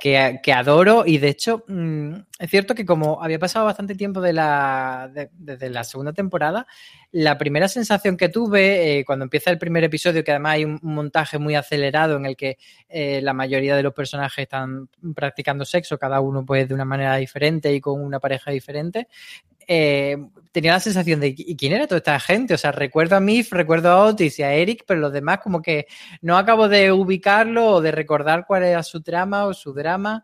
que, 0.00 0.40
que 0.42 0.52
adoro. 0.52 1.04
Y 1.06 1.18
de 1.18 1.28
hecho 1.28 1.64
mm, 1.66 2.14
es 2.38 2.50
cierto 2.50 2.74
que 2.74 2.84
como 2.84 3.22
había 3.22 3.38
pasado 3.38 3.64
bastante 3.64 3.94
tiempo 3.94 4.20
de 4.20 4.32
la, 4.32 5.10
desde 5.32 5.70
la 5.70 5.84
segunda 5.84 6.12
temporada, 6.12 6.66
la 7.12 7.36
primera 7.36 7.68
sensación 7.68 8.16
que 8.16 8.30
tuve 8.30 8.98
eh, 8.98 9.04
cuando 9.04 9.24
empieza 9.24 9.50
el 9.50 9.58
primer 9.58 9.84
episodio, 9.84 10.24
que 10.24 10.30
además 10.30 10.54
hay 10.54 10.64
un, 10.64 10.80
montaje 10.82 11.38
muy 11.38 11.54
acelerado 11.54 12.16
en 12.16 12.26
el 12.26 12.36
que 12.36 12.58
eh, 12.88 13.20
la 13.22 13.34
mayoría 13.34 13.76
de 13.76 13.82
los 13.82 13.94
personajes 13.94 14.42
están 14.44 14.88
practicando 15.14 15.64
sexo, 15.64 15.98
cada 15.98 16.20
uno 16.20 16.44
pues 16.44 16.66
de 16.68 16.74
una 16.74 16.84
manera 16.84 17.16
diferente 17.16 17.72
y 17.72 17.80
con 17.80 18.00
una 18.00 18.18
pareja 18.18 18.50
diferente, 18.50 19.08
eh, 19.68 20.16
tenía 20.52 20.72
la 20.72 20.80
sensación 20.80 21.20
de 21.20 21.34
¿y 21.36 21.56
quién 21.56 21.72
era 21.72 21.86
toda 21.86 21.98
esta 21.98 22.20
gente? 22.20 22.54
O 22.54 22.58
sea, 22.58 22.72
recuerdo 22.72 23.16
a 23.16 23.20
Mif, 23.20 23.52
recuerdo 23.52 23.90
a 23.90 24.04
Otis 24.04 24.38
y 24.38 24.42
a 24.42 24.52
Eric, 24.52 24.84
pero 24.86 25.00
los 25.00 25.12
demás 25.12 25.38
como 25.38 25.62
que 25.62 25.86
no 26.20 26.36
acabo 26.36 26.68
de 26.68 26.92
ubicarlo 26.92 27.66
o 27.66 27.80
de 27.80 27.90
recordar 27.90 28.44
cuál 28.46 28.64
era 28.64 28.82
su 28.82 29.02
trama 29.02 29.46
o 29.46 29.54
su 29.54 29.72
drama 29.72 30.22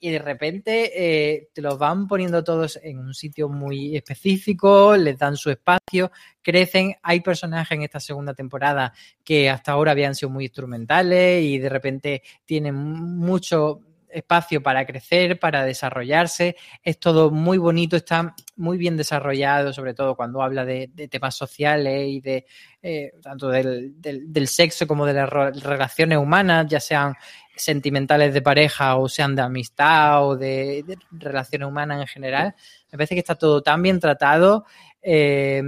y 0.00 0.10
de 0.10 0.18
repente 0.18 0.92
eh, 0.94 1.48
te 1.52 1.62
los 1.62 1.78
van 1.78 2.06
poniendo 2.06 2.44
todos 2.44 2.78
en 2.82 2.98
un 2.98 3.14
sitio 3.14 3.48
muy 3.48 3.96
específico, 3.96 4.96
les 4.96 5.18
dan 5.18 5.36
su 5.36 5.50
espacio, 5.50 6.10
crecen. 6.42 6.94
Hay 7.02 7.20
personajes 7.20 7.76
en 7.76 7.82
esta 7.82 8.00
segunda 8.00 8.34
temporada 8.34 8.92
que 9.24 9.50
hasta 9.50 9.72
ahora 9.72 9.92
habían 9.92 10.14
sido 10.14 10.30
muy 10.30 10.44
instrumentales 10.44 11.42
y 11.42 11.58
de 11.58 11.68
repente 11.68 12.22
tienen 12.44 12.74
mucho 12.74 13.80
espacio 14.10 14.62
para 14.62 14.86
crecer, 14.86 15.38
para 15.38 15.64
desarrollarse. 15.64 16.56
Es 16.82 16.98
todo 16.98 17.30
muy 17.30 17.58
bonito, 17.58 17.96
está 17.96 18.34
muy 18.56 18.78
bien 18.78 18.96
desarrollado, 18.96 19.72
sobre 19.72 19.94
todo 19.94 20.16
cuando 20.16 20.42
habla 20.42 20.64
de, 20.64 20.88
temas 21.10 21.34
sociales 21.34 22.08
y 22.08 22.20
de 22.20 22.46
eh, 22.82 23.12
tanto 23.22 23.48
del, 23.48 24.48
sexo 24.48 24.86
como 24.86 25.06
de 25.06 25.14
las 25.14 25.30
relaciones 25.30 26.18
humanas, 26.18 26.66
ya 26.68 26.80
sean 26.80 27.14
sentimentales 27.56 28.32
de 28.32 28.42
pareja 28.42 28.96
o 28.96 29.08
sean 29.08 29.34
de 29.34 29.42
amistad 29.42 30.26
o 30.26 30.36
de, 30.36 30.84
relaciones 31.12 31.68
humanas 31.68 32.00
en 32.00 32.06
general. 32.06 32.54
Me 32.90 32.98
parece 32.98 33.14
que 33.14 33.20
está 33.20 33.34
todo 33.34 33.62
tan 33.62 33.82
bien 33.82 34.00
tratado. 34.00 34.64
Eh, 35.02 35.62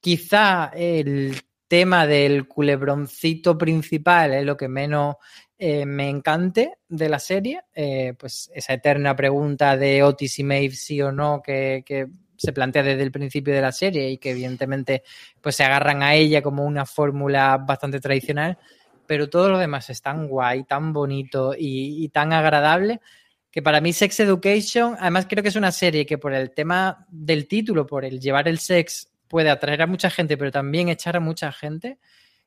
quizá 0.00 0.70
el 0.74 1.36
tema 1.68 2.06
del 2.06 2.48
culebroncito 2.48 3.56
principal 3.58 4.32
es 4.32 4.44
lo 4.44 4.56
que 4.56 4.68
menos 4.68 5.16
eh, 5.60 5.84
me 5.86 6.08
encante 6.08 6.78
de 6.88 7.08
la 7.08 7.18
serie, 7.18 7.62
eh, 7.74 8.14
pues 8.16 8.48
esa 8.54 8.74
eterna 8.74 9.16
pregunta 9.16 9.76
de 9.76 10.04
Otis 10.04 10.38
y 10.38 10.44
Maeve 10.44 10.76
sí 10.76 11.02
o 11.02 11.10
no 11.10 11.42
que, 11.42 11.82
se 12.36 12.52
plantea 12.52 12.84
desde 12.84 13.02
el 13.02 13.10
principio 13.10 13.52
de 13.52 13.60
la 13.60 13.72
serie 13.72 14.08
y 14.08 14.18
que 14.18 14.30
evidentemente 14.30 15.02
pues 15.40 15.56
se 15.56 15.64
agarran 15.64 16.04
a 16.04 16.14
ella 16.14 16.40
como 16.40 16.64
una 16.64 16.86
fórmula 16.86 17.58
bastante 17.58 17.98
tradicional, 17.98 18.56
pero 19.04 19.28
todo 19.28 19.50
lo 19.50 19.58
demás 19.58 19.90
es 19.90 20.00
tan 20.00 20.28
guay, 20.28 20.62
tan 20.62 20.92
bonito 20.92 21.52
y, 21.58 22.08
tan 22.10 22.32
agradable 22.32 23.00
que 23.50 23.60
para 23.60 23.80
mí 23.80 23.92
Sex 23.92 24.20
Education, 24.20 24.94
además 25.00 25.26
creo 25.28 25.42
que 25.42 25.48
es 25.48 25.56
una 25.56 25.72
serie 25.72 26.06
que 26.06 26.18
por 26.18 26.32
el 26.32 26.52
tema 26.52 27.04
del 27.10 27.48
título, 27.48 27.84
por 27.84 28.04
el 28.04 28.20
llevar 28.20 28.46
el 28.46 28.60
sex, 28.60 29.10
puede 29.26 29.50
atraer 29.50 29.82
a 29.82 29.86
mucha 29.88 30.08
gente, 30.08 30.36
pero 30.36 30.52
también 30.52 30.88
echar 30.88 31.16
a 31.16 31.20
mucha 31.20 31.50
gente. 31.50 31.98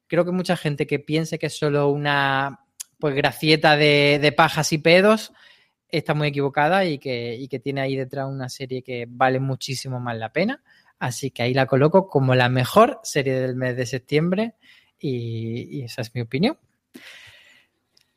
Creo 0.07 0.23
que 0.23 0.31
mucha 0.31 0.55
gente 0.55 0.87
que 0.87 0.99
piense 0.99 1.37
que 1.37 1.47
es 1.47 1.57
solo 1.57 1.89
una 1.89 2.61
pues 3.01 3.15
gracieta 3.15 3.75
de, 3.75 4.33
pajas 4.37 4.71
y 4.71 4.77
pedos 4.77 5.33
está 5.89 6.13
muy 6.13 6.29
equivocada 6.29 6.85
y 6.85 6.99
que, 6.99 7.45
que 7.49 7.59
tiene 7.59 7.81
ahí 7.81 7.97
detrás 7.97 8.27
una 8.29 8.47
serie 8.47 8.81
que 8.81 9.05
vale 9.09 9.41
muchísimo 9.41 9.99
más 9.99 10.15
la 10.15 10.31
pena. 10.31 10.63
Así 10.99 11.31
que 11.31 11.43
ahí 11.43 11.53
la 11.53 11.65
coloco 11.65 12.07
como 12.07 12.35
la 12.35 12.47
mejor 12.47 13.01
serie 13.03 13.33
del 13.33 13.55
mes 13.55 13.75
de 13.75 13.85
septiembre 13.85 14.53
y, 14.99 15.83
esa 15.83 16.01
es 16.01 16.15
mi 16.15 16.21
opinión. 16.21 16.57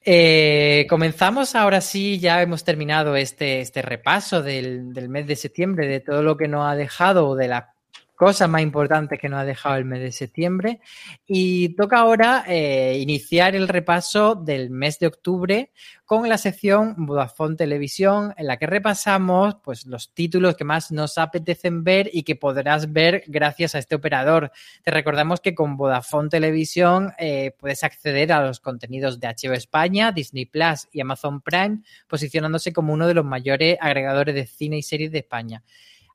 Eh, 0.07 0.87
comenzamos 0.89 1.55
ahora 1.55 1.81
sí, 1.81 2.21
ya 2.21 2.43
hemos 2.43 2.63
terminado 2.63 3.17
este, 3.17 3.61
este 3.61 3.81
repaso 3.81 4.43
del, 4.43 4.93
del, 4.93 5.09
mes 5.09 5.27
de 5.27 5.35
septiembre, 5.35 5.89
de 5.89 6.01
todo 6.01 6.23
lo 6.23 6.37
que 6.37 6.47
nos 6.47 6.71
ha 6.71 6.77
dejado, 6.77 7.35
de 7.35 7.49
las 7.49 7.74
cosas 8.15 8.49
más 8.49 8.63
importantes 8.63 9.19
que 9.19 9.29
nos 9.29 9.41
ha 9.41 9.45
dejado 9.45 9.77
el 9.77 9.85
mes 9.85 10.01
de 10.01 10.13
septiembre. 10.13 10.81
Y 11.27 11.75
toca 11.77 11.99
ahora 11.99 12.45
eh, 12.47 12.99
iniciar 13.01 13.55
el 13.55 13.69
repaso 13.69 14.35
del 14.35 14.71
mes 14.71 14.99
de 14.99 15.07
octubre 15.07 15.73
con 16.05 16.29
la 16.29 16.37
sección 16.37 16.95
Vodafone 16.99 17.57
Televisión, 17.57 18.35
en 18.37 18.47
la 18.47 18.59
que 18.59 18.67
repasamos 18.67 19.57
pues, 19.65 19.87
los 19.87 20.13
títulos 20.13 20.55
que 20.55 20.65
más 20.65 20.93
nos 20.93 21.17
apetecen 21.17 21.83
ver 21.83 22.11
y 22.13 22.25
que 22.25 22.37
podrás 22.37 22.93
ver 22.93 23.25
gracias 23.27 23.75
a 23.75 23.79
este 23.79 23.95
operador. 23.95 24.53
Te 24.83 24.91
recordamos 24.91 25.41
que 25.41 25.55
con 25.55 25.77
Vodafone 25.77 26.29
Televisión 26.29 27.13
eh, 27.19 27.55
puedes 27.59 27.83
acceder 27.85 28.33
a 28.33 28.47
los 28.47 28.61
contenidos 28.61 29.19
de 29.19 29.29
HBO 29.29 29.55
España, 29.55 30.13
Disney 30.13 30.45
Plus 30.45 30.89
y 30.93 31.01
Amazon 31.01 31.41
Prime, 31.41 31.81
posicionándose 32.07 32.73
como 32.73 32.93
uno 32.93 33.07
de 33.07 33.15
los 33.15 33.25
mayores 33.25 33.79
agregadores 33.81 34.35
de 34.35 34.47
cine 34.47 34.79
y 34.79 34.83
series 34.83 35.11
de 35.11 35.19
España. 35.19 35.63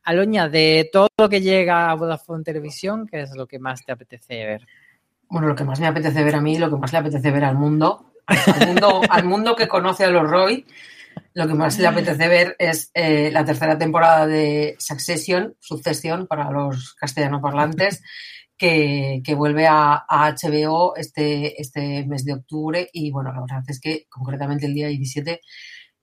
Aloña, 0.04 0.50
de 0.50 0.90
todo 0.92 1.08
lo 1.18 1.30
que 1.30 1.42
llega 1.42 1.90
a 1.90 1.96
Vodafone 1.96 2.44
Televisión, 2.44 3.08
¿qué 3.08 3.22
es 3.22 3.36
lo 3.36 3.48
que 3.48 3.60
más 3.60 3.86
te 3.86 3.92
apetece 3.92 4.46
ver? 4.46 4.68
Bueno, 5.30 5.48
lo 5.48 5.56
que 5.56 5.64
más 5.64 5.80
me 5.80 5.88
apetece 5.88 6.24
ver 6.24 6.36
a 6.36 6.42
mí, 6.42 6.58
lo 6.58 6.70
que 6.70 6.78
más 6.78 6.92
le 6.92 7.00
apetece 7.00 7.32
ver 7.32 7.44
al 7.44 7.56
mundo, 7.56 8.14
al 8.26 8.68
mundo, 8.68 9.02
al 9.10 9.26
mundo 9.26 9.56
que 9.56 9.68
conoce 9.68 10.06
a 10.06 10.10
los 10.10 10.30
Roy, 10.30 10.66
lo 11.34 11.48
que 11.48 11.54
más 11.54 11.78
le 11.78 11.88
apetece 11.88 12.28
ver 12.28 12.56
es 12.58 12.92
eh, 12.94 13.30
la 13.32 13.46
tercera 13.46 13.78
temporada 13.78 14.26
de 14.26 14.76
Succession, 14.80 15.56
Sucesión 15.60 16.28
para 16.28 16.50
los 16.50 16.94
castellano 16.96 17.42
parlantes, 17.42 18.02
que, 18.58 19.36
vuelve 19.38 19.68
a, 19.68 20.06
HBO 20.10 20.96
este, 20.96 21.62
este 21.62 22.06
mes 22.06 22.26
de 22.26 22.34
octubre. 22.34 22.90
Y 22.92 23.12
bueno, 23.12 23.32
la 23.32 23.42
verdad 23.42 23.64
es 23.68 23.80
que 23.80 24.06
concretamente 24.10 24.66
el 24.66 24.74
día 24.74 24.88
17 24.88 25.40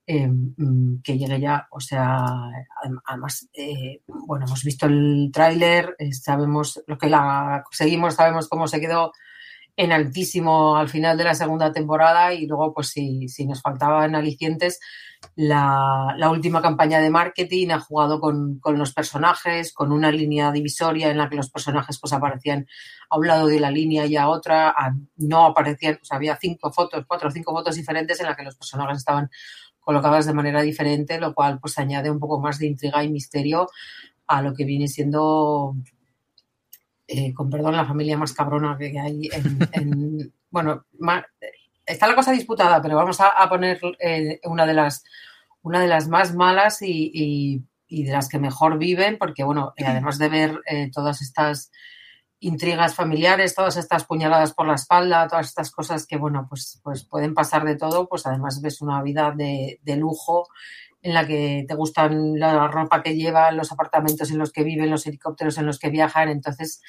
eh, 0.07 0.29
mm, 0.29 1.03
que 1.03 1.19
llegue 1.19 1.41
ya. 1.41 1.67
O 1.71 1.81
sea, 1.81 2.25
además, 3.05 3.49
eh, 3.53 4.03
bueno, 4.07 4.47
hemos 4.47 4.63
visto 4.63 4.87
el 4.87 5.31
tráiler, 5.33 5.97
eh, 5.99 6.13
sabemos 6.13 6.83
lo 6.87 6.97
que 6.97 7.09
la 7.09 7.65
seguimos, 7.71 8.15
sabemos 8.15 8.49
cómo 8.49 8.69
se 8.69 8.81
quedó 8.81 9.13
en 9.77 9.93
altísimo 9.93 10.77
al 10.77 10.89
final 10.89 11.19
de 11.19 11.25
la 11.25 11.35
segunda 11.35 11.73
temporada 11.73 12.33
y 12.33 12.47
luego, 12.47 12.73
pues 12.73 12.89
si, 12.89 13.29
si 13.29 13.47
nos 13.47 13.61
faltaban 13.61 14.15
alicientes, 14.15 14.81
la, 15.35 16.15
la, 16.17 16.31
última 16.31 16.63
campaña 16.63 17.01
de 17.01 17.11
marketing 17.11 17.71
ha 17.71 17.81
jugado 17.81 18.21
con, 18.21 18.59
con, 18.59 18.79
los 18.79 18.93
personajes, 18.93 19.73
con 19.73 19.93
una 19.93 20.11
línea 20.11 20.53
divisoria 20.53 21.11
en 21.11 21.19
la 21.19 21.29
que 21.29 21.37
los 21.37 21.51
personajes 21.51 21.99
pues 21.99 22.13
aparecían 22.13 22.67
a 23.11 23.19
un 23.19 23.27
lado 23.27 23.47
de 23.47 23.61
la 23.61 23.71
línea 23.71 24.07
y 24.07 24.17
a 24.17 24.29
otra, 24.29 24.75
no 25.17 25.47
aparecían, 25.47 25.99
o 26.01 26.05
sea, 26.05 26.17
había 26.17 26.37
cinco 26.37 26.73
fotos, 26.73 27.05
cuatro 27.07 27.29
o 27.29 27.33
cinco 27.33 27.53
fotos 27.53 27.77
diferentes 27.77 28.21
en 28.21 28.27
las 28.27 28.37
que 28.37 28.45
los 28.45 28.57
personajes 28.57 28.99
estaban 28.99 29.31
colocadas 29.87 30.27
de 30.27 30.35
manera 30.35 30.63
diferente, 30.63 31.21
lo 31.21 31.33
cual 31.33 31.61
pues 31.61 31.79
añade 31.79 32.11
un 32.11 32.19
poco 32.19 32.41
más 32.41 32.59
de 32.59 32.67
intriga 32.67 33.05
y 33.05 33.09
misterio 33.09 33.69
a 34.27 34.43
lo 34.43 34.53
que 34.53 34.65
viene 34.65 34.89
siendo, 34.89 35.77
eh, 37.07 37.33
con 37.33 37.49
perdón, 37.49 37.77
la 37.77 37.87
familia 37.87 38.19
más 38.19 38.33
cabrona 38.33 38.77
que 38.77 38.99
hay 38.99 39.31
en... 39.71 40.33
bueno, 40.51 40.85
está 41.87 42.09
la 42.09 42.17
cosa 42.17 42.33
disputada, 42.33 42.83
pero 42.83 42.97
vamos 42.97 43.21
a, 43.21 43.49
poner 43.49 43.79
eh, 44.01 44.41
una, 44.47 44.67
de 44.67 44.75
las, 44.75 45.05
una 45.63 45.79
de 45.79 45.87
las 45.87 46.09
más 46.09 46.35
malas 46.35 46.83
y, 46.83 47.63
de 47.89 48.11
las 48.11 48.29
que 48.29 48.41
mejor 48.41 48.79
viven, 48.79 49.19
porque 49.19 49.45
bueno, 49.45 49.73
eh, 49.77 49.85
además 49.87 50.19
de 50.19 50.29
ver 50.29 50.61
todas 50.93 51.23
estas 51.23 51.71
intrigas 52.41 52.95
familiares, 52.95 53.55
todas 53.55 53.77
estas 53.77 54.05
puñaladas 54.05 54.53
por 54.53 54.67
la 54.67 54.75
espalda, 54.75 55.27
todas 55.29 55.47
estas 55.47 55.71
cosas 55.71 56.07
que, 56.07 56.17
bueno, 56.17 56.47
pues, 56.49 56.81
pues 56.83 57.05
pueden 57.05 57.35
pasar 57.35 57.65
de 57.65 57.77
todo, 57.77 58.09
pues 58.09 58.27
además 58.27 58.61
ves 58.61 58.83
una 58.83 59.03
vida 59.03 59.33
de, 59.35 59.79
lujo 59.97 60.49
en 61.03 61.15
la 61.15 61.27
que 61.27 61.65
te 61.67 61.75
gustan 61.75 62.39
la 62.39 62.69
ropa 62.69 63.03
que 63.03 63.15
llevan, 63.15 63.57
los 63.57 63.73
apartamentos 63.73 64.31
en 64.31 64.39
los 64.39 64.53
que 64.53 64.65
viven, 64.65 64.91
los 64.91 65.07
helicópteros 65.07 65.57
en 65.59 65.67
los 65.67 65.79
que 65.79 65.89
viajan. 65.89 66.29
Entonces, 66.29 66.83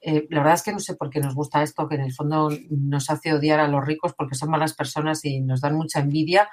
eh, 0.00 0.26
la 0.30 0.40
verdad 0.40 0.54
es 0.54 0.62
que 0.62 0.72
no 0.72 0.78
sé 0.78 0.94
por 0.94 1.10
qué 1.10 1.20
nos 1.20 1.34
gusta 1.34 1.62
esto, 1.62 1.88
que 1.88 1.96
en 1.96 2.02
el 2.02 2.12
fondo 2.12 2.50
nos 2.70 3.10
hace 3.10 3.34
odiar 3.34 3.60
a 3.60 3.68
los 3.68 3.84
ricos 3.84 4.14
porque 4.14 4.36
son 4.36 4.50
malas 4.50 4.74
personas 4.74 5.24
y 5.24 5.40
nos 5.40 5.60
dan 5.60 5.74
mucha 5.74 6.00
envidia, 6.00 6.48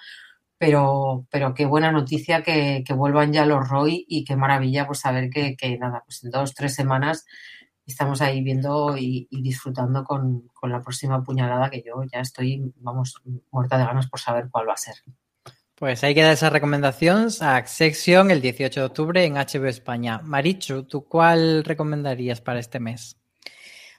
pero, 0.58 1.28
pero 1.30 1.54
qué 1.54 1.66
buena 1.66 1.92
noticia 1.92 2.42
que, 2.42 2.84
vuelvan 2.96 3.32
ya 3.32 3.46
los 3.46 3.70
Roy 3.70 4.06
y 4.10 4.26
qué 4.26 4.36
maravilla 4.36 4.88
pues 4.88 5.00
saber 5.00 5.30
que, 5.30 5.56
que 5.56 5.78
nada, 5.78 6.04
pues 6.06 6.24
en 6.24 6.32
dos, 6.32 6.56
tres 6.56 6.74
semanas 6.74 7.26
estamos 7.86 8.22
ahí 8.22 8.42
viendo 8.42 8.98
y, 8.98 9.28
disfrutando 9.32 10.04
con, 10.04 10.50
la 10.64 10.82
próxima 10.82 11.24
puñalada 11.24 11.70
que 11.70 11.84
yo 11.86 12.04
ya 12.12 12.20
estoy, 12.20 12.74
vamos, 12.78 13.22
muerta 13.52 13.78
de 13.78 13.86
ganas 13.86 14.08
por 14.08 14.20
saber 14.20 14.48
cuál 14.50 14.68
va 14.68 14.74
a 14.74 14.78
ser. 14.78 14.96
Pues 15.76 16.04
ahí 16.04 16.16
queda 16.16 16.32
esa 16.32 16.50
recomendación 16.50 17.28
a 17.42 17.66
Section 17.68 18.32
el 18.32 18.42
18 18.42 18.80
de 18.80 18.86
octubre 18.86 19.26
en 19.26 19.34
HBO 19.34 19.68
España. 19.68 20.20
Marichu, 20.24 20.84
¿tú 20.84 21.04
cuál 21.04 21.64
recomendarías 21.64 22.42
para 22.42 22.60
este 22.60 22.80
mes? 22.80 23.18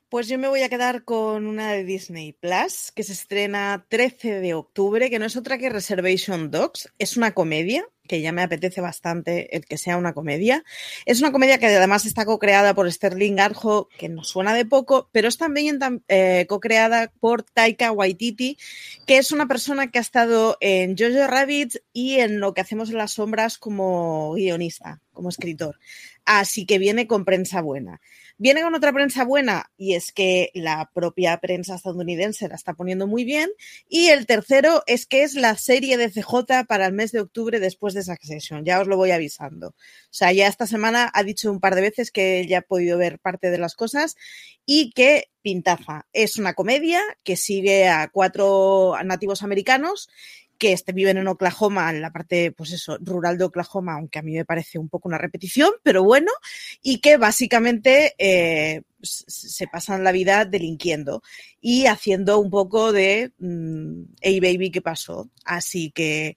Pues 0.08 0.28
yo 0.28 0.38
me 0.38 0.48
voy 0.48 0.62
a 0.62 0.68
quedar 0.68 1.04
con 1.04 1.46
una 1.46 1.72
de 1.72 1.84
Disney 1.84 2.32
Plus 2.32 2.92
que 2.94 3.02
se 3.02 3.12
estrena 3.12 3.86
13 3.88 4.40
de 4.40 4.54
octubre, 4.54 5.10
que 5.10 5.18
no 5.18 5.26
es 5.26 5.36
otra 5.36 5.58
que 5.58 5.68
Reservation 5.68 6.50
Dogs. 6.50 6.92
Es 6.98 7.16
una 7.16 7.32
comedia 7.32 7.86
que 8.06 8.20
ya 8.20 8.32
me 8.32 8.42
apetece 8.42 8.80
bastante 8.80 9.56
el 9.56 9.64
que 9.66 9.78
sea 9.78 9.96
una 9.96 10.14
comedia. 10.14 10.64
Es 11.04 11.20
una 11.20 11.32
comedia 11.32 11.58
que 11.58 11.66
además 11.66 12.06
está 12.06 12.24
co-creada 12.24 12.74
por 12.74 12.90
Sterling 12.90 13.38
Arjo, 13.38 13.88
que 13.98 14.08
nos 14.08 14.28
suena 14.28 14.54
de 14.54 14.64
poco, 14.64 15.08
pero 15.12 15.28
es 15.28 15.36
también 15.36 15.78
eh, 16.08 16.46
co-creada 16.48 17.12
por 17.20 17.42
Taika 17.42 17.92
Waititi, 17.92 18.58
que 19.06 19.18
es 19.18 19.32
una 19.32 19.46
persona 19.46 19.90
que 19.90 19.98
ha 19.98 20.02
estado 20.02 20.56
en 20.60 20.96
Jojo 20.96 21.26
Rabbit 21.26 21.76
y 21.92 22.20
en 22.20 22.40
Lo 22.40 22.54
que 22.54 22.60
hacemos 22.60 22.90
en 22.90 22.98
las 22.98 23.12
sombras 23.12 23.58
como 23.58 24.32
guionista, 24.34 25.00
como 25.12 25.28
escritor. 25.28 25.78
Así 26.26 26.66
que 26.66 26.78
viene 26.78 27.06
con 27.06 27.24
prensa 27.24 27.62
buena. 27.62 28.00
Viene 28.38 28.60
con 28.60 28.74
otra 28.74 28.92
prensa 28.92 29.24
buena 29.24 29.70
y 29.78 29.94
es 29.94 30.12
que 30.12 30.50
la 30.52 30.90
propia 30.92 31.38
prensa 31.38 31.76
estadounidense 31.76 32.48
la 32.48 32.56
está 32.56 32.74
poniendo 32.74 33.06
muy 33.06 33.24
bien. 33.24 33.48
Y 33.88 34.08
el 34.08 34.26
tercero 34.26 34.82
es 34.86 35.06
que 35.06 35.22
es 35.22 35.34
la 35.34 35.56
serie 35.56 35.96
de 35.96 36.10
CJ 36.10 36.66
para 36.68 36.86
el 36.86 36.92
mes 36.92 37.12
de 37.12 37.20
octubre 37.20 37.60
después 37.60 37.94
de 37.94 38.02
Succession. 38.02 38.64
Ya 38.66 38.80
os 38.80 38.88
lo 38.88 38.98
voy 38.98 39.12
avisando. 39.12 39.68
O 39.68 39.74
sea, 40.10 40.32
ya 40.32 40.48
esta 40.48 40.66
semana 40.66 41.10
ha 41.14 41.22
dicho 41.22 41.50
un 41.50 41.60
par 41.60 41.74
de 41.74 41.80
veces 41.80 42.10
que 42.10 42.46
ya 42.46 42.58
ha 42.58 42.62
podido 42.62 42.98
ver 42.98 43.18
parte 43.20 43.50
de 43.50 43.58
las 43.58 43.74
cosas 43.74 44.16
y 44.66 44.90
que 44.90 45.30
pintaza. 45.40 46.06
Es 46.12 46.36
una 46.36 46.52
comedia 46.52 47.00
que 47.22 47.36
sigue 47.36 47.88
a 47.88 48.08
cuatro 48.08 48.96
nativos 49.04 49.42
americanos 49.42 50.10
que 50.58 50.72
este, 50.72 50.92
viven 50.92 51.18
en 51.18 51.28
Oklahoma, 51.28 51.90
en 51.90 52.00
la 52.00 52.12
parte, 52.12 52.52
pues 52.52 52.72
eso, 52.72 52.98
rural 53.00 53.38
de 53.38 53.44
Oklahoma, 53.44 53.94
aunque 53.94 54.18
a 54.18 54.22
mí 54.22 54.32
me 54.32 54.44
parece 54.44 54.78
un 54.78 54.88
poco 54.88 55.08
una 55.08 55.18
repetición, 55.18 55.70
pero 55.82 56.02
bueno, 56.02 56.30
y 56.82 56.98
que 57.00 57.16
básicamente 57.16 58.14
eh, 58.18 58.82
se 59.02 59.66
pasan 59.68 60.04
la 60.04 60.12
vida 60.12 60.44
delinquiendo 60.44 61.22
y 61.60 61.86
haciendo 61.86 62.38
un 62.38 62.50
poco 62.50 62.92
de, 62.92 63.32
mm, 63.38 64.02
hey 64.20 64.40
baby, 64.40 64.70
¿qué 64.70 64.82
pasó? 64.82 65.30
Así 65.44 65.90
que, 65.90 66.36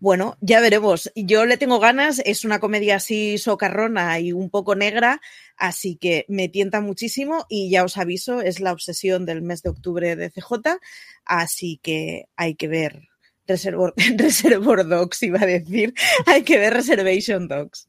bueno, 0.00 0.36
ya 0.40 0.60
veremos. 0.60 1.10
Yo 1.16 1.46
le 1.46 1.56
tengo 1.56 1.80
ganas, 1.80 2.20
es 2.24 2.44
una 2.44 2.60
comedia 2.60 2.96
así 2.96 3.38
socarrona 3.38 4.20
y 4.20 4.32
un 4.32 4.50
poco 4.50 4.74
negra, 4.74 5.20
así 5.56 5.96
que 5.96 6.26
me 6.28 6.48
tienta 6.48 6.80
muchísimo 6.80 7.46
y 7.48 7.70
ya 7.70 7.84
os 7.84 7.96
aviso, 7.96 8.40
es 8.42 8.60
la 8.60 8.72
obsesión 8.72 9.24
del 9.24 9.42
mes 9.42 9.62
de 9.62 9.70
octubre 9.70 10.16
de 10.16 10.30
CJ, 10.30 10.78
así 11.24 11.80
que 11.82 12.26
hay 12.36 12.54
que 12.54 12.68
ver 12.68 13.13
Reservoir, 13.46 13.92
Reservoir 14.18 14.86
Dogs, 14.86 15.22
iba 15.22 15.40
a 15.40 15.46
decir. 15.46 15.94
Hay 16.26 16.42
que 16.42 16.58
ver 16.58 16.74
Reservation 16.74 17.48
Dogs. 17.48 17.88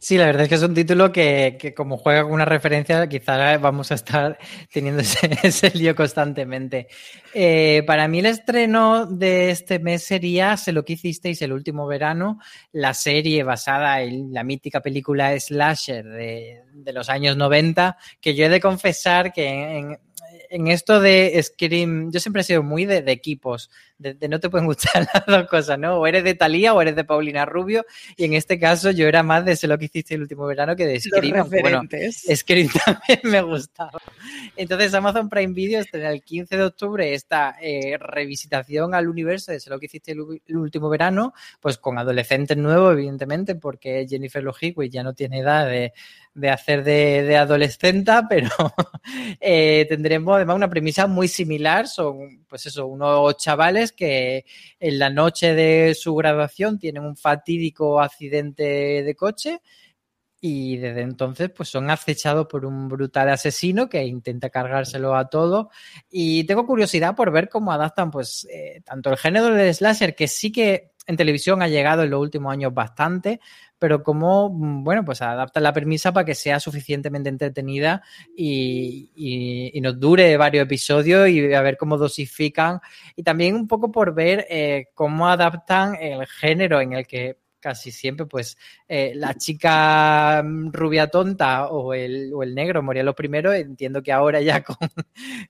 Sí, 0.00 0.16
la 0.16 0.26
verdad 0.26 0.44
es 0.44 0.48
que 0.48 0.54
es 0.54 0.62
un 0.62 0.74
título 0.74 1.12
que, 1.12 1.56
que 1.58 1.74
como 1.74 1.96
juega 1.96 2.22
con 2.22 2.32
una 2.32 2.44
referencia, 2.44 3.06
quizá 3.08 3.58
vamos 3.58 3.90
a 3.92 3.94
estar 3.94 4.38
teniendo 4.72 5.02
ese, 5.42 5.70
lío 5.74 5.94
constantemente. 5.94 6.88
Eh, 7.34 7.82
para 7.86 8.08
mí 8.08 8.20
el 8.20 8.26
estreno 8.26 9.06
de 9.06 9.50
este 9.50 9.78
mes 9.78 10.02
sería 10.02 10.56
Se 10.56 10.72
lo 10.72 10.84
que 10.84 10.94
hicisteis 10.94 11.42
el 11.42 11.52
último 11.52 11.86
verano, 11.86 12.38
la 12.72 12.94
serie 12.94 13.42
basada 13.42 14.00
en 14.02 14.32
la 14.32 14.44
mítica 14.44 14.80
película 14.80 15.38
Slasher 15.38 16.04
de, 16.04 16.62
de 16.72 16.92
los 16.92 17.08
años 17.08 17.36
90, 17.36 17.96
que 18.20 18.34
yo 18.34 18.46
he 18.46 18.48
de 18.48 18.60
confesar 18.60 19.32
que 19.32 19.46
en, 19.46 19.98
en 20.50 20.68
esto 20.68 21.00
de 21.00 21.40
Scream, 21.42 22.10
yo 22.12 22.20
siempre 22.20 22.42
he 22.42 22.44
sido 22.44 22.62
muy 22.62 22.84
de, 22.84 22.98
equipos, 23.06 23.70
de, 23.98 24.28
no 24.28 24.40
te 24.40 24.50
pueden 24.50 24.66
gustar 24.66 25.06
las 25.12 25.26
dos 25.26 25.48
cosas, 25.48 25.78
¿no? 25.78 25.96
O 25.98 26.06
eres 26.06 26.24
de 26.24 26.34
Talía 26.34 26.74
o 26.74 26.82
eres 26.82 26.96
de 26.96 27.04
Paulina 27.04 27.44
Rubio, 27.44 27.84
y 28.16 28.24
en 28.24 28.34
este 28.34 28.58
caso 28.58 28.90
yo 28.90 29.06
era 29.06 29.22
más 29.22 29.44
de 29.44 29.56
sé 29.56 29.66
lo 29.66 29.78
que 29.78 29.86
hiciste 29.86 30.14
el 30.14 30.22
último 30.22 30.46
verano 30.46 30.76
que 30.76 30.86
de 30.86 31.00
Scream. 31.00 31.48
Bueno, 31.48 31.82
Scream 32.34 32.68
también 32.84 33.20
me 33.24 33.42
gustaba. 33.42 33.98
Entonces 34.56 34.94
Amazon 34.94 35.28
Prime 35.28 35.52
Video 35.52 35.80
estrena 35.80 36.10
el 36.10 36.22
15 36.22 36.56
de 36.56 36.62
octubre 36.64 37.14
esta 37.14 37.56
eh, 37.60 37.96
revisitación 37.98 38.94
al 38.94 39.08
universo 39.08 39.52
de 39.52 39.60
sé 39.60 39.70
lo 39.70 39.78
que 39.78 39.86
hiciste 39.86 40.12
el, 40.12 40.56
último 40.56 40.88
verano, 40.88 41.34
pues 41.60 41.78
con 41.78 41.98
adolescentes 41.98 42.56
nuevos, 42.56 42.92
evidentemente, 42.92 43.54
porque 43.54 44.06
Jennifer 44.08 44.42
Love 44.42 44.56
ya 44.90 45.02
no 45.02 45.14
tiene 45.14 45.40
edad 45.40 45.66
de 45.66 45.92
de 46.36 46.50
hacer 46.50 46.84
de, 46.84 47.22
de 47.22 47.36
adolescenta, 47.36 48.26
pero 48.28 48.50
eh, 49.40 49.86
tendremos 49.88 50.36
además 50.36 50.56
una 50.56 50.70
premisa 50.70 51.06
muy 51.06 51.28
similar. 51.28 51.88
Son, 51.88 52.44
pues 52.46 52.66
eso, 52.66 52.86
unos 52.86 53.36
chavales 53.38 53.85
que 53.92 54.44
en 54.78 54.98
la 54.98 55.10
noche 55.10 55.54
de 55.54 55.94
su 55.94 56.14
graduación 56.14 56.78
tienen 56.78 57.04
un 57.04 57.16
fatídico 57.16 58.00
accidente 58.00 59.02
de 59.02 59.14
coche 59.14 59.60
y 60.40 60.76
desde 60.76 61.00
entonces 61.00 61.50
pues 61.50 61.68
son 61.68 61.90
acechados 61.90 62.46
por 62.46 62.64
un 62.64 62.88
brutal 62.88 63.28
asesino 63.30 63.88
que 63.88 64.04
intenta 64.04 64.50
cargárselo 64.50 65.16
a 65.16 65.28
todo. 65.28 65.70
Y 66.10 66.44
tengo 66.44 66.66
curiosidad 66.66 67.16
por 67.16 67.30
ver 67.32 67.48
cómo 67.48 67.72
adaptan 67.72 68.10
pues 68.10 68.46
eh, 68.50 68.80
tanto 68.84 69.10
el 69.10 69.16
género 69.16 69.54
del 69.54 69.74
slasher 69.74 70.14
que 70.14 70.28
sí 70.28 70.52
que 70.52 70.92
en 71.06 71.16
televisión 71.16 71.62
ha 71.62 71.68
llegado 71.68 72.02
en 72.02 72.10
los 72.10 72.20
últimos 72.20 72.52
años 72.52 72.74
bastante, 72.74 73.40
pero 73.78 74.02
cómo, 74.02 74.50
mm, 74.50 74.84
bueno, 74.84 75.04
pues 75.04 75.22
adaptan 75.22 75.62
la 75.62 75.72
premisa 75.72 76.12
para 76.12 76.24
que 76.24 76.34
sea 76.34 76.60
suficientemente 76.60 77.28
entretenida 77.28 78.02
y, 78.36 79.10
nos 79.82 80.00
dure 80.00 80.36
varios 80.36 80.64
episodios 80.64 81.28
y 81.28 81.52
a 81.54 81.60
ver 81.62 81.76
cómo 81.76 81.96
dosifican 81.96 82.80
y 83.14 83.22
también 83.22 83.54
un 83.54 83.68
poco 83.68 83.92
por 83.92 84.14
ver 84.14 84.46
eh, 84.50 84.86
cómo 84.94 85.28
adaptan 85.28 85.94
el 85.96 86.26
género 86.26 86.80
en 86.80 86.94
el 86.94 87.06
que 87.06 87.36
casi 87.66 87.90
siempre, 87.90 88.26
pues 88.26 88.56
eh, 88.86 89.12
la 89.16 89.34
chica 89.34 90.40
mm, 90.40 90.70
rubia 90.72 91.08
tonta 91.08 91.66
o 91.66 91.94
el, 91.94 92.30
o 92.32 92.44
el 92.44 92.54
negro 92.54 92.80
moría 92.80 93.02
lo 93.02 93.12
primero. 93.12 93.52
Entiendo 93.52 94.02
que 94.04 94.12
ahora 94.12 94.40
ya 94.40 94.62
con, 94.64 94.76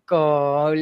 con, 0.07 0.79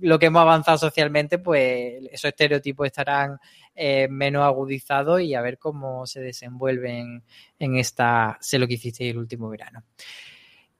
lo 0.00 0.18
que 0.18 0.26
hemos 0.26 0.42
avanzado 0.42 0.78
socialmente, 0.78 1.38
pues 1.38 2.02
esos 2.10 2.30
estereotipos 2.30 2.86
estarán 2.86 3.38
eh, 3.74 4.08
menos 4.08 4.44
agudizados 4.44 5.20
y 5.20 5.34
a 5.34 5.40
ver 5.40 5.58
cómo 5.58 6.06
se 6.06 6.20
desenvuelven 6.20 7.22
en 7.58 7.76
esta 7.76 8.38
Sé 8.40 8.58
lo 8.58 8.66
que 8.66 8.74
hiciste 8.74 9.08
el 9.08 9.18
último 9.18 9.48
verano. 9.48 9.84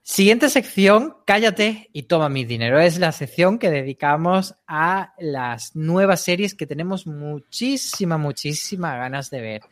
Siguiente 0.05 0.51
sección, 0.51 1.17
cállate 1.25 1.89
y 1.93 2.03
toma 2.03 2.29
mi 2.29 2.45
dinero. 2.45 2.81
Es 2.81 2.99
la 2.99 3.13
sección 3.13 3.59
que 3.59 3.71
dedicamos 3.71 4.57
a 4.67 5.15
las 5.19 5.77
nuevas 5.77 6.23
series 6.23 6.55
que 6.55 6.67
tenemos 6.67 7.07
muchísima, 7.07 8.19
muchísima 8.19 8.97
ganas 8.97 9.31
de 9.31 9.41
ver. 9.41 9.63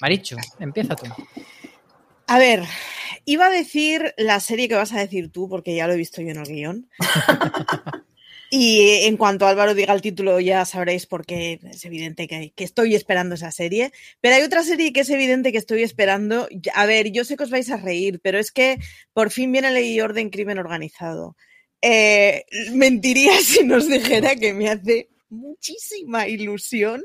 Marichu, 0.00 0.36
empieza 0.58 0.96
tú. 0.96 1.06
A 2.26 2.38
ver, 2.38 2.62
iba 3.26 3.46
a 3.46 3.50
decir 3.50 4.14
la 4.16 4.40
serie 4.40 4.68
que 4.68 4.74
vas 4.74 4.92
a 4.94 5.00
decir 5.00 5.30
tú, 5.30 5.48
porque 5.50 5.76
ya 5.76 5.86
lo 5.86 5.92
he 5.92 5.98
visto 5.98 6.22
yo 6.22 6.30
en 6.30 6.38
el 6.38 6.46
guion. 6.46 6.88
y 8.56 9.06
en 9.06 9.16
cuanto 9.16 9.48
Álvaro 9.48 9.74
diga 9.74 9.92
el 9.92 10.00
título, 10.00 10.38
ya 10.38 10.64
sabréis 10.64 11.06
por 11.06 11.26
qué 11.26 11.58
es 11.64 11.84
evidente 11.84 12.28
que, 12.28 12.52
estoy 12.56 12.94
esperando 12.94 13.34
esa 13.34 13.50
serie. 13.50 13.90
Pero 14.20 14.36
hay 14.36 14.42
otra 14.42 14.62
serie 14.62 14.92
que 14.92 15.00
es 15.00 15.10
evidente 15.10 15.50
que 15.50 15.58
estoy 15.58 15.82
esperando. 15.82 16.46
A 16.72 16.86
ver, 16.86 17.10
yo 17.10 17.24
sé 17.24 17.36
que 17.36 17.42
os 17.42 17.50
vais 17.50 17.68
a 17.72 17.78
reír, 17.78 18.20
pero 18.22 18.38
es 18.38 18.52
que 18.52 18.78
por 19.12 19.32
fin 19.32 19.50
viene 19.50 19.72
Ley 19.72 19.94
y 19.94 20.00
Orden 20.00 20.30
Crimen 20.30 20.60
Organizado. 20.60 21.36
Eh, 21.82 22.44
mentiría 22.70 23.32
si 23.42 23.64
nos 23.64 23.88
dijera 23.88 24.36
que 24.36 24.54
me 24.54 24.70
hace 24.70 25.08
muchísima 25.30 26.28
ilusión 26.28 27.02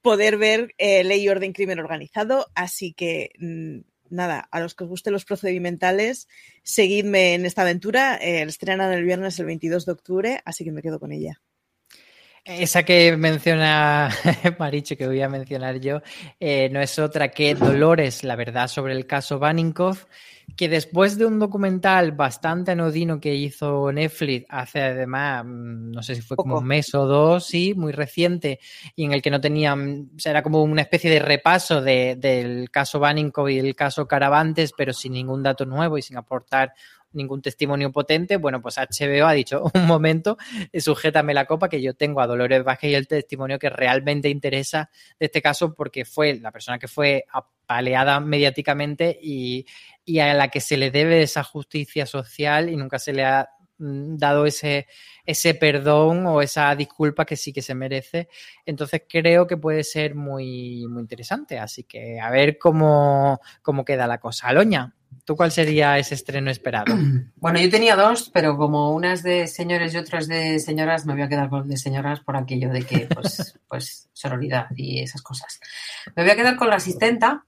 poder 0.00 0.38
ver 0.38 0.74
eh, 0.78 1.04
Ley 1.04 1.24
y 1.24 1.28
Orden 1.28 1.52
Crimen 1.52 1.78
Organizado. 1.78 2.46
Así 2.54 2.94
que 2.94 3.32
mm, 3.38 3.80
nada, 4.10 4.40
a 4.50 4.60
los 4.60 4.74
que 4.74 4.84
os 4.84 4.90
gusten 4.90 5.12
los 5.12 5.24
procedimentales, 5.24 6.28
seguidme 6.62 7.34
en 7.34 7.46
esta 7.46 7.62
aventura. 7.62 8.16
Eh, 8.16 8.42
estrenan 8.42 8.92
el 8.92 9.04
viernes 9.04 9.38
el 9.38 9.46
22 9.46 9.86
de 9.86 9.92
octubre, 9.92 10.40
así 10.44 10.64
que 10.64 10.72
me 10.72 10.82
quedo 10.82 11.00
con 11.00 11.12
ella. 11.12 11.40
Esa 12.44 12.82
que 12.84 13.16
menciona 13.16 14.08
Maricho, 14.58 14.96
que 14.96 15.06
voy 15.06 15.20
a 15.20 15.28
mencionar 15.28 15.78
yo, 15.78 16.00
eh, 16.38 16.68
no 16.70 16.80
es 16.80 16.98
otra 16.98 17.28
que 17.28 17.54
Dolores, 17.54 18.24
la 18.24 18.34
verdad 18.34 18.66
sobre 18.66 18.94
el 18.94 19.06
caso 19.06 19.38
Baninkoff, 19.38 20.06
que 20.56 20.68
después 20.68 21.18
de 21.18 21.26
un 21.26 21.38
documental 21.38 22.12
bastante 22.12 22.72
anodino 22.72 23.20
que 23.20 23.34
hizo 23.34 23.92
Netflix 23.92 24.46
hace 24.48 24.82
además, 24.82 25.44
mm, 25.44 25.90
no 25.90 26.02
sé 26.02 26.14
si 26.14 26.22
fue 26.22 26.36
como 26.36 26.58
un 26.58 26.66
mes 26.66 26.94
o 26.94 27.06
dos, 27.06 27.46
sí, 27.46 27.74
muy 27.74 27.92
reciente, 27.92 28.58
y 28.96 29.04
en 29.04 29.12
el 29.12 29.22
que 29.22 29.30
no 29.30 29.40
tenían, 29.40 30.10
era 30.24 30.42
como 30.42 30.62
una 30.62 30.82
especie 30.82 31.10
de 31.10 31.20
repaso 31.20 31.82
de, 31.82 32.16
del 32.16 32.70
caso 32.70 32.98
Baninkoff 32.98 33.50
y 33.50 33.58
el 33.58 33.74
caso 33.76 34.08
Caravantes, 34.08 34.72
pero 34.76 34.92
sin 34.92 35.12
ningún 35.12 35.42
dato 35.42 35.66
nuevo 35.66 35.98
y 35.98 36.02
sin 36.02 36.16
aportar 36.16 36.72
ningún 37.12 37.42
testimonio 37.42 37.92
potente, 37.92 38.36
bueno, 38.36 38.60
pues 38.60 38.76
HBO 38.76 39.26
ha 39.26 39.32
dicho, 39.32 39.64
un 39.74 39.86
momento, 39.86 40.36
sujétame 40.78 41.34
la 41.34 41.46
copa 41.46 41.68
que 41.68 41.82
yo 41.82 41.94
tengo 41.94 42.20
a 42.20 42.26
Dolores 42.26 42.64
Vázquez 42.64 42.90
y 42.90 42.94
el 42.94 43.08
testimonio 43.08 43.58
que 43.58 43.70
realmente 43.70 44.28
interesa 44.28 44.90
de 45.18 45.26
este 45.26 45.42
caso 45.42 45.74
porque 45.74 46.04
fue 46.04 46.38
la 46.40 46.52
persona 46.52 46.78
que 46.78 46.88
fue 46.88 47.24
apaleada 47.32 48.20
mediáticamente 48.20 49.18
y, 49.20 49.66
y 50.04 50.18
a 50.18 50.34
la 50.34 50.48
que 50.48 50.60
se 50.60 50.76
le 50.76 50.90
debe 50.90 51.22
esa 51.22 51.44
justicia 51.44 52.06
social 52.06 52.68
y 52.68 52.76
nunca 52.76 52.98
se 52.98 53.12
le 53.12 53.24
ha 53.24 53.48
mm, 53.78 54.16
dado 54.16 54.46
ese, 54.46 54.86
ese 55.24 55.54
perdón 55.54 56.26
o 56.26 56.42
esa 56.42 56.74
disculpa 56.74 57.24
que 57.24 57.36
sí 57.36 57.52
que 57.52 57.62
se 57.62 57.74
merece. 57.74 58.28
Entonces 58.66 59.02
creo 59.08 59.46
que 59.46 59.56
puede 59.56 59.84
ser 59.84 60.14
muy, 60.14 60.86
muy 60.88 61.02
interesante. 61.02 61.58
Así 61.58 61.84
que 61.84 62.20
a 62.20 62.30
ver 62.30 62.58
cómo, 62.58 63.40
cómo 63.62 63.84
queda 63.84 64.06
la 64.06 64.18
cosa. 64.18 64.48
Aloña, 64.48 64.94
¿Tú 65.24 65.36
cuál 65.36 65.52
sería 65.52 65.98
ese 65.98 66.14
estreno 66.14 66.50
esperado? 66.50 66.94
Bueno, 67.36 67.58
yo 67.58 67.70
tenía 67.70 67.96
dos, 67.96 68.30
pero 68.34 68.56
como 68.56 68.92
unas 68.92 69.22
de 69.22 69.46
señores 69.46 69.94
y 69.94 69.96
otras 69.96 70.28
de 70.28 70.58
señoras, 70.58 71.06
me 71.06 71.14
voy 71.14 71.22
a 71.22 71.28
quedar 71.28 71.48
con 71.48 71.68
de 71.68 71.78
señoras 71.78 72.20
por 72.20 72.36
aquello 72.36 72.70
de 72.70 72.82
que, 72.82 73.06
pues, 73.06 73.58
pues, 73.68 74.10
sororidad 74.12 74.66
y 74.76 75.00
esas 75.00 75.22
cosas. 75.22 75.58
Me 76.14 76.22
voy 76.22 76.32
a 76.32 76.36
quedar 76.36 76.56
con 76.56 76.68
la 76.68 76.76
asistenta, 76.76 77.46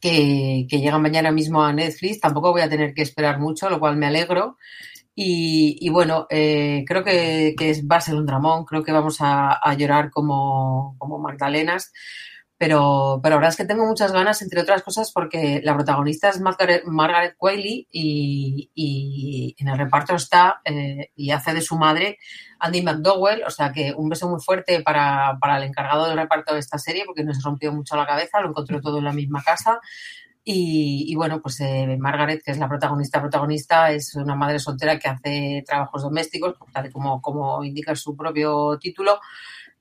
que, 0.00 0.66
llega 0.68 0.98
mañana 0.98 1.30
mismo 1.30 1.62
a 1.62 1.72
Netflix. 1.72 2.20
Tampoco 2.20 2.52
voy 2.52 2.62
a 2.62 2.68
tener 2.68 2.94
que 2.94 3.02
esperar 3.02 3.38
mucho, 3.38 3.70
lo 3.70 3.78
cual 3.78 3.96
me 3.96 4.06
alegro. 4.06 4.56
Y, 5.14 5.88
bueno, 5.88 6.26
eh, 6.28 6.84
creo 6.86 7.02
que, 7.02 7.54
va 7.90 7.96
a 7.96 8.00
ser 8.00 8.16
un 8.16 8.26
dramón, 8.26 8.66
creo 8.66 8.84
que 8.84 8.92
vamos 8.92 9.16
a, 9.20 9.74
llorar 9.76 10.10
como, 10.10 10.94
como 10.98 11.18
Magdalenas 11.18 11.92
Pero, 12.58 13.20
pero 13.22 13.34
la 13.34 13.36
verdad 13.36 13.50
es 13.50 13.56
que 13.56 13.66
tengo 13.66 13.86
muchas 13.86 14.12
ganas, 14.12 14.40
entre 14.40 14.62
otras 14.62 14.82
cosas, 14.82 15.12
porque 15.12 15.60
la 15.62 15.74
protagonista 15.74 16.30
es 16.30 16.40
Margaret, 16.40 16.84
Margaret 16.86 17.34
Qualley 17.36 17.86
y, 17.90 19.54
en 19.58 19.68
el 19.68 19.78
reparto 19.78 20.14
está 20.14 20.62
eh, 20.64 21.10
y 21.16 21.30
hace 21.32 21.52
de 21.52 21.60
su 21.60 21.76
madre 21.76 22.18
Andy 22.58 22.82
McDowell. 22.82 23.42
O 23.46 23.50
sea 23.50 23.72
que 23.72 23.92
un 23.94 24.08
beso 24.08 24.28
muy 24.28 24.40
fuerte 24.40 24.80
para, 24.80 25.36
para 25.38 25.58
el 25.58 25.64
encargado 25.64 26.08
del 26.08 26.16
reparto 26.16 26.54
de 26.54 26.60
esta 26.60 26.78
serie, 26.78 27.04
porque 27.04 27.24
nos 27.24 27.42
rompió 27.42 27.72
mucho 27.72 27.94
la 27.94 28.06
cabeza, 28.06 28.40
lo 28.40 28.48
encontró 28.48 28.80
todo 28.80 28.98
en 28.98 29.04
la 29.04 29.12
misma 29.12 29.42
casa. 29.42 29.80
Y, 30.48 31.12
bueno, 31.16 31.42
pues 31.42 31.60
eh, 31.60 31.96
Margaret, 31.98 32.40
que 32.40 32.52
es 32.52 32.58
la 32.58 32.68
protagonista 32.68 33.20
protagonista, 33.20 33.90
es 33.90 34.14
una 34.14 34.36
madre 34.36 34.60
soltera 34.60 34.96
que 34.96 35.08
hace 35.08 35.64
trabajos 35.66 36.02
domésticos, 36.02 36.54
tal 36.72 36.92
como, 36.92 37.20
como 37.20 37.64
indica 37.64 37.96
su 37.96 38.16
propio 38.16 38.78
título, 38.78 39.18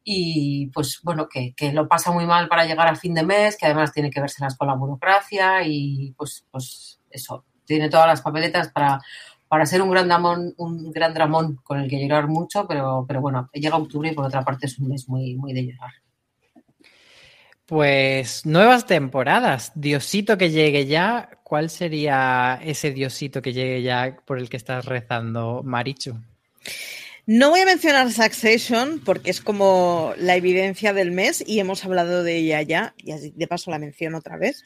y 0.07 0.67
pues 0.67 0.99
bueno, 1.01 1.27
que, 1.27 1.55
que, 1.55 1.73
lo 1.73 1.87
pasa 1.87 2.11
muy 2.11 2.27
mal 2.27 2.47
para 2.47 2.63
llegar 2.63 2.87
a 2.87 2.95
fin 2.95 3.15
de 3.15 3.23
mes, 3.23 3.57
que 3.57 3.65
además 3.65 3.91
tiene 3.91 4.11
que 4.11 4.21
verse 4.21 4.45
con 4.55 4.67
la 4.67 4.75
burocracia 4.75 5.63
y 5.65 6.13
pues, 6.15 6.45
pues 6.51 7.01
eso, 7.09 7.43
tiene 7.65 7.89
todas 7.89 8.05
las 8.05 8.21
papeletas 8.21 8.69
para, 8.69 9.01
para 9.47 9.65
ser 9.65 9.81
un 9.81 9.89
gran 9.89 10.07
dramón, 10.07 10.53
un 10.57 10.91
gran 10.91 11.11
dramón 11.15 11.55
con 11.63 11.79
el 11.79 11.89
que 11.89 11.99
llorar 11.99 12.27
mucho, 12.27 12.67
pero, 12.67 13.03
pero 13.07 13.19
bueno, 13.19 13.49
llega 13.51 13.77
octubre 13.77 14.11
y 14.11 14.13
por 14.13 14.27
otra 14.27 14.45
parte 14.45 14.67
es 14.67 14.77
un 14.77 14.89
mes 14.89 15.09
muy, 15.09 15.35
muy 15.35 15.53
de 15.53 15.65
llorar. 15.65 15.91
Pues 17.65 18.45
nuevas 18.45 18.85
temporadas. 18.85 19.71
Diosito 19.73 20.37
que 20.37 20.51
llegue 20.51 20.85
ya. 20.85 21.31
¿Cuál 21.41 21.71
sería 21.71 22.59
ese 22.63 22.91
Diosito 22.91 23.41
que 23.41 23.53
llegue 23.53 23.81
ya 23.81 24.17
por 24.23 24.37
el 24.37 24.49
que 24.49 24.57
estás 24.57 24.85
rezando, 24.85 25.63
Marichu? 25.63 26.15
No 27.27 27.49
voy 27.49 27.61
a 27.61 27.65
mencionar 27.65 28.11
Succession 28.11 29.01
porque 29.03 29.31
es 29.31 29.41
como 29.41 30.13
la 30.17 30.35
evidencia 30.35 30.93
del 30.93 31.11
mes 31.11 31.43
y 31.45 31.59
hemos 31.59 31.83
hablado 31.83 32.23
de 32.23 32.37
ella 32.37 32.61
ya, 32.61 32.93
y 32.97 33.13
así 33.13 33.33
de 33.35 33.47
paso 33.47 33.71
la 33.71 33.79
menciono 33.79 34.19
otra 34.19 34.37
vez. 34.37 34.63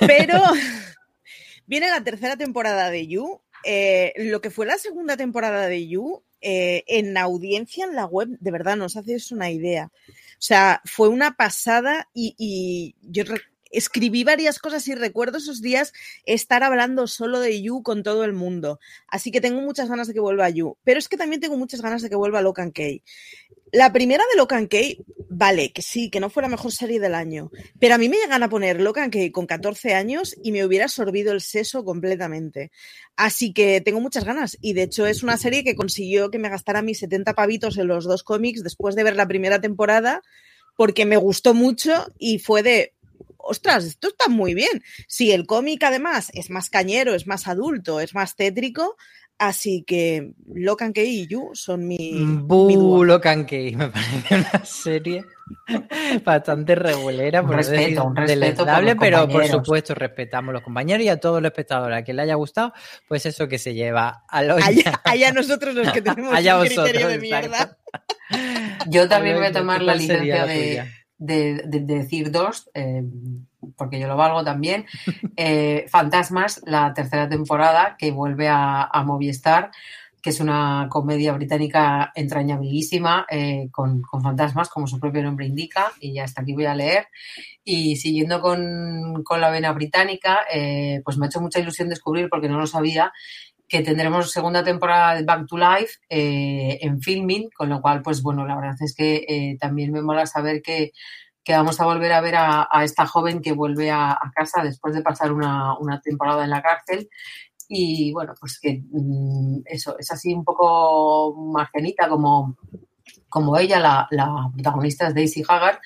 Pero 0.00 0.34
viene 1.66 1.88
la 1.88 2.04
tercera 2.04 2.36
temporada 2.36 2.90
de 2.90 3.06
You. 3.06 3.40
Eh, 3.64 4.12
lo 4.18 4.42
que 4.42 4.50
fue 4.50 4.66
la 4.66 4.76
segunda 4.76 5.16
temporada 5.16 5.66
de 5.66 5.88
You, 5.88 6.22
eh, 6.42 6.84
en 6.86 7.16
audiencia 7.16 7.86
en 7.86 7.94
la 7.94 8.04
web, 8.04 8.28
de 8.38 8.50
verdad, 8.50 8.76
nos 8.76 8.96
haces 8.98 9.32
una 9.32 9.50
idea. 9.50 9.90
O 10.44 10.46
sea, 10.46 10.82
fue 10.84 11.08
una 11.08 11.36
pasada 11.36 12.10
y, 12.12 12.94
yo 13.00 13.24
escribí 13.74 14.24
varias 14.24 14.58
cosas 14.58 14.86
y 14.88 14.94
recuerdo 14.94 15.38
esos 15.38 15.60
días 15.60 15.92
estar 16.24 16.62
hablando 16.62 17.06
solo 17.06 17.40
de 17.40 17.60
You 17.60 17.82
con 17.82 18.02
todo 18.02 18.24
el 18.24 18.32
mundo. 18.32 18.78
Así 19.08 19.30
que 19.30 19.40
tengo 19.40 19.60
muchas 19.60 19.88
ganas 19.88 20.08
de 20.08 20.14
que 20.14 20.20
vuelva 20.20 20.48
You. 20.50 20.76
Pero 20.84 20.98
es 20.98 21.08
que 21.08 21.16
también 21.16 21.40
tengo 21.40 21.56
muchas 21.56 21.82
ganas 21.82 22.02
de 22.02 22.08
que 22.10 22.16
vuelva 22.16 22.42
Locan 22.42 22.72
Key. 22.72 23.02
La 23.72 23.92
primera 23.92 24.22
de 24.30 24.38
Locan 24.38 24.68
Key, 24.68 25.04
vale, 25.28 25.72
que 25.72 25.82
sí, 25.82 26.08
que 26.08 26.20
no 26.20 26.30
fue 26.30 26.44
la 26.44 26.48
mejor 26.48 26.70
serie 26.70 27.00
del 27.00 27.12
año. 27.12 27.50
Pero 27.80 27.96
a 27.96 27.98
mí 27.98 28.08
me 28.08 28.18
llegan 28.18 28.44
a 28.44 28.48
poner 28.48 28.80
Locan 28.80 29.10
Key 29.10 29.32
con 29.32 29.46
14 29.46 29.94
años 29.94 30.36
y 30.42 30.52
me 30.52 30.64
hubiera 30.64 30.86
sorbido 30.86 31.32
el 31.32 31.40
seso 31.40 31.84
completamente. 31.84 32.70
Así 33.16 33.52
que 33.52 33.80
tengo 33.80 34.00
muchas 34.00 34.24
ganas. 34.24 34.56
Y 34.60 34.74
de 34.74 34.84
hecho 34.84 35.06
es 35.06 35.24
una 35.24 35.36
serie 35.36 35.64
que 35.64 35.74
consiguió 35.74 36.30
que 36.30 36.38
me 36.38 36.48
gastara 36.48 36.82
mis 36.82 37.00
70 37.00 37.34
pavitos 37.34 37.76
en 37.76 37.88
los 37.88 38.04
dos 38.04 38.22
cómics 38.22 38.62
después 38.62 38.94
de 38.94 39.02
ver 39.02 39.16
la 39.16 39.26
primera 39.26 39.60
temporada, 39.60 40.22
porque 40.76 41.04
me 41.04 41.16
gustó 41.16 41.52
mucho 41.52 42.06
y 42.16 42.38
fue 42.38 42.62
de, 42.62 42.93
ostras, 43.44 43.84
esto 43.84 44.08
está 44.08 44.28
muy 44.28 44.54
bien. 44.54 44.82
Si 45.08 45.32
el 45.32 45.46
cómic 45.46 45.82
además 45.84 46.30
es 46.34 46.50
más 46.50 46.70
cañero, 46.70 47.14
es 47.14 47.26
más 47.26 47.46
adulto, 47.48 48.00
es 48.00 48.14
más 48.14 48.36
tétrico, 48.36 48.96
Así 49.38 49.82
que 49.82 50.32
Locan 50.46 50.92
Key 50.92 51.22
y 51.22 51.26
You 51.26 51.50
son 51.54 51.88
mi. 51.88 52.12
Boo, 52.22 53.02
Locan 53.02 53.44
Key, 53.46 53.74
me 53.74 53.88
parece 53.88 54.36
una 54.36 54.64
serie 54.64 55.24
bastante 56.24 56.76
regulera, 56.76 57.42
un 57.42 57.52
respeto, 57.52 58.04
un 58.04 58.14
respeto 58.14 58.64
pero 59.00 59.28
por 59.28 59.44
supuesto 59.46 59.92
respetamos 59.94 60.50
a 60.50 60.52
los 60.54 60.62
compañeros 60.62 61.04
y 61.04 61.08
a 61.08 61.18
todos 61.18 61.42
los 61.42 61.50
espectadores. 61.50 61.98
A 61.98 62.02
quien 62.04 62.16
le 62.16 62.22
haya 62.22 62.36
gustado, 62.36 62.72
pues 63.08 63.26
eso 63.26 63.48
que 63.48 63.58
se 63.58 63.74
lleva 63.74 64.24
a 64.28 64.42
los. 64.44 64.62
Allá, 65.02 65.32
nosotros 65.32 65.74
los 65.74 65.90
que 65.90 66.00
tenemos 66.02 66.32
allá 66.32 66.56
un 66.56 66.66
criterio 66.66 67.08
de 67.08 67.18
mierda. 67.18 67.76
Yo 68.86 69.08
también 69.08 69.36
voy 69.36 69.46
a 69.46 69.52
tomar 69.52 69.82
la 69.82 69.96
licencia 69.96 70.46
de, 70.46 70.84
decir 71.24 72.30
dos. 72.30 72.70
Eh, 72.74 73.02
porque 73.76 73.98
yo 73.98 74.08
lo 74.08 74.16
valgo 74.16 74.44
también, 74.44 74.86
eh, 75.36 75.86
Fantasmas, 75.88 76.62
la 76.66 76.92
tercera 76.94 77.28
temporada, 77.28 77.96
que 77.98 78.10
vuelve 78.10 78.48
a, 78.48 78.88
Movistar, 79.04 79.70
que 80.22 80.30
es 80.30 80.40
una 80.40 80.86
comedia 80.90 81.32
británica 81.32 82.10
entrañabilísima, 82.14 83.26
eh, 83.30 83.68
con, 83.70 84.02
fantasmas, 84.22 84.70
como 84.70 84.86
su 84.86 84.98
propio 84.98 85.22
nombre 85.22 85.46
indica, 85.46 85.92
y 86.00 86.14
ya 86.14 86.24
hasta 86.24 86.42
aquí 86.42 86.54
voy 86.54 86.64
a 86.64 86.74
leer. 86.74 87.08
Y 87.62 87.96
siguiendo 87.96 88.40
con, 88.40 89.22
la 89.38 89.50
vena 89.50 89.72
británica, 89.72 90.40
eh, 90.52 91.02
pues 91.04 91.18
me 91.18 91.26
ha 91.26 91.28
hecho 91.28 91.42
mucha 91.42 91.60
ilusión 91.60 91.90
descubrir, 91.90 92.28
porque 92.30 92.48
no 92.48 92.58
lo 92.58 92.66
sabía, 92.66 93.12
que 93.74 93.82
tendremos 93.82 94.30
segunda 94.30 94.62
temporada 94.62 95.16
de 95.16 95.24
Back 95.24 95.48
to 95.48 95.58
Life 95.58 95.98
en 96.08 97.00
filming, 97.00 97.50
con 97.50 97.68
lo 97.68 97.82
cual, 97.82 98.02
pues 98.02 98.22
bueno, 98.22 98.46
la 98.46 98.54
verdad 98.54 98.76
es 98.78 98.94
que 98.94 99.56
también 99.58 99.90
me 99.90 100.00
mola 100.00 100.26
saber 100.26 100.62
que 100.62 100.92
vamos 101.48 101.80
a 101.80 101.84
volver 101.84 102.12
a 102.12 102.20
ver 102.20 102.36
a, 102.36 102.68
esta 102.84 103.04
joven 103.04 103.42
que 103.42 103.50
vuelve 103.50 103.90
a, 103.90 104.16
casa 104.32 104.62
después 104.62 104.94
de 104.94 105.02
pasar 105.02 105.32
una, 105.32 106.00
temporada 106.04 106.44
en 106.44 106.50
la 106.50 106.62
cárcel. 106.62 107.08
Y 107.68 108.12
bueno, 108.12 108.34
pues 108.38 108.60
que 108.60 108.80
mm, 108.88 109.62
eso, 109.64 109.98
es 109.98 110.08
así 110.12 110.32
un 110.32 110.44
poco 110.44 111.34
margenita 111.52 112.08
como, 112.08 112.56
como 113.28 113.58
ella, 113.58 113.80
la, 113.80 114.50
protagonista 114.54 115.08
es 115.08 115.16
Daisy 115.16 115.42
Haggard. 115.48 115.80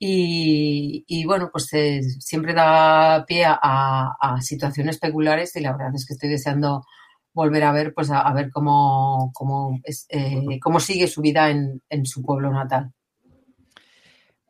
Y, 0.00 1.24
bueno, 1.24 1.50
pues 1.52 1.72
eh, 1.72 2.02
siempre 2.18 2.52
da 2.52 3.24
pie 3.28 3.44
a, 3.46 4.38
situaciones 4.40 4.98
peculiares 4.98 5.54
y 5.54 5.60
la 5.60 5.70
verdad 5.70 5.94
es 5.94 6.04
que 6.04 6.14
estoy 6.14 6.30
deseando 6.30 6.84
volver 7.38 7.64
a 7.64 7.72
ver, 7.72 7.94
pues 7.94 8.10
a, 8.10 8.32
ver 8.32 8.50
cómo, 8.50 9.30
cómo, 9.32 9.80
eh, 9.84 10.58
cómo 10.60 10.80
sigue 10.80 11.06
su 11.06 11.20
vida 11.22 11.50
en 11.50 12.06
su 12.06 12.22
pueblo 12.22 12.50
natal. 12.50 12.92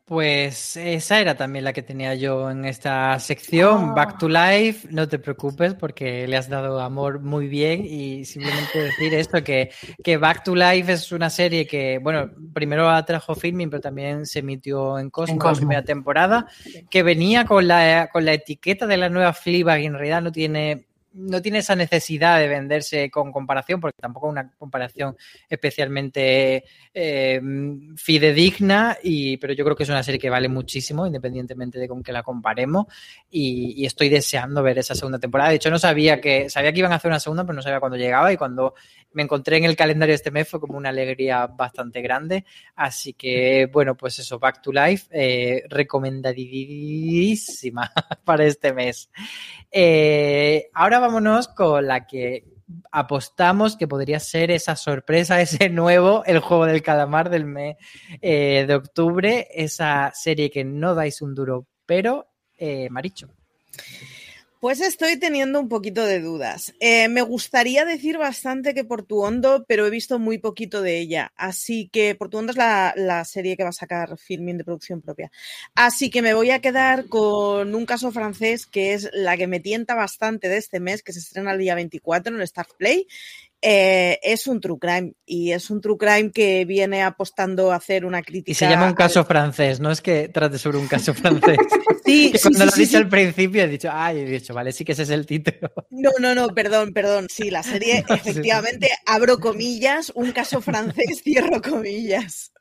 Pues 0.09 0.75
esa 0.75 1.19
era 1.19 1.35
también 1.35 1.63
la 1.63 1.71
que 1.71 1.83
tenía 1.83 2.15
yo 2.15 2.49
en 2.49 2.65
esta 2.65 3.19
sección, 3.19 3.93
Back 3.93 4.17
to 4.17 4.27
Life. 4.27 4.87
No 4.89 5.07
te 5.07 5.19
preocupes 5.19 5.75
porque 5.75 6.27
le 6.27 6.35
has 6.35 6.49
dado 6.49 6.79
amor 6.79 7.19
muy 7.19 7.47
bien 7.47 7.85
y 7.85 8.25
simplemente 8.25 8.85
decir 8.85 9.13
esto, 9.13 9.43
que, 9.43 9.69
que 10.03 10.17
Back 10.17 10.43
to 10.43 10.55
Life 10.55 10.91
es 10.91 11.11
una 11.11 11.29
serie 11.29 11.67
que, 11.67 11.99
bueno, 11.99 12.31
primero 12.55 12.89
atrajo 12.89 13.35
filming, 13.35 13.69
pero 13.69 13.81
también 13.81 14.25
se 14.25 14.39
emitió 14.39 14.97
en 14.97 15.11
Cosmo, 15.11 15.35
en 15.35 15.47
la 15.47 15.53
primera 15.53 15.83
temporada, 15.83 16.47
que 16.89 17.03
venía 17.03 17.45
con 17.45 17.67
la, 17.67 18.09
con 18.11 18.25
la 18.25 18.33
etiqueta 18.33 18.87
de 18.87 18.97
la 18.97 19.09
nueva 19.09 19.33
Fleabag 19.33 19.81
y 19.81 19.85
en 19.85 19.93
realidad 19.93 20.23
no 20.23 20.31
tiene 20.31 20.88
no 21.13 21.41
tiene 21.41 21.59
esa 21.59 21.75
necesidad 21.75 22.39
de 22.39 22.47
venderse 22.47 23.09
con 23.09 23.31
comparación, 23.31 23.79
porque 23.79 23.97
tampoco 23.99 24.27
es 24.27 24.31
una 24.31 24.51
comparación 24.57 25.17
especialmente 25.49 26.65
eh, 26.93 27.41
fidedigna, 27.95 28.97
y, 29.01 29.37
pero 29.37 29.53
yo 29.53 29.63
creo 29.63 29.75
que 29.75 29.83
es 29.83 29.89
una 29.89 30.03
serie 30.03 30.19
que 30.19 30.29
vale 30.29 30.49
muchísimo, 30.49 31.07
independientemente 31.07 31.79
de 31.79 31.87
con 31.87 32.03
qué 32.03 32.11
la 32.11 32.23
comparemos, 32.23 32.87
y, 33.29 33.85
estoy 33.85 34.09
deseando 34.09 34.61
ver 34.61 34.77
esa 34.77 34.93
segunda 34.93 35.19
temporada. 35.19 35.49
De 35.49 35.55
hecho, 35.55 35.71
no 35.71 35.79
sabía 35.79 36.21
que, 36.21 36.49
sabía 36.49 36.71
que 36.71 36.79
iban 36.79 36.91
a 36.91 36.95
hacer 36.95 37.09
una 37.09 37.19
segunda, 37.19 37.43
pero 37.43 37.55
no 37.55 37.61
sabía 37.61 37.79
cuándo 37.79 37.97
llegaba, 37.97 38.31
y 38.31 38.37
cuando 38.37 38.75
me 39.11 39.23
encontré 39.23 39.57
en 39.57 39.65
el 39.65 39.75
calendario 39.75 40.13
este 40.13 40.31
mes 40.31 40.47
fue 40.47 40.59
como 40.59 40.77
una 40.77 40.89
alegría 40.89 41.47
bastante 41.47 42.01
grande. 42.01 42.45
Así 42.75 43.13
que, 43.13 43.67
bueno, 43.71 43.95
pues 43.95 44.19
eso, 44.19 44.37
Back 44.37 44.61
to 44.61 44.71
Life, 44.71 45.07
eh, 45.11 45.63
recomendadísima 45.69 47.91
para 48.23 48.45
este 48.45 48.73
mes. 48.73 49.09
Eh, 49.71 50.69
ahora 50.73 50.98
vámonos 50.99 51.47
con 51.47 51.87
la 51.87 52.05
que 52.05 52.45
apostamos 52.91 53.75
que 53.75 53.87
podría 53.87 54.19
ser 54.19 54.51
esa 54.51 54.75
sorpresa, 54.75 55.41
ese 55.41 55.69
nuevo, 55.69 56.23
el 56.25 56.39
juego 56.39 56.65
del 56.65 56.81
calamar 56.81 57.29
del 57.29 57.45
mes 57.45 57.77
eh, 58.21 58.65
de 58.67 58.75
octubre, 58.75 59.47
esa 59.53 60.11
serie 60.13 60.49
que 60.49 60.63
no 60.63 60.95
dais 60.95 61.21
un 61.21 61.35
duro, 61.35 61.67
pero 61.85 62.27
eh, 62.57 62.89
Maricho. 62.89 63.29
Pues 64.59 64.81
estoy 64.81 65.15
teniendo 65.15 65.57
un 65.61 65.69
poquito 65.69 66.05
de 66.05 66.19
dudas. 66.19 66.73
Eh, 66.81 67.07
me 67.07 67.21
gustaría 67.21 67.85
decir 67.85 68.17
bastante 68.17 68.73
que 68.73 68.83
Por 68.83 69.03
tu 69.03 69.21
Hondo, 69.23 69.63
pero 69.69 69.87
he 69.87 69.89
visto 69.89 70.19
muy 70.19 70.37
poquito 70.37 70.81
de 70.81 70.99
ella. 70.99 71.31
Así 71.37 71.87
que 71.87 72.13
Por 72.13 72.29
tu 72.29 72.39
Hondo 72.39 72.51
es 72.51 72.57
la, 72.57 73.23
serie 73.23 73.55
que 73.55 73.63
va 73.63 73.69
a 73.69 73.71
sacar 73.71 74.17
filming 74.17 74.57
de 74.57 74.65
producción 74.65 74.99
propia. 74.99 75.31
Así 75.75 76.09
que 76.09 76.21
me 76.21 76.33
voy 76.33 76.51
a 76.51 76.59
quedar 76.59 77.07
con 77.07 77.73
un 77.73 77.85
caso 77.85 78.11
francés 78.11 78.65
que 78.65 78.93
es 78.93 79.09
la 79.13 79.37
que 79.37 79.47
me 79.47 79.61
tienta 79.61 79.95
bastante 79.95 80.49
de 80.49 80.57
este 80.57 80.81
mes, 80.81 81.03
que 81.03 81.13
se 81.13 81.19
estrena 81.19 81.53
el 81.53 81.59
día 81.59 81.75
24 81.75 82.33
en 82.33 82.41
el 82.41 82.43
Star 82.43 82.67
Play 82.77 83.07
eh, 83.61 84.19
es 84.23 84.47
un 84.47 84.61
true 84.61 84.77
crime 84.79 85.13
y 85.25 85.51
es 85.51 85.69
un 85.69 85.81
true 85.81 85.97
crime 85.97 86.31
que 86.31 86.65
viene 86.65 87.03
apostando 87.03 87.71
a 87.71 87.75
hacer 87.75 88.05
una 88.05 88.21
crítica. 88.21 88.51
Y 88.51 88.55
se 88.55 88.69
llama 88.69 88.87
un 88.87 88.93
caso 88.93 89.25
francés, 89.25 89.79
no 89.79 89.91
es 89.91 90.01
que 90.01 90.29
trate 90.29 90.57
sobre 90.57 90.77
un 90.77 90.87
caso 90.87 91.13
francés. 91.13 91.57
sí, 92.05 92.33
cuando 92.41 92.65
lo 92.65 92.71
he 92.73 92.79
dicho 92.79 92.97
al 92.97 93.09
principio 93.09 93.63
he 93.63 93.67
dicho, 93.67 93.89
ay, 93.91 94.19
he 94.19 94.25
dicho, 94.25 94.53
vale, 94.53 94.71
sí 94.71 94.85
que 94.85 94.93
ese 94.93 95.03
es 95.03 95.09
el 95.09 95.25
título. 95.25 95.71
No, 95.89 96.11
no, 96.19 96.33
no, 96.33 96.47
perdón, 96.49 96.93
perdón. 96.93 97.27
Sí, 97.29 97.49
la 97.49 97.63
serie, 97.63 98.05
efectivamente, 98.09 98.89
abro 99.05 99.39
comillas, 99.39 100.11
un 100.15 100.31
caso 100.31 100.61
francés, 100.61 101.21
cierro 101.23 101.61
comillas. 101.61 102.51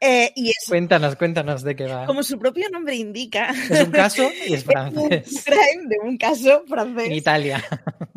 Eh, 0.00 0.32
y 0.34 0.50
es, 0.50 0.56
Cuéntanos, 0.68 1.16
cuéntanos 1.16 1.62
de 1.62 1.76
qué 1.76 1.84
va. 1.86 2.06
como 2.06 2.22
su 2.22 2.38
propio 2.38 2.68
nombre 2.70 2.94
indica, 2.96 3.52
Es 3.70 3.80
un 3.82 3.90
caso 3.90 4.30
y 4.48 4.54
es 4.54 4.64
un 4.66 4.72
francés. 4.72 5.44
crime 5.44 5.88
de 5.88 5.96
un 6.02 6.16
caso 6.18 6.62
En 6.62 6.68
francés. 6.68 7.08
Italia. 7.12 7.64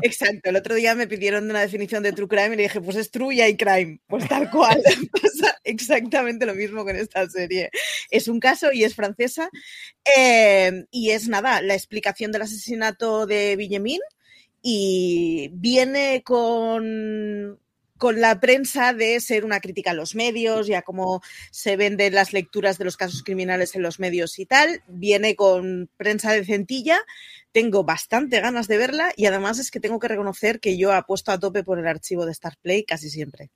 Exacto, 0.02 0.50
el 0.50 0.56
otro 0.56 0.76
día 0.76 0.96
me 0.96 1.08
pidieron 1.08 1.50
una 1.50 1.62
definición 1.62 2.04
de 2.04 2.14
true 2.14 2.28
crime 2.28 2.54
y 2.54 2.58
le 2.58 2.64
dije, 2.64 2.82
pues 2.82 2.98
es 2.98 3.12
true 3.12 3.34
y 3.36 3.42
hay 3.42 3.56
crime. 3.58 4.00
Pues 4.08 4.28
tal 4.28 4.50
cual, 4.52 4.82
pasa 5.12 5.58
exactamente 5.64 6.46
lo 6.46 6.56
mismo 6.56 6.84
con 6.84 6.96
esta 6.96 7.30
serie. 7.30 7.70
Es 8.10 8.28
un 8.28 8.40
caso 8.40 8.72
y 8.72 8.84
es 8.84 8.96
francesa. 8.96 9.50
eh, 10.18 10.86
y 10.92 11.12
es 11.12 11.28
nada, 11.28 11.62
la 11.62 11.74
explicación 11.74 12.32
del 12.32 12.44
asesinato 12.44 13.26
de 13.26 13.56
Villemin 13.56 14.00
y 14.62 15.50
viene 15.54 16.22
con, 16.24 17.60
con 18.04 18.20
la 18.20 18.42
prensa 18.42 18.92
de 18.92 19.18
ser 19.22 19.46
una 19.46 19.62
crítica 19.62 19.92
a 19.92 19.94
los 19.94 20.14
medios 20.14 20.68
y 20.68 20.74
a 20.74 20.82
cómo 20.82 21.22
se 21.52 21.78
venden 21.78 22.14
las 22.14 22.34
lecturas 22.34 22.78
de 22.78 22.84
los 22.84 22.98
casos 22.98 23.24
criminales 23.24 23.76
en 23.76 23.82
los 23.82 23.98
medios 23.98 24.40
y 24.40 24.46
tal. 24.46 24.84
Viene 24.90 25.38
con 25.38 25.90
prensa 25.96 26.34
de 26.34 26.44
centilla. 26.44 27.00
Tengo 27.54 27.86
bastante 27.86 28.42
ganas 28.42 28.68
de 28.68 28.78
verla 28.78 29.14
y 29.16 29.28
además 29.28 29.58
es 29.58 29.72
que 29.72 29.80
tengo 29.80 30.00
que 30.00 30.10
reconocer 30.10 30.60
que 30.60 30.78
yo 30.78 30.92
apuesto 30.92 31.32
a 31.32 31.40
tope 31.40 31.64
por 31.64 31.80
el 31.80 31.88
archivo 31.88 32.26
de 32.26 32.34
Star 32.34 32.58
Play 32.62 32.84
casi 32.84 33.10
siempre. 33.10 33.52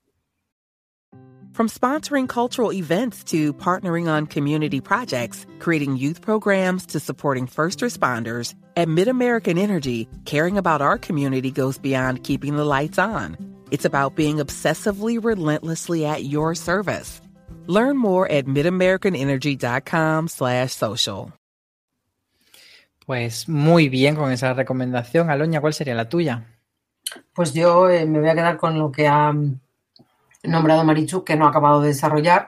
From 1.51 1.67
sponsoring 1.67 2.27
cultural 2.29 2.71
events 2.71 3.25
to 3.25 3.51
partnering 3.51 4.07
on 4.07 4.27
community 4.27 4.79
projects, 4.79 5.45
creating 5.59 5.97
youth 5.97 6.21
programs 6.21 6.85
to 6.85 7.01
supporting 7.01 7.47
first 7.47 7.81
responders, 7.81 8.55
at 8.77 8.87
MidAmerican 8.87 9.59
Energy, 9.59 10.07
caring 10.23 10.57
about 10.57 10.81
our 10.81 10.97
community 10.97 11.51
goes 11.51 11.77
beyond 11.77 12.23
keeping 12.23 12.55
the 12.55 12.63
lights 12.63 12.97
on. 12.97 13.56
It's 13.71 13.85
about 13.85 14.15
being 14.15 14.37
obsessively 14.37 15.23
relentlessly 15.23 16.05
at 16.05 16.23
your 16.23 16.55
service. 16.55 17.21
Learn 17.67 17.97
more 17.97 18.31
at 18.31 18.45
midamericanenergy.com 18.45 20.27
slash 20.29 20.73
social. 20.73 21.33
Pues 23.05 23.47
muy 23.47 23.87
bien 23.87 24.15
con 24.15 24.31
esa 24.31 24.53
recomendación. 24.53 25.29
Aloña, 25.29 25.61
¿cuál 25.61 25.73
sería 25.73 25.95
la 25.95 26.09
tuya? 26.09 26.45
Pues 27.33 27.53
yo 27.53 27.89
eh, 27.89 28.05
me 28.05 28.19
voy 28.19 28.27
a 28.27 28.35
quedar 28.35 28.57
con 28.57 28.77
lo 28.77 28.91
que 28.91 29.07
ha 29.07 29.33
nombrado 30.43 30.83
Marichu, 30.83 31.23
que 31.23 31.37
no 31.37 31.45
ha 31.45 31.49
acabado 31.49 31.81
de 31.81 31.89
desarrollar, 31.89 32.47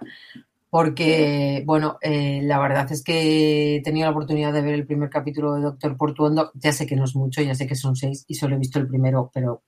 porque, 0.70 1.64
bueno, 1.66 1.98
eh, 2.02 2.42
la 2.44 2.60
verdad 2.60 2.92
es 2.92 3.04
que 3.04 3.78
he 3.78 3.82
tenido 3.82 4.06
la 4.06 4.12
oportunidad 4.12 4.52
de 4.52 4.62
ver 4.62 4.74
el 4.74 4.86
primer 4.86 5.10
capítulo 5.10 5.56
de 5.56 5.62
Doctor 5.62 5.96
Portuondo. 5.96 6.52
Ya 6.56 6.74
sé 6.74 6.86
que 6.86 6.96
no 6.96 7.06
es 7.06 7.16
mucho, 7.16 7.42
ya 7.42 7.56
sé 7.56 7.66
que 7.66 7.76
son 7.76 7.96
seis 7.96 8.26
y 8.28 8.36
solo 8.36 8.56
he 8.56 8.60
visto 8.60 8.80
el 8.80 8.88
primero, 8.88 9.32
pero 9.34 9.64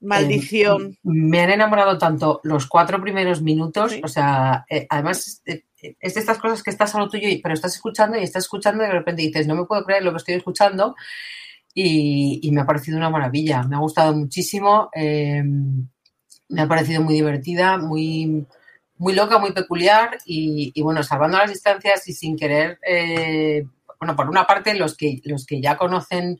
Maldición. 0.00 0.92
eh, 0.92 0.98
me 1.04 1.40
han 1.40 1.50
enamorado 1.50 1.96
tanto 1.98 2.40
los 2.44 2.66
cuatro 2.66 3.00
primeros 3.00 3.42
minutos, 3.42 3.92
Sí. 3.92 4.00
o 4.04 4.08
sea, 4.08 4.64
eh, 4.68 4.86
además 4.90 5.42
eh, 5.46 5.62
es 6.00 6.14
de 6.14 6.20
estas 6.20 6.38
cosas 6.38 6.62
que 6.62 6.70
estás 6.70 6.94
a 6.94 6.98
lo 6.98 7.08
tuyo, 7.08 7.28
y- 7.28 7.38
pero 7.40 7.54
estás 7.54 7.74
escuchando 7.74 8.18
y 8.18 8.22
estás 8.22 8.44
escuchando 8.44 8.82
y 8.82 8.86
de 8.86 8.92
repente 8.92 9.22
dices, 9.22 9.46
no 9.46 9.54
me 9.54 9.64
puedo 9.64 9.84
creer 9.84 10.02
lo 10.02 10.10
que 10.12 10.18
estoy 10.18 10.34
escuchando 10.34 10.94
y, 11.74 12.40
y 12.42 12.50
me 12.52 12.60
ha 12.62 12.66
parecido 12.66 12.96
una 12.98 13.10
maravilla, 13.10 13.62
me 13.62 13.76
ha 13.76 13.80
gustado 13.80 14.14
muchísimo, 14.14 14.90
eh, 14.94 15.42
me 15.44 16.60
ha 16.62 16.68
parecido 16.68 17.02
muy 17.02 17.14
divertida, 17.14 17.76
muy, 17.78 18.46
muy 18.98 19.14
loca, 19.14 19.38
muy 19.38 19.52
peculiar 19.52 20.18
y, 20.24 20.72
y 20.74 20.82
bueno, 20.82 21.02
salvando 21.02 21.38
las 21.38 21.50
distancias 21.50 22.06
y 22.08 22.12
sin 22.12 22.36
querer, 22.36 22.78
bueno, 24.00 24.14
por 24.16 24.28
una 24.30 24.44
parte 24.46 24.74
los 24.74 24.96
que, 24.96 25.20
los 25.24 25.44
que 25.46 25.60
ya 25.60 25.76
conocen 25.76 26.38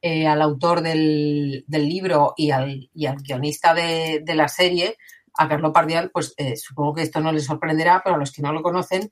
eh, 0.00 0.26
al 0.26 0.42
autor 0.42 0.80
del, 0.80 1.64
del 1.66 1.88
libro 1.88 2.34
y 2.36 2.50
al, 2.50 2.90
y 2.92 3.06
al 3.06 3.16
guionista 3.16 3.74
de, 3.74 4.20
de 4.24 4.34
la 4.34 4.48
serie, 4.48 4.96
a 5.34 5.48
Carlo 5.48 5.72
Pardial, 5.72 6.10
pues 6.10 6.34
eh, 6.36 6.56
supongo 6.56 6.94
que 6.94 7.02
esto 7.02 7.20
no 7.20 7.32
les 7.32 7.44
sorprenderá, 7.44 8.00
pero 8.02 8.16
a 8.16 8.18
los 8.18 8.32
que 8.32 8.42
no 8.42 8.52
lo 8.52 8.62
conocen, 8.62 9.10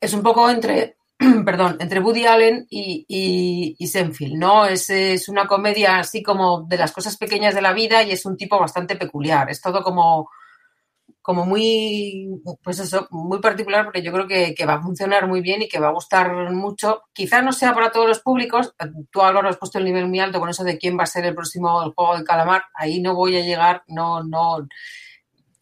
es 0.00 0.12
un 0.14 0.22
poco 0.22 0.50
entre, 0.50 0.96
perdón, 1.44 1.76
entre 1.80 2.00
Woody 2.00 2.26
Allen 2.26 2.66
y, 2.68 3.04
y, 3.08 3.76
y 3.78 3.86
Senfield, 3.86 4.34
¿no? 4.34 4.66
Es, 4.66 4.90
es 4.90 5.28
una 5.28 5.46
comedia 5.46 5.98
así 5.98 6.22
como 6.22 6.62
de 6.62 6.76
las 6.76 6.92
cosas 6.92 7.16
pequeñas 7.16 7.54
de 7.54 7.62
la 7.62 7.72
vida 7.72 8.02
y 8.02 8.10
es 8.10 8.26
un 8.26 8.36
tipo 8.36 8.58
bastante 8.58 8.96
peculiar. 8.96 9.50
Es 9.50 9.60
todo 9.60 9.82
como, 9.82 10.28
como 11.22 11.46
muy, 11.46 12.28
pues 12.62 12.80
eso, 12.80 13.06
muy 13.10 13.40
particular 13.40 13.84
porque 13.84 14.02
yo 14.02 14.12
creo 14.12 14.26
que, 14.26 14.54
que 14.54 14.66
va 14.66 14.74
a 14.74 14.82
funcionar 14.82 15.28
muy 15.28 15.40
bien 15.40 15.62
y 15.62 15.68
que 15.68 15.78
va 15.78 15.88
a 15.88 15.92
gustar 15.92 16.50
mucho. 16.52 17.02
Quizá 17.12 17.40
no 17.42 17.52
sea 17.52 17.72
para 17.72 17.92
todos 17.92 18.08
los 18.08 18.20
públicos. 18.20 18.74
Tú, 19.10 19.22
Álvaro, 19.22 19.48
has 19.48 19.56
puesto 19.56 19.78
el 19.78 19.84
nivel 19.84 20.08
muy 20.08 20.18
alto 20.20 20.40
con 20.40 20.48
eso 20.50 20.64
de 20.64 20.78
quién 20.78 20.98
va 20.98 21.04
a 21.04 21.06
ser 21.06 21.24
el 21.24 21.34
próximo 21.34 21.92
juego 21.94 22.16
del 22.16 22.24
calamar. 22.24 22.64
Ahí 22.74 23.00
no 23.00 23.14
voy 23.14 23.36
a 23.36 23.44
llegar, 23.44 23.84
no, 23.86 24.24
no. 24.24 24.66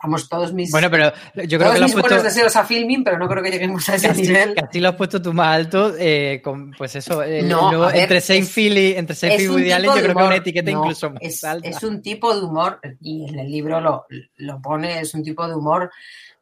Vamos, 0.02 0.28
todos 0.30 0.52
mis, 0.54 0.70
Bueno, 0.70 0.90
pero 0.90 1.12
yo 1.34 1.58
creo 1.58 1.60
todos 1.60 1.74
que 1.74 1.80
mis 1.84 1.92
buenos 1.94 2.22
deseos 2.22 2.56
a 2.56 2.64
filming, 2.64 3.04
pero 3.04 3.18
no 3.18 3.28
creo 3.28 3.42
que 3.42 3.50
lleguemos 3.50 3.86
a 3.90 3.96
ese 3.96 4.08
Casi, 4.08 4.22
nivel. 4.22 4.54
casi 4.54 4.80
lo 4.80 4.88
has 4.88 4.94
puesto 4.96 5.20
tú 5.20 5.32
más 5.34 5.54
alto, 5.54 5.94
eh, 5.98 6.40
con, 6.42 6.70
pues 6.72 6.96
eso, 6.96 7.22
eh, 7.22 7.42
No, 7.42 7.68
luego 7.70 7.84
a 7.84 7.88
ver, 7.92 8.02
entre 8.02 8.20
Seinfeld 8.22 8.78
y, 8.78 8.92
entre 8.94 9.14
Seinfeld 9.14 9.42
y 9.42 9.48
Woody 9.48 9.72
Allen, 9.72 9.90
yo 9.90 9.92
creo 9.96 10.06
que 10.06 10.12
una 10.12 10.22
humor. 10.24 10.34
etiqueta 10.36 10.70
No, 10.70 10.78
incluso 10.80 11.10
más 11.10 11.22
es, 11.22 11.44
alta. 11.44 11.68
es 11.68 11.82
un 11.82 12.00
tipo 12.00 12.34
de 12.34 12.42
humor, 12.42 12.80
y 13.02 13.28
en 13.28 13.38
el 13.40 13.50
libro 13.50 13.80
lo, 13.80 14.06
lo 14.36 14.62
pone, 14.62 15.00
es 15.00 15.12
un 15.12 15.22
tipo 15.22 15.46
de 15.46 15.54
humor 15.54 15.90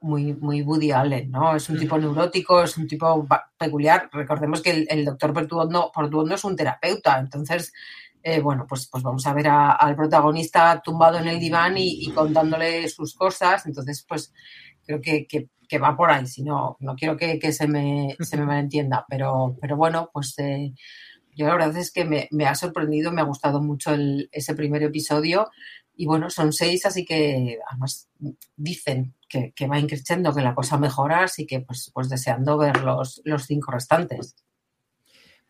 muy, 0.00 0.32
muy 0.34 0.62
Woody 0.62 0.92
Allen, 0.92 1.28
¿no? 1.28 1.56
Es 1.56 1.68
un 1.68 1.78
tipo 1.80 1.98
neurótico, 1.98 2.62
es 2.62 2.76
un 2.76 2.86
tipo 2.86 3.26
peculiar. 3.58 4.08
Recordemos 4.12 4.62
que 4.62 4.70
el, 4.70 4.86
el 4.88 5.04
doctor 5.04 5.32
Portuondo, 5.32 5.90
Portuondo 5.92 6.36
es 6.36 6.44
un 6.44 6.54
terapeuta, 6.54 7.18
entonces, 7.18 7.72
eh, 8.22 8.40
bueno, 8.40 8.66
pues, 8.68 8.88
pues 8.90 9.02
vamos 9.02 9.26
a 9.26 9.32
ver 9.34 9.48
a- 9.48 9.72
al 9.72 9.96
protagonista 9.96 10.80
tumbado 10.84 11.18
en 11.18 11.28
el 11.28 11.38
diván 11.40 11.76
y, 11.78 12.04
y 12.06 12.12
contándole 12.12 12.88
sus 12.88 13.14
cosas, 13.14 13.66
entonces, 13.66 14.04
pues 14.08 14.32
creo 14.84 15.00
que, 15.00 15.26
que- 15.26 15.48
que 15.68 15.78
va 15.78 15.96
por 15.96 16.10
ahí, 16.10 16.26
si 16.26 16.42
no, 16.42 16.76
no 16.80 16.94
quiero 16.96 17.16
que, 17.16 17.38
que 17.38 17.52
se, 17.52 17.68
me, 17.68 18.16
se 18.20 18.36
me 18.38 18.46
malentienda, 18.46 19.04
pero, 19.08 19.56
pero 19.60 19.76
bueno, 19.76 20.10
pues... 20.12 20.34
eh, 20.38 20.72
yo 21.36 21.46
la 21.46 21.52
verdad 21.54 21.76
es 21.76 21.92
que 21.92 22.04
me, 22.04 22.28
me 22.32 22.46
ha 22.46 22.54
sorprendido, 22.54 23.12
me 23.12 23.20
ha 23.20 23.24
gustado 23.24 23.60
mucho 23.62 23.92
el- 23.94 24.28
ese 24.32 24.54
primer 24.54 24.82
episodio. 24.82 25.48
Y 25.94 26.06
bueno, 26.06 26.30
son 26.30 26.52
seis, 26.52 26.84
así 26.86 27.04
que 27.04 27.58
además 27.70 28.08
dicen 28.56 29.14
que, 29.28 29.52
que 29.52 29.66
va 29.68 29.78
increciendo, 29.78 30.34
que 30.34 30.42
la 30.42 30.54
cosa 30.54 30.78
mejora, 30.78 31.24
así 31.24 31.46
que 31.46 31.60
pues, 31.60 31.90
pues 31.94 32.08
deseando 32.08 32.56
ver 32.58 32.82
los, 32.82 33.20
los 33.24 33.44
cinco 33.46 33.70
restantes. 33.72 34.34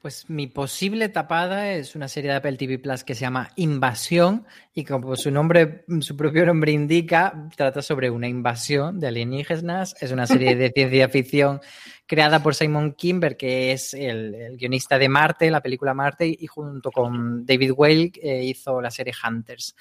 Pues 0.00 0.30
mi 0.30 0.46
posible 0.46 1.08
tapada 1.08 1.72
es 1.72 1.96
una 1.96 2.06
serie 2.06 2.30
de 2.30 2.36
Apple 2.36 2.56
TV 2.56 2.78
Plus 2.78 3.02
que 3.02 3.16
se 3.16 3.22
llama 3.22 3.50
Invasión 3.56 4.46
y 4.72 4.84
como 4.84 5.16
su 5.16 5.32
nombre, 5.32 5.84
su 6.00 6.16
propio 6.16 6.46
nombre 6.46 6.70
indica, 6.70 7.48
trata 7.56 7.82
sobre 7.82 8.08
una 8.08 8.28
invasión 8.28 9.00
de 9.00 9.08
alienígenas. 9.08 9.96
Es 10.00 10.12
una 10.12 10.28
serie 10.28 10.54
de 10.54 10.70
ciencia 10.74 11.08
ficción 11.08 11.60
creada 12.06 12.40
por 12.40 12.54
Simon 12.54 12.92
Kimber, 12.92 13.36
que 13.36 13.72
es 13.72 13.92
el, 13.92 14.36
el 14.36 14.56
guionista 14.56 15.00
de 15.00 15.08
Marte, 15.08 15.50
la 15.50 15.60
película 15.60 15.94
Marte, 15.94 16.28
y 16.28 16.46
junto 16.46 16.92
con 16.92 17.44
David 17.44 17.72
Whale 17.72 18.12
eh, 18.22 18.44
hizo 18.44 18.80
la 18.80 18.92
serie 18.92 19.14
Hunters. 19.26 19.74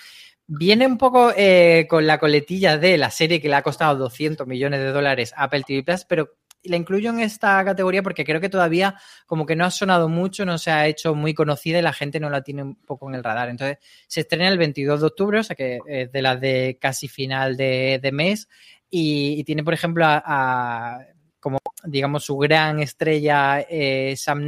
Viene 0.47 0.88
un 0.88 0.97
poco 0.97 1.32
eh, 1.38 1.86
con 1.88 2.07
la 2.07 2.18
coletilla 2.18 2.80
de 2.80 2.97
la 2.97 3.11
serie 3.11 3.39
que 3.39 3.49
le 3.49 3.55
ha 3.55 3.61
costado 3.61 3.95
200 3.97 4.47
millones 4.47 4.80
de 4.80 4.91
dólares 4.91 5.32
a 5.36 5.43
Apple 5.43 5.63
TV 5.63 5.84
Plus, 5.84 6.05
pero 6.05 6.38
la 6.64 6.76
incluyo 6.76 7.10
en 7.10 7.20
esta 7.20 7.64
categoría 7.64 8.03
porque 8.03 8.26
creo 8.26 8.41
que 8.41 8.49
todavía 8.49 8.95
como 9.26 9.45
que 9.45 9.55
no 9.55 9.66
ha 9.66 9.72
sonado 9.72 10.10
mucho, 10.10 10.45
no 10.45 10.58
se 10.58 10.72
ha 10.72 10.88
hecho 10.88 11.16
muy 11.16 11.34
conocida 11.34 11.80
y 11.80 11.82
la 11.82 11.93
gente 11.93 12.20
no 12.20 12.30
la 12.30 12.41
tiene 12.41 12.64
un 12.64 12.76
poco 12.76 13.08
en 13.10 13.16
el 13.16 13.24
radar. 13.24 13.49
Entonces, 13.49 13.78
se 14.08 14.22
estrena 14.22 14.49
el 14.49 14.58
22 14.58 15.01
de 15.01 15.08
octubre, 15.08 15.39
o 15.39 15.43
sea 15.43 15.55
que 15.55 15.80
es 15.88 16.12
de 16.12 16.22
las 16.22 16.39
de 16.41 16.78
casi 16.80 17.08
final 17.08 17.55
de, 17.58 17.99
de 18.01 18.12
mes 18.12 18.47
y, 18.89 19.43
tiene, 19.43 19.64
por 19.64 19.74
ejemplo, 19.74 20.05
a, 20.08 20.99
como, 21.39 21.60
digamos, 21.84 22.24
su 22.24 22.38
gran 22.38 22.80
estrella 22.80 23.62
eh, 23.62 24.16
Sam 24.18 24.47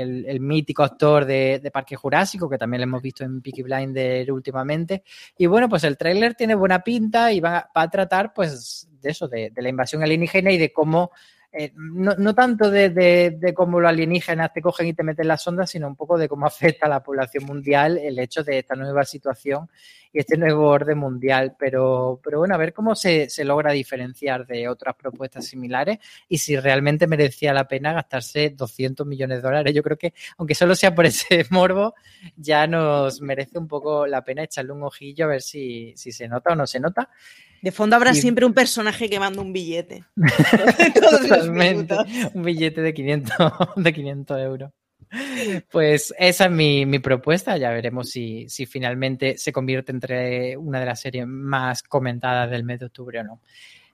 el, 0.00 0.40
mítico 0.40 0.82
actor 0.82 1.24
de, 1.24 1.60
de, 1.62 1.70
Parque 1.70 1.96
Jurásico, 1.96 2.48
que 2.48 2.58
también 2.58 2.80
lo 2.80 2.84
hemos 2.84 3.02
visto 3.02 3.24
en 3.24 3.40
Peaky 3.40 3.62
Blinder 3.62 4.32
últimamente. 4.32 5.04
Y 5.38 5.46
bueno, 5.46 5.68
pues 5.68 5.84
el 5.84 5.96
tráiler 5.96 6.34
tiene 6.34 6.54
buena 6.54 6.82
pinta 6.82 7.32
y 7.32 7.40
va, 7.40 7.70
va, 7.76 7.82
a 7.82 7.90
tratar, 7.90 8.32
pues, 8.32 8.88
de 9.00 9.10
eso, 9.10 9.28
de 9.28 9.52
la 9.54 9.68
invasión 9.68 10.02
alienígena 10.02 10.50
y 10.50 10.58
de 10.58 10.72
cómo, 10.72 11.10
eh, 11.56 11.72
no, 11.76 12.16
no, 12.16 12.34
tanto 12.34 12.68
de, 12.68 12.90
de, 12.90 13.54
cómo 13.54 13.78
los 13.78 13.88
alienígenas 13.88 14.52
te 14.52 14.60
cogen 14.60 14.88
y 14.88 14.92
te 14.92 15.04
meten 15.04 15.28
las 15.28 15.46
ondas, 15.46 15.70
sino 15.70 15.86
un 15.86 15.94
poco 15.94 16.18
de 16.18 16.28
cómo 16.28 16.46
afecta 16.46 16.86
a 16.86 16.88
la 16.88 17.02
población 17.02 17.44
mundial 17.44 17.96
el 17.96 18.18
hecho 18.18 18.42
de 18.42 18.58
esta 18.58 18.74
nueva 18.74 19.04
situación 19.04 19.70
y 20.12 20.18
este 20.18 20.36
nuevo 20.36 20.66
orden 20.66 20.98
mundial. 20.98 21.54
Pero, 21.56 22.20
pero 22.24 22.40
bueno, 22.40 22.56
a 22.56 22.58
ver 22.58 22.72
cómo 22.72 22.96
se, 22.96 23.30
se 23.30 23.44
logra 23.44 23.70
diferenciar 23.70 24.46
de 24.48 24.68
otras 24.68 24.96
propuestas 24.96 25.46
similares 25.46 25.98
y 26.28 26.38
si 26.38 26.56
realmente 26.56 27.06
merecía 27.06 27.54
la 27.54 27.68
pena 27.68 27.92
gastarse 27.92 28.50
200 28.50 29.06
millones 29.06 29.38
de 29.38 29.42
dólares. 29.42 29.72
Yo 29.72 29.84
creo 29.84 29.96
que, 29.96 30.12
aunque 30.38 30.56
solo 30.56 30.74
sea 30.74 30.92
por 30.92 31.06
ese 31.06 31.46
morbo, 31.50 31.94
ya 32.36 32.66
nos 32.66 33.20
merece 33.20 33.58
un 33.58 33.68
poco 33.68 34.08
la 34.08 34.24
pena 34.24 34.42
echarle 34.42 34.72
un 34.72 34.82
ojillo 34.82 35.26
a 35.26 35.28
ver 35.28 35.42
si, 35.42 35.92
si 35.96 36.10
se 36.10 36.26
nota 36.26 36.52
o 36.52 36.56
no 36.56 36.66
se 36.66 36.80
nota. 36.80 37.10
De 37.64 37.72
fondo 37.72 37.96
habrá 37.96 38.10
y... 38.10 38.16
siempre 38.16 38.44
un 38.44 38.52
personaje 38.52 39.08
que 39.08 39.18
manda 39.18 39.40
un 39.40 39.50
billete. 39.50 40.04
Totalmente. 40.94 41.96
Un 42.34 42.42
billete 42.42 42.82
de 42.82 42.92
500, 42.92 43.52
de 43.76 43.92
500 43.94 44.38
euros. 44.40 44.70
Pues 45.70 46.12
esa 46.18 46.44
es 46.44 46.50
mi, 46.50 46.84
mi 46.84 46.98
propuesta. 46.98 47.56
Ya 47.56 47.70
veremos 47.70 48.10
si, 48.10 48.46
si, 48.50 48.66
finalmente 48.66 49.38
se 49.38 49.50
convierte 49.50 49.92
entre 49.92 50.58
una 50.58 50.78
de 50.78 50.84
las 50.84 51.00
series 51.00 51.26
más 51.26 51.82
comentadas 51.82 52.50
del 52.50 52.64
mes 52.64 52.80
de 52.80 52.86
octubre 52.86 53.20
o 53.20 53.24
no. 53.24 53.40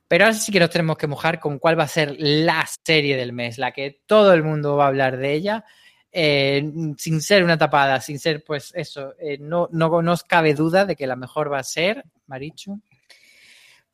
Pero 0.09 0.25
ahora 0.25 0.35
sí 0.35 0.51
que 0.51 0.59
nos 0.59 0.71
tenemos 0.71 0.99
que 0.99 1.07
mojar 1.07 1.39
con 1.39 1.61
cuál 1.61 1.79
va 1.79 1.85
a 1.85 1.89
ser 1.89 2.16
la 2.18 2.66
serie 2.85 3.16
del 3.16 3.33
mes, 3.33 3.57
la 3.57 3.71
que 3.71 4.01
todo 4.05 4.33
el 4.33 4.43
mundo 4.43 4.75
va 4.79 4.87
a 4.87 4.89
hablar 4.89 5.16
de 5.16 5.33
ella, 5.33 5.64
eh, 6.11 6.68
sin 6.97 7.21
ser 7.21 7.45
una 7.45 7.57
tapada, 7.57 8.01
sin 8.01 8.18
ser, 8.18 8.43
pues 8.43 8.73
eso, 8.75 9.14
eh, 9.21 9.39
no, 9.39 9.68
no 9.71 10.03
nos 10.03 10.25
cabe 10.25 10.55
duda 10.55 10.87
de 10.87 10.97
que 10.97 11.07
la 11.07 11.14
mejor 11.14 11.53
va 11.53 11.61
a 11.61 11.62
ser, 11.62 12.03
Marichu. 12.27 12.81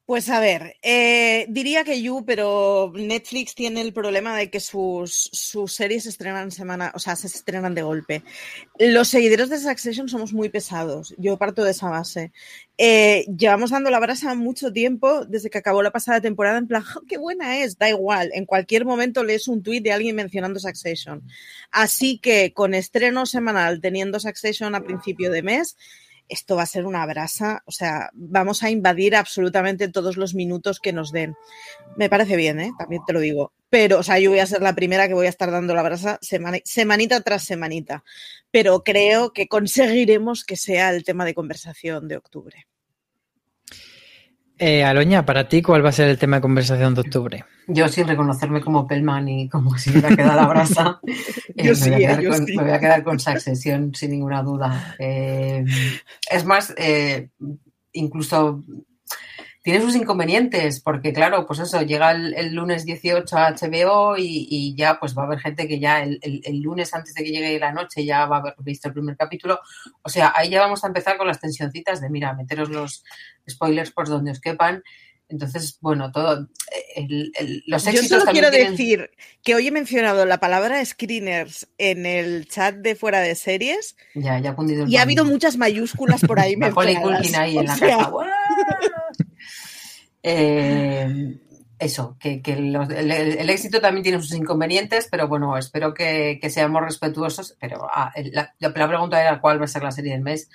Pues 0.07 0.31
a 0.31 0.39
ver, 0.39 0.77
eh, 0.83 1.47
diría 1.49 1.83
que 1.83 2.01
You, 2.01 2.25
pero 2.25 2.93
Netflix 2.95 3.57
tiene 3.57 3.81
el 3.81 3.93
problema 3.93 4.37
de 4.37 4.51
que 4.51 4.61
sus, 4.61 5.29
sus 5.33 5.75
series 5.75 6.05
se 6.05 6.11
estrenan 6.11 6.53
semana, 6.53 6.93
o 6.95 7.01
sea, 7.01 7.17
se 7.17 7.27
estrenan 7.27 7.75
de 7.75 7.83
golpe. 7.83 8.23
Los 8.79 9.09
seguidores 9.09 9.51
de 9.51 9.59
Succession 9.59 10.09
somos 10.09 10.33
muy 10.33 10.49
pesados. 10.49 11.13
Yo 11.19 11.37
parto 11.39 11.65
de 11.65 11.73
esa 11.73 11.91
base. 11.91 12.31
Eh, 12.79 13.27
llevamos 13.37 13.71
dando 13.71 13.91
la 13.91 13.99
brasa 13.99 14.37
mucho 14.37 14.73
tiempo 14.73 15.25
desde 15.25 15.51
que 15.51 15.59
acabó 15.59 15.83
la 15.83 15.91
pasada 15.91 16.21
temporada. 16.21 16.59
En 16.59 16.69
plan, 16.69 16.85
qué 17.09 17.19
buena 17.19 17.59
es, 17.59 17.77
da 17.77 17.89
igual. 17.89 18.31
En 18.33 18.47
cualquier 18.47 18.85
momento 18.85 19.25
lees 19.25 19.49
un 19.49 19.65
tuit 19.65 19.83
de 19.83 19.91
alguien 19.91 20.15
mencionando 20.15 20.61
Succession. 20.61 21.25
Así 21.73 22.19
que 22.19 22.53
con 22.53 22.75
estreno 22.75 23.27
semanal, 23.27 23.81
teniendo 23.81 24.21
Succession 24.21 24.77
a 24.77 24.85
principio 24.85 25.33
de 25.33 25.43
mes 25.43 25.77
esto 26.29 26.57
va 26.57 26.63
a 26.63 26.67
ser 26.67 26.87
una 26.87 27.05
brasa, 27.07 27.63
o 27.67 27.73
sea, 27.73 28.11
vamos 28.13 28.63
a 28.63 28.71
invadir 28.71 29.17
absolutamente 29.17 29.89
todos 29.89 30.17
los 30.17 30.35
minutos 30.35 30.81
que 30.81 30.93
nos 30.93 31.13
den. 31.13 31.35
Me 31.97 32.09
parece 32.09 32.37
bien, 32.37 32.61
¿eh? 32.61 32.73
también 32.79 33.03
te 33.07 33.13
lo 33.13 33.21
digo. 33.21 33.53
Pero, 33.69 33.99
o 33.99 34.03
sea, 34.03 34.19
yo 34.19 34.31
voy 34.31 34.39
a 34.39 34.47
ser 34.47 34.63
la 34.63 34.75
primera 34.75 35.09
que 35.09 35.15
voy 35.15 35.27
a 35.27 35.31
estar 35.31 35.51
dando 35.51 35.75
la 35.75 35.83
brasa 35.83 36.19
semanita 36.21 37.21
tras 37.21 37.43
semanita. 37.43 38.05
Pero 38.51 38.85
creo 38.85 39.33
que 39.33 39.49
conseguiremos 39.49 40.45
que 40.45 40.57
sea 40.57 40.91
el 40.91 41.05
tema 41.05 41.25
de 41.25 41.35
conversación 41.35 42.09
de 42.09 42.17
octubre. 42.17 42.67
Eh, 44.59 44.85
Aloña, 44.85 45.27
para 45.27 45.49
ti, 45.49 45.61
¿cuál 45.61 45.85
va 45.85 45.91
a 45.91 45.93
ser 45.93 46.09
el 46.09 46.19
tema 46.19 46.37
de 46.37 46.43
conversación 46.43 46.95
de 46.95 47.03
octubre? 47.03 47.45
Yo 47.67 47.89
sin 47.89 48.09
reconocerme 48.09 48.63
como 48.63 48.87
Pelman 48.87 49.29
y 49.29 49.49
como 49.51 49.77
si 49.77 49.91
hubiera 49.91 50.09
quedado 50.09 50.37
la 50.41 50.47
brasa, 50.47 51.01
eh, 51.57 51.75
me, 51.85 51.91
voy 51.91 52.05
a 52.05 52.17
con, 52.17 52.45
me, 52.45 52.63
voy 52.63 52.71
a 52.71 52.81
quedar 52.81 53.05
con 53.05 53.19
Succession 53.19 53.95
sin 53.95 54.11
ninguna 54.11 54.43
duda. 54.43 54.95
Eh, 54.99 55.65
es 56.31 56.45
más, 56.45 56.75
eh, 56.77 57.31
incluso 57.93 58.63
tiene 59.67 59.81
sus 59.81 59.97
inconvenientes, 59.97 60.81
porque 60.81 61.13
claro, 61.13 61.45
pues 61.45 61.59
eso, 61.59 61.83
llega 61.83 62.13
el, 62.13 62.55
lunes 62.55 62.85
18 62.85 63.37
a 63.37 63.51
HBO 63.51 64.15
y, 64.17 64.77
ya 64.77 65.01
pues 65.01 65.19
va 65.19 65.23
a 65.23 65.27
haber 65.27 65.41
gente 65.41 65.67
que 65.67 65.81
ya 65.81 66.05
el, 66.05 66.21
lunes 66.61 66.95
antes 66.95 67.15
de 67.15 67.25
que 67.25 67.33
llegue 67.33 67.59
la 67.59 67.73
noche 67.73 68.05
ya 68.05 68.27
va 68.27 68.37
a 68.37 68.41
haber 68.41 68.55
visto 68.61 68.87
el 68.87 68.95
primer 68.95 69.17
capítulo. 69.17 69.59
O 70.03 70.09
sea, 70.09 70.33
ahí 70.37 70.51
ya 70.51 70.61
vamos 70.61 70.85
a 70.85 70.87
empezar 70.87 71.17
con 71.17 71.27
las 71.27 71.41
tensioncitas 71.41 72.01
de, 72.01 72.11
mira, 72.11 72.33
meteros 72.35 72.69
los 72.69 73.03
spoilers 73.51 73.91
por 73.91 74.07
donde 74.07 74.31
os 74.31 74.41
quepan. 74.41 74.85
Entonces, 75.29 75.79
bueno, 75.81 76.13
todo. 76.13 76.49
los 77.67 77.87
éxitos 77.87 78.11
Yo 78.11 78.21
solo 78.21 78.33
quiero 78.33 78.51
decir 78.51 79.11
que 79.43 79.55
hoy 79.55 79.67
he 79.67 79.73
mencionado 79.73 80.25
la 80.25 80.39
palabra 80.39 80.85
screeners 80.85 81.69
en 81.79 82.07
el 82.07 82.47
chat 82.49 82.77
de 82.77 82.95
fuera 82.95 83.21
de 83.21 83.35
series. 83.35 83.97
Ya, 84.15 84.39
ya 84.39 84.51
ha 84.51 84.57
cundido 84.57 84.87
Y 84.87 84.97
ha 84.97 85.03
habido 85.03 85.25
muchas 85.25 85.57
mayúsculas 85.57 86.21
por 86.21 86.39
ahí. 86.39 86.55
Culkin 86.75 87.37
ahí 87.37 87.59
en 87.59 87.67
la 87.67 87.79
casa. 87.79 88.11
Eh, 90.29 91.39
eso, 91.79 92.17
que, 92.19 92.43
el, 92.47 93.51
éxito 93.51 93.81
también 93.81 94.03
tiene 94.03 94.21
sus 94.21 94.33
inconvenientes, 94.33 95.09
pero 95.11 95.29
bueno, 95.29 95.59
espero 95.59 95.93
que, 95.93 96.41
seamos 96.51 96.83
respetuosos. 96.83 97.57
Pero 97.61 97.87
ah, 97.93 98.13
la, 98.33 98.89
pregunta 98.89 99.21
era 99.21 99.41
cuál 99.41 99.61
va 99.61 99.67
a 99.67 99.69
ser 99.69 99.83
la 99.83 99.91
serie 99.91 100.13
del 100.13 100.23
mes 100.23 100.49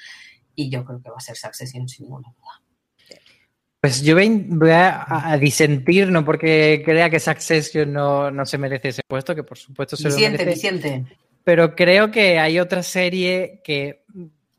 y 0.56 0.70
yo 0.70 0.84
creo 0.84 1.02
que 1.02 1.10
va 1.10 1.18
a 1.18 1.22
ser 1.22 1.38
Succession 1.38 1.88
sin 1.88 2.06
ninguna 2.06 2.34
duda. 2.38 2.71
Pues 3.82 4.04
yo 4.04 4.14
voy 4.14 4.70
a, 4.72 5.38
disentir, 5.42 6.10
no 6.10 6.24
porque 6.24 6.84
crea 6.86 7.10
que 7.10 7.20
Succession 7.20 7.92
no, 7.92 8.30
no 8.30 8.46
se 8.46 8.60
merece 8.60 8.90
ese 8.90 9.02
puesto, 9.08 9.34
que 9.34 9.44
por 9.44 9.58
supuesto 9.58 9.98
se 9.98 10.10
lo 10.10 10.16
merece. 10.16 10.46
Disiente. 10.46 11.06
Pero 11.44 11.76
creo 11.76 12.12
que 12.12 12.38
hay 12.38 12.60
otra 12.60 12.84
serie 12.84 13.60
que 13.64 14.04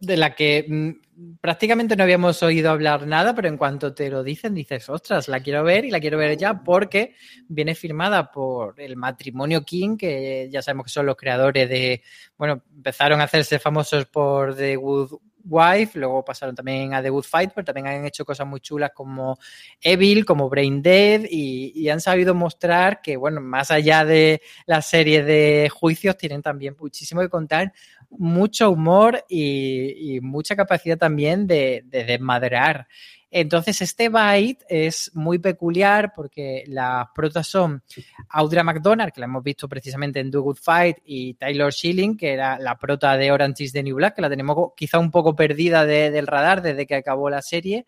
de 0.01 0.17
la 0.17 0.35
que 0.35 0.67
mm, 0.69 1.37
prácticamente 1.41 1.95
no 1.95 2.03
habíamos 2.03 2.43
oído 2.43 2.71
hablar 2.71 3.07
nada, 3.07 3.33
pero 3.35 3.47
en 3.47 3.57
cuanto 3.57 3.95
te 3.95 4.11
lo 4.11 4.25
dicen, 4.25 4.55
dices, 4.55 4.89
ostras, 4.89 5.29
la 5.29 5.41
quiero 5.41 5.63
ver 5.63 5.85
y 5.85 5.91
la 5.93 6.01
quiero 6.01 6.19
ver 6.19 6.37
ya 6.37 6.65
porque 6.65 7.15
viene 7.47 7.77
firmada 7.77 8.33
por 8.33 8.81
el 8.81 8.97
matrimonio 8.97 9.65
King, 9.65 9.97
que 9.97 10.49
ya 10.51 10.63
sabemos 10.63 10.87
que 10.87 10.93
son 10.93 11.07
los 11.07 11.17
creadores 11.17 11.69
de, 11.69 12.03
bueno, 12.37 12.65
empezaron 12.75 13.21
a 13.21 13.25
hacerse 13.25 13.61
famosos 13.61 14.07
por 14.07 14.57
The 14.57 14.75
Good 14.75 15.13
Wife, 15.45 15.99
luego 15.99 16.25
pasaron 16.25 16.55
también 16.55 16.95
a 16.95 17.03
The 17.03 17.11
Good 17.11 17.25
Fight, 17.25 17.53
pero 17.55 17.65
también 17.65 17.87
han 17.87 18.05
hecho 18.05 18.25
cosas 18.25 18.47
muy 18.47 18.61
chulas 18.61 18.91
como 18.95 19.39
Evil, 19.81 20.25
como 20.25 20.49
Brain 20.49 20.83
Dead 20.83 21.23
y, 21.29 21.73
y 21.75 21.89
han 21.89 22.01
sabido 22.01 22.35
mostrar 22.35 23.01
que, 23.01 23.17
bueno, 23.17 23.41
más 23.41 23.71
allá 23.71 24.05
de 24.05 24.43
la 24.67 24.83
serie 24.83 25.23
de 25.23 25.69
juicios, 25.69 26.17
tienen 26.17 26.43
también 26.43 26.77
muchísimo 26.79 27.21
que 27.21 27.29
contar 27.29 27.73
mucho 28.19 28.71
humor 28.71 29.25
y, 29.29 30.19
mucha 30.23 30.57
capacidad 30.57 30.99
también 30.99 31.47
de, 31.47 31.83
desmadrear. 31.85 32.87
Entonces, 33.31 33.81
este 33.81 34.11
bite 34.11 34.63
es 34.69 35.11
muy 35.15 35.39
peculiar 35.39 36.13
porque 36.15 36.65
las 36.67 37.07
protas 37.15 37.47
son 37.47 37.83
Audra 38.29 38.63
McDonald, 38.63 39.11
que 39.11 39.21
la 39.21 39.27
hemos 39.27 39.43
visto 39.43 39.69
precisamente 39.69 40.21
en 40.21 40.31
Do 40.31 40.43
Good 40.43 40.59
Fight, 40.61 40.99
y 41.07 41.35
Taylor 41.35 41.73
Schilling, 41.73 42.19
que 42.19 42.33
era 42.33 42.59
la 42.59 42.77
prota 42.77 43.17
de 43.17 43.33
Orange 43.33 43.65
is 43.65 43.73
the 43.73 43.83
New 43.83 43.97
Black, 43.97 44.17
que 44.17 44.23
la 44.23 44.29
tenemos 44.29 44.73
quizá 44.77 44.99
un 44.99 45.11
poco 45.11 45.35
perdida 45.35 45.87
del 45.87 46.27
radar 46.27 46.61
desde 46.61 46.87
que 46.87 46.97
acabó 46.97 47.31
la 47.31 47.41
serie. 47.41 47.87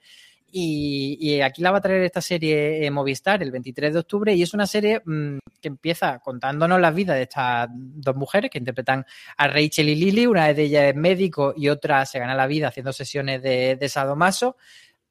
Y, 0.57 1.41
aquí 1.41 1.63
la 1.63 1.73
va 1.73 1.79
a 1.79 1.81
traer 1.81 2.05
esta 2.05 2.21
serie 2.21 2.89
Movistar 2.93 3.43
el 3.43 3.51
23 3.51 3.93
de 3.93 3.99
octubre 3.99 4.33
y 4.33 4.43
es 4.43 4.55
una 4.55 4.69
serie 4.69 5.03
mm, 5.05 5.39
que 5.61 5.67
empieza 5.67 6.21
contándonos 6.21 6.81
la 6.81 6.93
vida 6.93 7.15
de 7.15 7.23
estas 7.23 7.69
dos 7.73 8.15
mujeres 8.15 8.53
que 8.53 8.59
interpretan 8.59 9.05
a 9.37 9.49
Rachel 9.49 9.89
y 9.89 9.97
Lily. 9.97 10.29
Una 10.29 10.55
de 10.55 10.63
ellas 10.63 10.85
es 10.85 10.95
médico 10.95 11.55
y 11.57 11.71
otra 11.71 12.07
se 12.07 12.21
gana 12.21 12.37
la 12.37 12.47
vida 12.47 12.69
haciendo 12.69 12.93
sesiones 12.93 13.43
de, 13.43 13.75
de 13.75 13.89
sadomaso, 13.89 14.57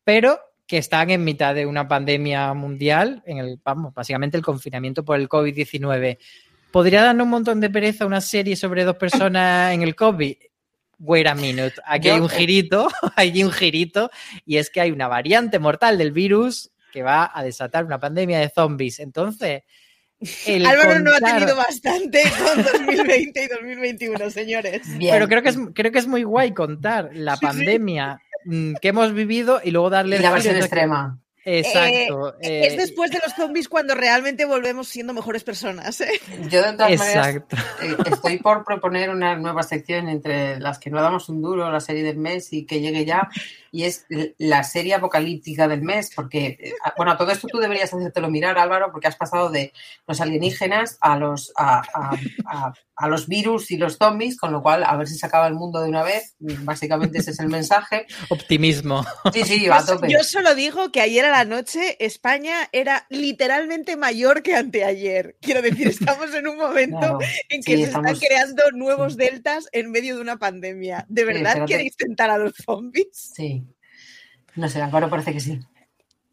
pero 0.05 0.39
que 0.65 0.77
están 0.77 1.09
en 1.09 1.25
mitad 1.25 1.53
de 1.53 1.65
una 1.65 1.89
pandemia 1.89 2.53
mundial, 2.53 3.21
en 3.25 3.39
el, 3.39 3.59
vamos, 3.61 3.93
básicamente 3.93 4.37
el 4.37 4.43
confinamiento 4.43 5.03
por 5.03 5.19
el 5.19 5.27
COVID-19. 5.27 6.19
¿Podría 6.71 7.03
darnos 7.03 7.25
un 7.25 7.31
montón 7.31 7.59
de 7.59 7.69
pereza 7.69 8.05
una 8.05 8.21
serie 8.21 8.55
sobre 8.55 8.85
dos 8.85 8.95
personas 8.95 9.73
en 9.73 9.81
el 9.81 9.93
COVID? 9.93 10.37
Wait 11.03 11.27
a 11.27 11.35
minute, 11.35 11.73
aquí 11.85 12.09
hay 12.09 12.19
un 12.19 12.29
girito, 12.29 12.87
hay 13.15 13.43
un 13.43 13.51
girito, 13.51 14.09
y 14.45 14.57
es 14.57 14.69
que 14.69 14.81
hay 14.81 14.91
una 14.91 15.07
variante 15.07 15.59
mortal 15.59 15.97
del 15.97 16.11
virus 16.11 16.71
que 16.91 17.03
va 17.03 17.29
a 17.33 17.43
desatar 17.43 17.85
una 17.85 17.99
pandemia 17.99 18.39
de 18.39 18.49
zombies. 18.49 18.99
Entonces, 18.99 19.63
Álvaro 20.65 20.99
no 20.99 21.11
ha 21.13 21.19
tenido 21.19 21.55
bastante 21.55 22.23
con 22.37 22.63
2020 22.63 23.43
y 23.43 23.47
2021, 23.47 24.29
señores. 24.29 24.81
Pero 24.99 25.27
creo 25.27 25.41
que, 25.41 25.49
es, 25.49 25.57
creo 25.73 25.91
que 25.91 25.99
es 25.99 26.07
muy 26.07 26.23
guay 26.23 26.53
contar 26.53 27.09
la 27.13 27.35
pandemia 27.37 28.21
mm, 28.45 28.75
que 28.81 28.87
hemos 28.89 29.13
vivido 29.13 29.59
y 29.63 29.71
luego 29.71 29.89
darle... 29.89 30.19
la 30.19 30.31
versión 30.31 30.55
extrema. 30.55 31.19
Exacto. 31.45 32.35
Eh, 32.39 32.67
es 32.67 32.73
eh, 32.73 32.77
después 32.77 33.11
de 33.11 33.19
los 33.23 33.33
zombies 33.33 33.67
cuando 33.67 33.95
realmente 33.95 34.45
volvemos 34.45 34.87
siendo 34.87 35.13
mejores 35.13 35.43
personas. 35.43 35.99
¿eh? 36.01 36.19
Yo 36.49 36.61
de 36.63 36.73
todas 36.73 36.91
Exacto. 36.91 37.57
maneras 37.79 38.07
estoy 38.13 38.37
por 38.37 38.63
proponer 38.63 39.09
una 39.09 39.35
nueva 39.35 39.63
sección 39.63 40.07
entre 40.07 40.59
las 40.59 40.79
que 40.79 40.89
no 40.89 41.01
damos 41.01 41.27
un 41.29 41.41
duro, 41.41 41.69
la 41.69 41.81
serie 41.81 42.03
del 42.03 42.17
mes 42.17 42.53
y 42.53 42.65
que 42.65 42.79
llegue 42.79 43.03
ya, 43.03 43.29
y 43.73 43.85
es 43.85 44.05
la 44.37 44.63
serie 44.63 44.93
apocalíptica 44.93 45.67
del 45.67 45.81
mes, 45.81 46.11
porque, 46.15 46.75
bueno, 46.95 47.17
todo 47.17 47.31
esto 47.31 47.47
tú 47.47 47.57
deberías 47.57 47.91
hacértelo 47.91 48.29
mirar, 48.29 48.59
Álvaro, 48.59 48.91
porque 48.91 49.07
has 49.07 49.15
pasado 49.15 49.49
de 49.49 49.73
los 50.07 50.21
alienígenas 50.21 50.99
a 51.01 51.17
los, 51.17 51.51
a, 51.57 51.81
a 52.95 53.07
los 53.07 53.27
virus 53.27 53.71
y 53.71 53.77
los 53.77 53.97
zombies, 53.97 54.37
con 54.37 54.51
lo 54.51 54.61
cual 54.61 54.83
a 54.83 54.95
ver 54.95 55.07
si 55.07 55.15
se 55.15 55.25
acaba 55.25 55.47
el 55.47 55.55
mundo 55.55 55.81
de 55.81 55.89
una 55.89 56.03
vez. 56.03 56.35
Básicamente 56.39 57.17
ese 57.17 57.31
es 57.31 57.39
el 57.39 57.47
mensaje. 57.47 58.05
Optimismo. 58.29 59.03
Sí, 59.33 59.43
sí, 59.43 59.67
va 59.67 59.77
a 59.77 59.85
tope. 59.85 60.07
Yo 60.09 60.23
solo 60.23 60.53
digo 60.53 60.91
que 60.91 61.01
ayer 61.01 61.25
a 61.25 61.31
la 61.31 61.45
noche 61.45 61.97
España 61.99 62.69
era 62.71 63.07
literalmente 63.09 63.97
mayor 63.97 64.43
que 64.43 64.55
anteayer. 64.55 65.35
Quiero 65.41 65.61
decir, 65.61 65.87
estamos 65.87 66.33
en 66.33 66.47
un 66.47 66.57
momento 66.57 67.17
en 67.49 67.63
que 67.63 67.77
se 67.77 67.83
están 67.83 68.03
creando 68.03 68.63
nuevos 68.73 69.17
deltas 69.17 69.67
en 69.71 69.89
medio 69.91 70.15
de 70.15 70.21
una 70.21 70.37
pandemia. 70.37 71.05
¿De 71.09 71.25
verdad 71.25 71.65
queréis 71.65 71.95
tentar 71.95 72.29
a 72.29 72.37
los 72.37 72.53
zombies? 72.63 73.07
Sí. 73.11 73.62
No 74.55 74.69
sé, 74.69 74.81
Álvaro 74.81 75.09
parece 75.09 75.33
que 75.33 75.39
sí. 75.39 75.59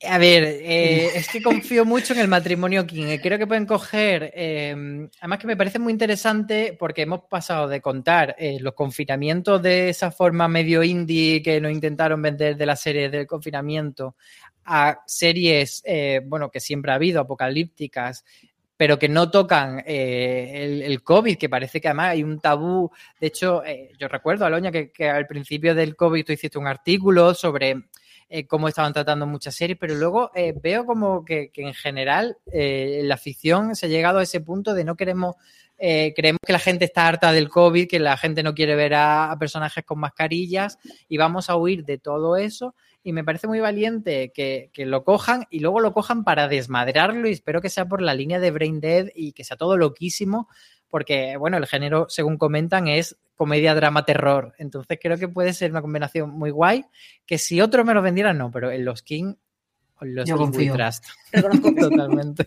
A 0.09 0.17
ver, 0.17 0.45
eh, 0.45 1.11
es 1.15 1.29
que 1.29 1.43
confío 1.43 1.85
mucho 1.85 2.15
en 2.15 2.21
el 2.21 2.29
matrimonio 2.29 2.87
King. 2.87 3.07
Eh, 3.09 3.21
creo 3.21 3.37
que 3.37 3.47
pueden 3.47 3.67
coger, 3.67 4.33
eh, 4.35 4.75
además 5.21 5.39
que 5.39 5.47
me 5.47 5.59
parece 5.59 5.79
muy 5.79 5.93
interesante 5.93 6.75
porque 6.79 7.03
hemos 7.03 7.25
pasado 7.29 7.69
de 7.69 7.83
contar 7.83 8.35
los 8.61 8.73
confinamientos 8.73 9.61
de 9.61 9.91
esa 9.91 10.11
forma 10.11 10.49
medio 10.49 10.83
indie 10.83 11.43
que 11.43 11.61
nos 11.61 11.71
intentaron 11.71 12.23
vender 12.23 12.57
de 12.57 12.65
la 12.65 12.77
serie 12.77 13.11
del 13.11 13.27
confinamiento 13.27 14.17
a 14.65 15.01
series, 15.07 15.83
bueno, 16.25 16.51
que 16.51 16.61
siempre 16.61 16.93
ha 16.93 16.95
habido, 16.95 17.21
apocalípticas, 17.21 18.25
pero 18.77 18.99
que 18.99 19.09
no 19.09 19.31
tocan 19.31 19.83
el, 19.85 20.83
el, 20.83 21.03
COVID, 21.03 21.37
que 21.37 21.51
parece 21.51 21.81
que 21.81 21.89
además 21.89 22.13
hay 22.13 22.23
un 22.23 22.41
tabú. 22.41 22.91
De 23.21 23.27
hecho, 23.27 23.63
yo 23.99 24.09
recuerdo, 24.09 24.47
Aloña, 24.47 24.73
que, 24.73 24.91
que 24.91 25.11
al 25.11 25.27
principio 25.27 25.75
del 25.75 25.97
COVID 25.97 26.25
tú 26.25 26.33
hiciste 26.33 26.59
un 26.59 26.67
artículo 26.67 27.35
sobre 27.35 27.90
eh, 28.33 28.47
cómo 28.47 28.69
estaban 28.69 28.93
tratando 28.93 29.27
muchas 29.27 29.57
series, 29.57 29.77
pero 29.77 29.97
luego 29.97 30.31
eh, 30.37 30.55
veo 30.63 30.87
como 30.87 31.25
que, 31.25 31.51
que 31.51 31.63
en 31.63 31.75
general 31.75 32.39
eh, 32.53 33.01
la 33.03 33.17
ficción 33.17 33.75
se 33.75 33.87
ha 33.87 33.89
llegado 33.89 34.21
a 34.21 34.23
ese 34.23 34.41
punto 34.41 34.73
de 34.73 34.85
no 34.85 34.95
queremos 34.97 35.35
eh, 35.83 36.13
creemos 36.15 36.41
que 36.47 36.53
la 36.53 36.59
gente 36.59 36.85
está 36.85 37.09
harta 37.09 37.33
del 37.33 37.49
COVID, 37.49 37.89
que 37.89 37.99
la 37.99 38.19
gente 38.19 38.43
no 38.43 38.55
quiere 38.55 38.77
ver 38.77 38.93
a, 38.93 39.33
a, 39.33 39.39
personajes 39.39 39.83
con 39.83 39.99
mascarillas 39.99 40.79
y 41.09 41.17
vamos 41.17 41.49
a 41.49 41.57
huir 41.57 41.87
de 41.87 41.97
todo 41.97 42.37
eso. 42.37 42.75
Y 43.03 43.15
me 43.15 43.25
parece 43.25 43.47
muy 43.47 43.61
valiente 43.61 44.31
que, 44.35 44.69
que, 44.75 44.85
lo 44.85 45.05
cojan 45.05 45.47
y 45.49 45.61
luego 45.61 45.81
lo 45.81 45.95
cojan 45.95 46.23
para 46.23 46.49
desmadrarlo 46.49 47.29
y 47.29 47.33
espero 47.33 47.63
que 47.63 47.71
sea 47.71 47.89
por 47.89 48.03
la 48.03 48.13
línea 48.13 48.39
de 48.39 48.51
Brain 48.51 48.79
Dead 48.79 49.07
y 49.15 49.33
que 49.33 49.43
sea 49.43 49.57
todo 49.57 49.79
loquísimo, 49.79 50.49
porque, 50.91 51.39
bueno, 51.39 51.57
el 51.57 51.67
género, 51.67 52.07
según 52.11 52.37
comentan, 52.37 52.87
es 52.87 53.17
comedia, 53.35 53.75
drama, 53.75 54.05
terror. 54.05 54.53
Entonces 54.59 54.99
creo 55.01 55.17
que 55.17 55.29
puede 55.29 55.55
ser 55.55 55.71
una 55.71 55.81
combinación 55.81 56.29
muy 56.29 56.51
guay, 56.51 56.85
que 57.25 57.39
si 57.39 57.63
otro 57.63 57.87
me 57.87 57.95
lo 57.95 58.03
vendieran, 58.03 58.37
no, 58.37 58.51
pero 58.51 58.71
en 58.71 58.85
los 58.85 59.03
King, 59.03 59.33
los 60.03 60.29
Yo 60.29 60.37
King 60.37 60.45
confío. 60.45 60.75
trust. 60.75 61.07
Totalmente. 61.81 62.47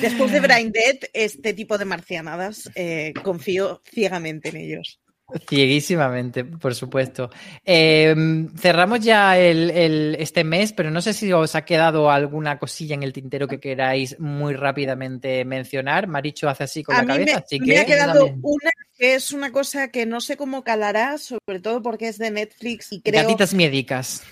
Después 0.00 0.32
de 0.32 0.40
Brain 0.40 0.72
Dead, 0.72 0.98
este 1.12 1.54
tipo 1.54 1.78
de 1.78 1.84
marcianadas, 1.84 2.70
eh, 2.74 3.12
confío 3.22 3.82
ciegamente 3.84 4.50
en 4.50 4.56
ellos. 4.56 5.00
Cieguísimamente, 5.48 6.44
por 6.44 6.74
supuesto. 6.74 7.30
Eh, 7.64 8.14
cerramos 8.58 9.00
ya 9.00 9.38
el, 9.38 9.70
el, 9.70 10.16
este 10.18 10.44
mes, 10.44 10.72
pero 10.72 10.90
no 10.90 11.00
sé 11.00 11.14
si 11.14 11.32
os 11.32 11.54
ha 11.54 11.64
quedado 11.64 12.10
alguna 12.10 12.58
cosilla 12.58 12.94
en 12.94 13.02
el 13.02 13.12
tintero 13.12 13.48
que 13.48 13.58
queráis 13.58 14.18
muy 14.20 14.54
rápidamente 14.54 15.44
mencionar. 15.44 16.06
Maricho 16.06 16.48
hace 16.48 16.64
así 16.64 16.82
con 16.82 16.96
A 16.96 17.02
la 17.02 17.06
cabeza, 17.06 17.36
me, 17.38 17.44
así 17.44 17.60
me 17.60 17.66
que 17.66 17.78
ha 17.78 17.86
quedado 17.86 18.26
una 18.42 18.70
que 18.98 19.14
es 19.14 19.32
una 19.32 19.52
cosa 19.52 19.88
que 19.88 20.04
no 20.06 20.20
sé 20.20 20.36
cómo 20.36 20.62
calará, 20.64 21.16
sobre 21.18 21.60
todo 21.60 21.82
porque 21.82 22.08
es 22.08 22.18
de 22.18 22.30
Netflix 22.30 22.92
y 22.92 23.00
creo. 23.00 23.22
Gatitas 23.22 23.54
miedicas. 23.54 24.22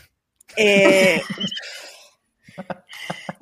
Eh, 0.56 1.22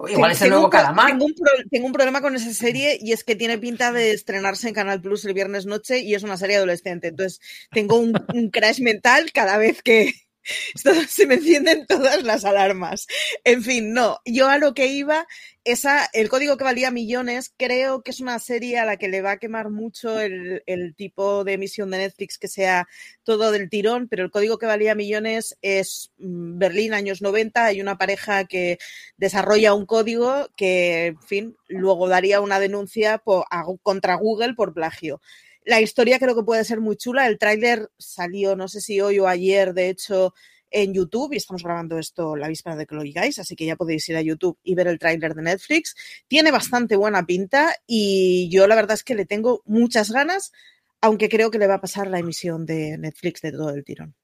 Igual 0.08 0.30
es 0.32 0.42
el 0.42 0.50
nuevo 0.50 0.70
calamar. 0.70 1.08
Tengo 1.10 1.24
un, 1.24 1.34
pro- 1.34 1.64
tengo 1.70 1.86
un 1.86 1.92
problema 1.92 2.20
con 2.20 2.34
esa 2.36 2.52
serie 2.52 2.98
y 3.00 3.12
es 3.12 3.24
que 3.24 3.34
tiene 3.36 3.58
pinta 3.58 3.92
de 3.92 4.12
estrenarse 4.12 4.68
en 4.68 4.74
Canal 4.74 5.00
Plus 5.00 5.24
el 5.24 5.34
viernes 5.34 5.66
noche 5.66 6.00
y 6.00 6.14
es 6.14 6.22
una 6.22 6.36
serie 6.36 6.56
adolescente. 6.56 7.08
Entonces 7.08 7.40
tengo 7.70 7.96
un, 7.96 8.12
un 8.34 8.50
crash 8.50 8.80
mental 8.80 9.32
cada 9.32 9.58
vez 9.58 9.82
que 9.82 10.12
se 11.08 11.26
me 11.26 11.34
encienden 11.34 11.86
todas 11.86 12.22
las 12.22 12.44
alarmas. 12.44 13.06
En 13.44 13.62
fin, 13.62 13.92
no. 13.92 14.18
Yo 14.24 14.48
a 14.48 14.58
lo 14.58 14.72
que 14.74 14.86
iba, 14.86 15.26
esa, 15.70 16.08
el 16.12 16.28
código 16.28 16.56
que 16.56 16.64
valía 16.64 16.90
millones, 16.90 17.52
creo 17.56 18.02
que 18.02 18.10
es 18.10 18.20
una 18.20 18.38
serie 18.38 18.78
a 18.78 18.84
la 18.84 18.96
que 18.96 19.08
le 19.08 19.20
va 19.20 19.32
a 19.32 19.36
quemar 19.38 19.70
mucho 19.70 20.18
el, 20.18 20.62
el 20.66 20.94
tipo 20.94 21.44
de 21.44 21.52
emisión 21.52 21.90
de 21.90 21.98
Netflix 21.98 22.38
que 22.38 22.48
sea 22.48 22.88
todo 23.22 23.52
del 23.52 23.68
tirón, 23.68 24.08
pero 24.08 24.24
el 24.24 24.30
código 24.30 24.58
que 24.58 24.66
valía 24.66 24.94
millones 24.94 25.58
es 25.60 26.10
mm, 26.18 26.58
Berlín, 26.58 26.94
años 26.94 27.20
90. 27.20 27.66
Hay 27.66 27.80
una 27.80 27.98
pareja 27.98 28.44
que 28.44 28.78
desarrolla 29.18 29.74
un 29.74 29.84
código 29.84 30.48
que, 30.56 31.06
en 31.06 31.22
fin, 31.22 31.56
luego 31.68 32.08
daría 32.08 32.40
una 32.40 32.60
denuncia 32.60 33.18
por, 33.18 33.44
contra 33.82 34.14
Google 34.14 34.54
por 34.54 34.72
plagio. 34.72 35.20
La 35.64 35.82
historia 35.82 36.18
creo 36.18 36.34
que 36.34 36.44
puede 36.44 36.64
ser 36.64 36.80
muy 36.80 36.96
chula. 36.96 37.26
El 37.26 37.38
tráiler 37.38 37.90
salió, 37.98 38.56
no 38.56 38.68
sé 38.68 38.80
si 38.80 39.00
hoy 39.02 39.18
o 39.18 39.28
ayer, 39.28 39.74
de 39.74 39.90
hecho, 39.90 40.32
en 40.70 40.94
YouTube 40.94 41.32
y 41.32 41.36
estamos 41.36 41.62
grabando 41.62 41.98
esto 41.98 42.36
la 42.36 42.48
víspera 42.48 42.76
de 42.76 42.86
que 42.86 42.94
lo 42.94 43.02
oigáis, 43.02 43.38
así 43.38 43.56
que 43.56 43.66
ya 43.66 43.76
podéis 43.76 44.08
ir 44.08 44.16
a 44.16 44.22
YouTube 44.22 44.58
y 44.62 44.74
ver 44.74 44.88
el 44.88 44.98
tráiler 44.98 45.34
de 45.34 45.42
Netflix. 45.42 45.94
Tiene 46.26 46.50
bastante 46.50 46.96
buena 46.96 47.24
pinta 47.24 47.74
y 47.86 48.48
yo 48.50 48.66
la 48.66 48.74
verdad 48.74 48.94
es 48.94 49.04
que 49.04 49.14
le 49.14 49.26
tengo 49.26 49.62
muchas 49.64 50.10
ganas, 50.10 50.52
aunque 51.00 51.28
creo 51.28 51.50
que 51.50 51.58
le 51.58 51.66
va 51.66 51.74
a 51.74 51.80
pasar 51.80 52.08
la 52.08 52.18
emisión 52.18 52.66
de 52.66 52.98
Netflix 52.98 53.40
de 53.42 53.52
todo 53.52 53.70
el 53.70 53.84
tirón. 53.84 54.14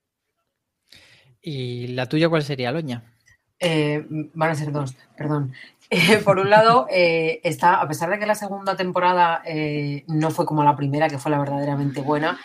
¿Y 1.40 1.88
la 1.88 2.08
tuya 2.08 2.28
cuál 2.28 2.42
sería, 2.42 2.72
Loña? 2.72 3.14
Eh, 3.58 4.04
van 4.08 4.50
a 4.50 4.54
ser 4.54 4.72
dos, 4.72 4.94
perdón. 5.16 5.52
Eh, 5.90 6.18
por 6.24 6.38
un 6.38 6.50
lado, 6.50 6.86
eh, 6.90 7.40
está, 7.44 7.74
a 7.74 7.86
pesar 7.86 8.10
de 8.10 8.18
que 8.18 8.26
la 8.26 8.34
segunda 8.34 8.76
temporada 8.76 9.42
eh, 9.44 10.04
no 10.08 10.30
fue 10.30 10.46
como 10.46 10.64
la 10.64 10.74
primera, 10.74 11.08
que 11.08 11.18
fue 11.18 11.30
la 11.30 11.38
verdaderamente 11.38 12.00
buena, 12.00 12.40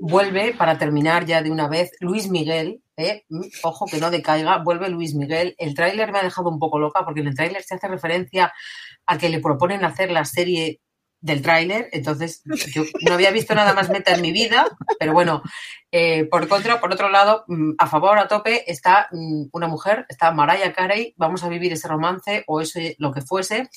vuelve 0.00 0.54
para 0.54 0.76
terminar 0.76 1.24
ya 1.24 1.42
de 1.42 1.50
una 1.50 1.68
vez 1.68 1.92
Luis 2.00 2.28
Miguel. 2.28 2.82
Eh, 3.00 3.24
ojo 3.62 3.86
que 3.86 3.98
no 3.98 4.10
decaiga, 4.10 4.58
vuelve 4.58 4.88
Luis 4.88 5.14
Miguel. 5.14 5.54
El 5.58 5.74
tráiler 5.74 6.12
me 6.12 6.18
ha 6.18 6.22
dejado 6.22 6.48
un 6.50 6.58
poco 6.58 6.78
loca 6.78 7.04
porque 7.04 7.20
en 7.20 7.28
el 7.28 7.34
tráiler 7.34 7.62
se 7.62 7.74
hace 7.74 7.88
referencia 7.88 8.52
a 9.06 9.18
que 9.18 9.28
le 9.28 9.40
proponen 9.40 9.84
hacer 9.84 10.10
la 10.10 10.24
serie 10.24 10.80
del 11.20 11.42
tráiler, 11.42 11.88
entonces 11.92 12.42
yo 12.74 12.82
no 13.06 13.14
había 13.14 13.30
visto 13.30 13.54
nada 13.54 13.74
más 13.74 13.90
meta 13.90 14.14
en 14.14 14.22
mi 14.22 14.32
vida, 14.32 14.66
pero 14.98 15.12
bueno, 15.12 15.42
eh, 15.92 16.24
por 16.24 16.48
contra, 16.48 16.80
por 16.80 16.92
otro 16.92 17.10
lado, 17.10 17.44
mm, 17.46 17.72
a 17.78 17.86
favor, 17.86 18.18
a 18.18 18.28
tope, 18.28 18.70
está 18.70 19.08
mm, 19.12 19.48
una 19.52 19.68
mujer, 19.68 20.06
está 20.08 20.32
Mariah 20.32 20.72
Carey, 20.72 21.14
vamos 21.16 21.44
a 21.44 21.48
vivir 21.48 21.72
ese 21.72 21.88
romance 21.88 22.44
o 22.46 22.60
ese 22.60 22.96
lo 22.98 23.12
que 23.12 23.20
fuese. 23.20 23.68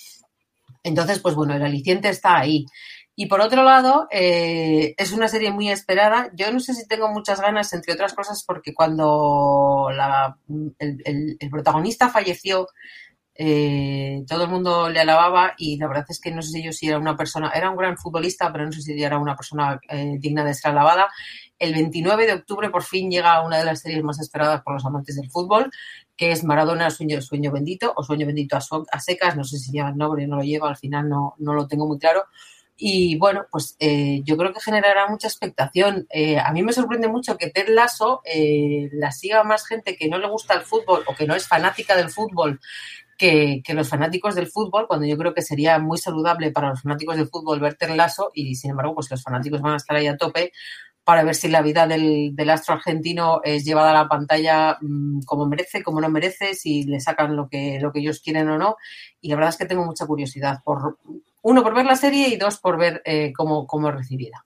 Entonces, 0.83 1.19
pues 1.19 1.35
bueno, 1.35 1.53
el 1.53 1.63
aliciente 1.63 2.09
está 2.09 2.37
ahí. 2.37 2.65
Y 3.15 3.27
por 3.27 3.41
otro 3.41 3.63
lado, 3.63 4.07
eh, 4.11 4.95
es 4.97 5.11
una 5.11 5.27
serie 5.27 5.51
muy 5.51 5.69
esperada. 5.69 6.31
Yo 6.35 6.51
no 6.51 6.59
sé 6.59 6.73
si 6.73 6.87
tengo 6.87 7.09
muchas 7.09 7.39
ganas, 7.39 7.71
entre 7.73 7.93
otras 7.93 8.13
cosas, 8.13 8.43
porque 8.45 8.73
cuando 8.73 9.89
la- 9.95 10.37
el, 10.79 11.37
protagonista 11.51 12.09
falleció, 12.09 12.67
eh, 13.35 14.23
todo 14.27 14.43
el 14.45 14.49
mundo 14.51 14.89
le 14.89 14.99
alababa 14.99 15.53
y 15.57 15.77
la 15.77 15.87
verdad 15.87 16.05
es 16.09 16.19
que 16.21 16.31
no 16.31 16.41
sé 16.43 16.63
yo 16.63 16.71
si 16.71 16.87
era 16.87 16.99
una 16.99 17.17
persona, 17.17 17.51
era 17.55 17.69
un 17.71 17.77
gran 17.77 17.97
futbolista, 17.97 18.51
pero 18.51 18.65
no 18.65 18.71
sé 18.71 18.81
si 18.81 19.01
era 19.03 19.17
una 19.17 19.35
persona 19.35 19.79
eh, 19.89 20.17
digna 20.19 20.43
de 20.43 20.53
ser 20.53 20.71
alabada. 20.71 21.07
El 21.59 21.73
29 21.73 22.27
de 22.27 22.33
octubre 22.33 22.69
por 22.69 22.83
fin 22.83 23.09
llega 23.11 23.41
una 23.45 23.57
de 23.57 23.65
las 23.65 23.81
series 23.81 24.03
más 24.03 24.19
esperadas 24.19 24.61
por 24.63 24.73
los 24.75 24.85
amantes 24.85 25.15
del 25.15 25.31
fútbol, 25.31 25.71
que 26.17 26.31
es 26.31 26.43
Maradona 26.43 26.89
Sueño, 26.91 27.21
Sueño 27.21 27.51
Bendito 27.51 27.93
o 27.95 28.03
Sueño 28.03 28.27
Bendito 28.27 28.55
a, 28.57 28.61
a 28.91 28.99
secas, 28.99 29.35
no 29.37 29.43
sé 29.43 29.57
si 29.59 29.71
lleva 29.71 29.89
el 29.89 29.97
nombre, 29.97 30.27
no 30.27 30.37
lo 30.37 30.43
lleva, 30.43 30.69
al 30.69 30.77
final 30.77 31.09
no, 31.09 31.35
no 31.39 31.53
lo 31.53 31.67
tengo 31.67 31.87
muy 31.87 31.97
claro. 31.99 32.23
Y 32.75 33.17
bueno, 33.17 33.45
pues 33.51 33.75
eh, 33.79 34.21
yo 34.23 34.35
creo 34.35 34.51
que 34.51 34.59
generará 34.59 35.07
mucha 35.07 35.27
expectación. 35.27 36.07
Eh, 36.09 36.39
a 36.39 36.51
mí 36.51 36.63
me 36.63 36.73
sorprende 36.73 37.07
mucho 37.07 37.37
que 37.37 37.49
Ted 37.49 37.69
Lasso 37.69 38.21
eh, 38.25 38.89
la 38.93 39.11
siga 39.11 39.43
más 39.43 39.67
gente 39.67 39.95
que 39.95 40.09
no 40.09 40.17
le 40.17 40.27
gusta 40.27 40.55
el 40.55 40.61
fútbol 40.61 41.03
o 41.07 41.15
que 41.15 41.27
no 41.27 41.35
es 41.35 41.47
fanática 41.47 41.95
del 41.95 42.09
fútbol 42.09 42.59
que, 43.17 43.61
que 43.63 43.73
los 43.73 43.89
fanáticos 43.89 44.35
del 44.35 44.47
fútbol, 44.47 44.87
cuando 44.87 45.05
yo 45.05 45.17
creo 45.17 45.33
que 45.33 45.43
sería 45.43 45.77
muy 45.79 45.97
saludable 45.97 46.51
para 46.51 46.69
los 46.69 46.81
fanáticos 46.81 47.15
del 47.15 47.27
fútbol 47.27 47.59
ver 47.59 47.75
Ted 47.75 47.95
Lasso 47.95 48.31
y 48.33 48.55
sin 48.55 48.71
embargo 48.71 48.95
pues 48.95 49.09
los 49.11 49.21
fanáticos 49.21 49.61
van 49.61 49.73
a 49.73 49.77
estar 49.77 49.95
ahí 49.95 50.07
a 50.07 50.17
tope 50.17 50.51
para 51.03 51.23
ver 51.23 51.35
si 51.35 51.49
la 51.49 51.61
vida 51.61 51.85
del, 51.85 52.35
del 52.35 52.49
astro 52.49 52.75
argentino 52.75 53.41
es 53.43 53.65
llevada 53.65 53.91
a 53.91 54.03
la 54.03 54.07
pantalla 54.07 54.77
mmm, 54.81 55.21
como 55.25 55.45
merece, 55.45 55.83
como 55.83 55.99
no 55.99 56.09
merece, 56.09 56.53
si 56.55 56.83
le 56.83 56.99
sacan 56.99 57.35
lo 57.35 57.49
que, 57.49 57.79
lo 57.81 57.91
que 57.91 57.99
ellos 57.99 58.21
quieren 58.21 58.49
o 58.49 58.57
no. 58.57 58.77
Y 59.19 59.29
la 59.29 59.35
verdad 59.35 59.49
es 59.49 59.57
que 59.57 59.65
tengo 59.65 59.85
mucha 59.85 60.05
curiosidad, 60.05 60.59
por 60.63 60.97
uno, 61.43 61.61
por 61.61 61.75
ver 61.75 61.85
la 61.85 61.95
serie 61.95 62.29
y 62.29 62.37
dos, 62.37 62.57
por 62.57 62.77
ver 62.77 63.01
eh, 63.05 63.31
cómo, 63.35 63.67
cómo 63.67 63.89
es 63.89 63.95
recibida. 63.95 64.45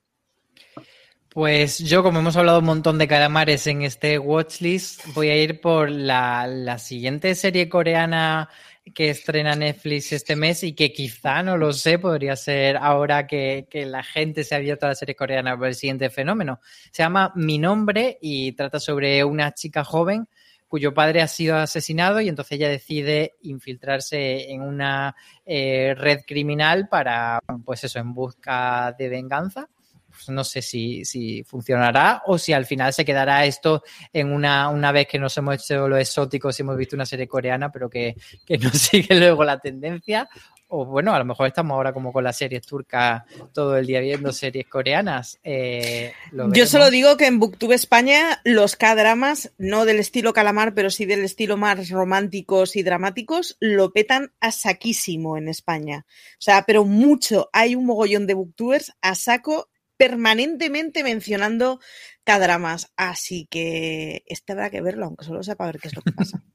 Pues 1.30 1.78
yo, 1.78 2.02
como 2.02 2.20
hemos 2.20 2.36
hablado 2.36 2.60
un 2.60 2.66
montón 2.66 2.98
de 2.98 3.08
calamares 3.08 3.68
en 3.68 3.84
este 3.84 4.18
watchlist, 4.18 5.06
voy 5.14 5.30
a 5.30 5.38
ir 5.38 5.62
por 5.62 5.92
la, 5.92 6.48
la 6.48 6.80
siguiente 6.80 7.36
serie 7.36 7.70
coreana 7.70 8.50
que 8.96 9.12
estrena 9.12 9.56
Netflix 9.56 10.14
este 10.14 10.36
mes 10.36 10.64
y 10.64 10.74
que 10.74 10.92
quizá, 10.92 11.44
no 11.44 11.56
lo 11.56 11.74
sé, 11.74 12.00
podría 12.00 12.36
ser 12.36 12.78
ahora 12.78 13.28
que, 13.28 13.68
que, 13.70 13.86
la 13.86 14.02
gente 14.02 14.44
se 14.44 14.56
ha 14.56 14.58
abierto 14.58 14.88
a 14.88 14.90
la 14.90 14.96
serie 14.96 15.16
coreana 15.16 15.56
por 15.56 15.68
el 15.68 15.76
siguiente 15.76 16.10
fenómeno. 16.10 16.60
Se 16.92 17.04
llama 17.04 17.32
Mi 17.36 17.60
Nombre 17.60 18.18
y 18.20 18.54
trata 18.54 18.80
sobre 18.80 19.24
una 19.24 19.54
chica 19.54 19.84
joven 19.84 20.28
cuyo 20.68 20.94
padre 20.94 21.22
ha 21.22 21.28
sido 21.28 21.56
asesinado 21.58 22.22
y 22.22 22.28
entonces 22.28 22.54
ella 22.54 22.70
decide 22.70 23.36
infiltrarse 23.42 24.52
en 24.52 24.62
una 24.62 25.16
eh, 25.46 25.96
red 25.98 26.22
criminal 26.26 26.88
para, 26.90 27.40
pues 27.66 27.84
eso, 27.84 28.00
en 28.00 28.14
busca 28.14 28.94
de 28.98 29.10
venganza 29.10 29.70
pues 30.18 30.30
no 30.30 30.44
sé 30.44 30.62
si, 30.62 31.06
si, 31.06 31.44
funcionará 31.44 32.24
o 32.26 32.38
si 32.38 32.54
al 32.54 32.66
final 32.66 32.92
se 32.92 33.06
quedará 33.06 33.46
esto 33.46 33.84
en 34.12 34.32
una, 34.32 34.70
una 34.70 34.92
vez 34.92 35.08
que 35.08 35.20
nos 35.20 35.38
hemos 35.38 35.56
hecho 35.56 35.88
los 35.88 36.00
exóticos 36.00 36.58
y 36.58 36.64
hemos 36.64 36.78
visto 36.78 36.96
una 36.96 37.06
serie 37.06 37.28
coreana, 37.28 37.72
pero 37.72 37.90
que, 37.90 38.16
que 38.46 38.58
no 38.58 38.70
sigue 38.74 39.16
luego 39.16 39.44
la 39.44 39.60
tendencia. 39.60 40.28
O 40.70 40.86
bueno, 40.86 41.14
a 41.14 41.20
lo 41.20 41.24
mejor 41.24 41.48
estamos 41.48 41.76
ahora 41.76 41.94
como 41.94 42.12
con 42.12 42.26
las 42.26 42.38
series 42.38 42.62
turcas 42.66 43.24
todo 43.54 43.78
el 43.78 43.86
día 43.86 44.02
viendo 44.02 44.34
series 44.34 44.68
coreanas. 44.68 45.40
Eh, 45.42 46.12
Yo 46.52 46.66
solo 46.68 46.92
digo 46.92 47.16
que 47.16 47.26
en 47.26 47.40
Booktube 47.40 47.74
España 47.74 48.42
los 48.44 48.76
K-dramas, 48.76 49.54
no 49.58 49.86
del 49.86 50.00
estilo 50.00 50.34
calamar, 50.34 50.74
pero 50.74 50.90
sí 50.90 51.06
del 51.06 51.24
estilo 51.24 51.56
más 51.56 51.90
románticos 51.90 52.76
y 52.76 52.84
dramáticos, 52.84 53.56
lo 53.62 53.94
petan 53.94 54.34
a 54.42 54.52
saquísimo 54.52 55.38
en 55.38 55.48
España. 55.48 56.06
O 56.34 56.42
sea, 56.42 56.64
pero 56.68 56.84
mucho. 56.84 57.50
Hay 57.54 57.76
un 57.76 57.86
mogollón 57.86 58.28
de 58.28 58.34
booktubers 58.34 58.94
a 59.02 59.16
saco 59.16 59.70
permanentemente 59.98 61.04
mencionando 61.04 61.80
K-dramas. 62.24 62.92
Así 62.96 63.48
que 63.50 64.24
este 64.28 64.54
habrá 64.54 64.70
que 64.70 64.82
verlo, 64.82 65.06
aunque 65.06 65.26
solo 65.26 65.44
sepa 65.44 65.66
ver 65.66 65.80
qué 65.80 65.90
es 65.90 65.96
lo 65.96 66.02
que 66.02 66.12
pasa. 66.12 66.44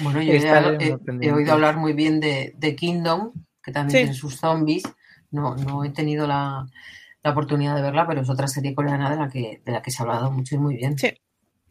Bueno, 0.00 0.20
yo 0.20 0.34
he, 0.34 0.98
he, 1.22 1.32
oído 1.32 1.52
hablar 1.54 1.78
muy 1.78 1.94
bien 1.94 2.20
de, 2.20 2.52
de 2.58 2.76
Kingdom, 2.76 3.32
que 3.62 3.72
también 3.72 3.90
sí. 3.90 3.96
tiene 4.04 4.12
sus 4.12 4.36
zombies. 4.36 4.82
No, 5.30 5.56
no 5.56 5.82
he 5.82 5.88
tenido 5.88 6.26
la, 6.26 6.66
la, 7.22 7.30
oportunidad 7.30 7.74
de 7.74 7.80
verla, 7.80 8.06
pero 8.06 8.20
es 8.20 8.28
otra 8.28 8.48
serie 8.48 8.74
coreana 8.74 9.08
de 9.08 9.16
la 9.16 9.30
que, 9.30 9.62
de 9.64 9.72
la 9.72 9.80
que 9.80 9.90
se 9.90 10.02
ha 10.02 10.04
hablado 10.04 10.30
mucho 10.30 10.56
y 10.56 10.58
muy 10.58 10.76
bien. 10.76 10.98
Sí. 10.98 11.10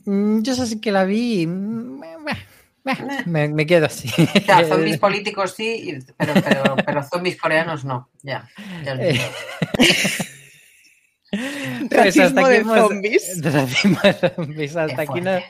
Mm, 0.06 0.42
Yo 0.42 0.56
sé 0.56 0.82
que 0.82 0.92
la 0.92 1.04
vi. 1.04 1.46
mm, 1.46 2.02
me, 3.28 3.48
me 3.50 3.66
quedo 3.66 3.86
así. 3.86 4.10
O 4.10 4.42
sea, 4.42 4.66
zombies 4.66 4.98
políticos 5.00 5.54
sí, 5.56 6.00
pero, 6.18 6.34
pero, 6.44 6.76
pero 6.84 7.04
zombies 7.04 7.38
coreanos 7.38 7.86
no. 7.86 8.10
Ya. 8.24 8.50
ya 8.84 8.96
lo 8.96 9.04
entiendo. 9.04 9.32
Pues 11.90 12.18
hasta 12.18 12.42
Racismo 12.42 12.42
aquí 12.42 12.50
de 12.50 12.58
hemos- 12.58 12.78
zombies. 12.88 13.42
Racismo 13.54 14.00
de 14.02 14.14
zombies. 14.36 14.76
Hasta 14.76 15.02
aquí 15.02 15.22
no- 15.22 15.32
fuerte. 15.32 15.50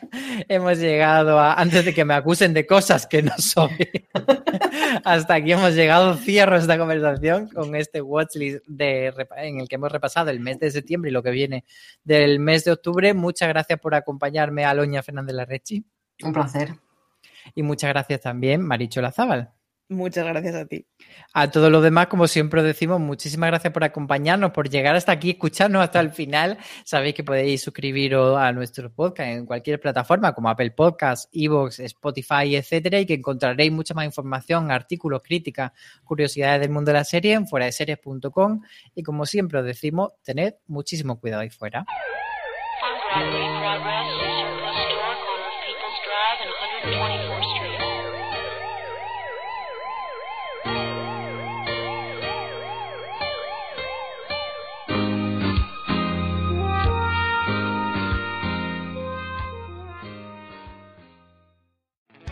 hemos 0.49 0.77
llegado 0.79 1.39
a. 1.39 1.53
Antes 1.53 1.85
de 1.85 1.93
que 1.93 2.03
me 2.05 2.13
acusen 2.15 2.53
de 2.53 2.65
cosas 2.65 3.05
que 3.05 3.21
no 3.21 3.33
soy. 3.37 3.69
hasta 5.03 5.35
aquí 5.35 5.51
hemos 5.51 5.73
llegado. 5.75 6.15
Cierro 6.15 6.57
esta 6.57 6.77
conversación 6.77 7.47
con 7.49 7.75
este 7.75 8.01
watchlist 8.01 8.65
de, 8.67 9.13
en 9.37 9.59
el 9.59 9.67
que 9.67 9.75
hemos 9.75 9.91
repasado 9.91 10.29
el 10.31 10.39
mes 10.39 10.59
de 10.59 10.71
septiembre 10.71 11.11
y 11.11 11.13
lo 11.13 11.21
que 11.21 11.31
viene 11.31 11.63
del 12.03 12.39
mes 12.39 12.63
de 12.65 12.71
octubre. 12.71 13.13
Muchas 13.13 13.49
gracias 13.49 13.79
por 13.79 13.93
acompañarme, 13.93 14.65
Aloña 14.65 15.03
Fernández 15.03 15.35
Larrechi. 15.35 15.85
Un 16.23 16.33
placer. 16.33 16.73
Y 17.55 17.63
muchas 17.63 17.89
gracias 17.91 18.21
también, 18.21 18.61
Maricho 18.61 18.99
Lazábal. 19.01 19.51
Muchas 19.89 20.25
gracias 20.25 20.53
a 20.53 20.65
ti. 20.65 20.85
A 21.33 21.49
todos 21.49 21.71
los 21.71 21.81
demás, 21.81 22.07
como 22.07 22.27
siempre 22.27 22.59
os 22.59 22.65
decimos, 22.65 22.99
muchísimas 22.99 23.47
gracias 23.47 23.71
por 23.71 23.85
acompañarnos, 23.85 24.51
por 24.51 24.69
llegar 24.69 24.97
hasta 24.97 25.13
aquí, 25.13 25.29
escucharnos 25.29 25.81
hasta 25.81 26.01
el 26.01 26.11
final. 26.11 26.57
Sabéis 26.83 27.15
que 27.15 27.23
podéis 27.23 27.61
suscribiros 27.61 28.37
a 28.37 28.51
nuestro 28.51 28.91
podcast 28.91 29.29
en 29.29 29.45
cualquier 29.45 29.79
plataforma 29.79 30.33
como 30.33 30.49
Apple 30.49 30.71
Podcasts, 30.71 31.29
Evox, 31.31 31.79
Spotify, 31.79 32.57
etcétera, 32.57 32.99
y 32.99 33.05
que 33.05 33.13
encontraréis 33.13 33.71
mucha 33.71 33.93
más 33.93 34.05
información, 34.05 34.71
artículos, 34.71 35.21
críticas, 35.23 35.71
curiosidades 36.03 36.59
del 36.59 36.69
mundo 36.69 36.91
de 36.91 36.97
la 36.97 37.05
serie 37.05 37.33
en 37.33 37.47
fuera 37.47 37.67
de 37.67 37.71
series.com. 37.71 38.61
Y 38.93 39.03
como 39.03 39.25
siempre 39.25 39.59
os 39.59 39.65
decimos, 39.65 40.11
tened 40.21 40.55
muchísimo 40.67 41.17
cuidado 41.17 41.43
ahí 41.43 41.49
fuera. 41.49 41.85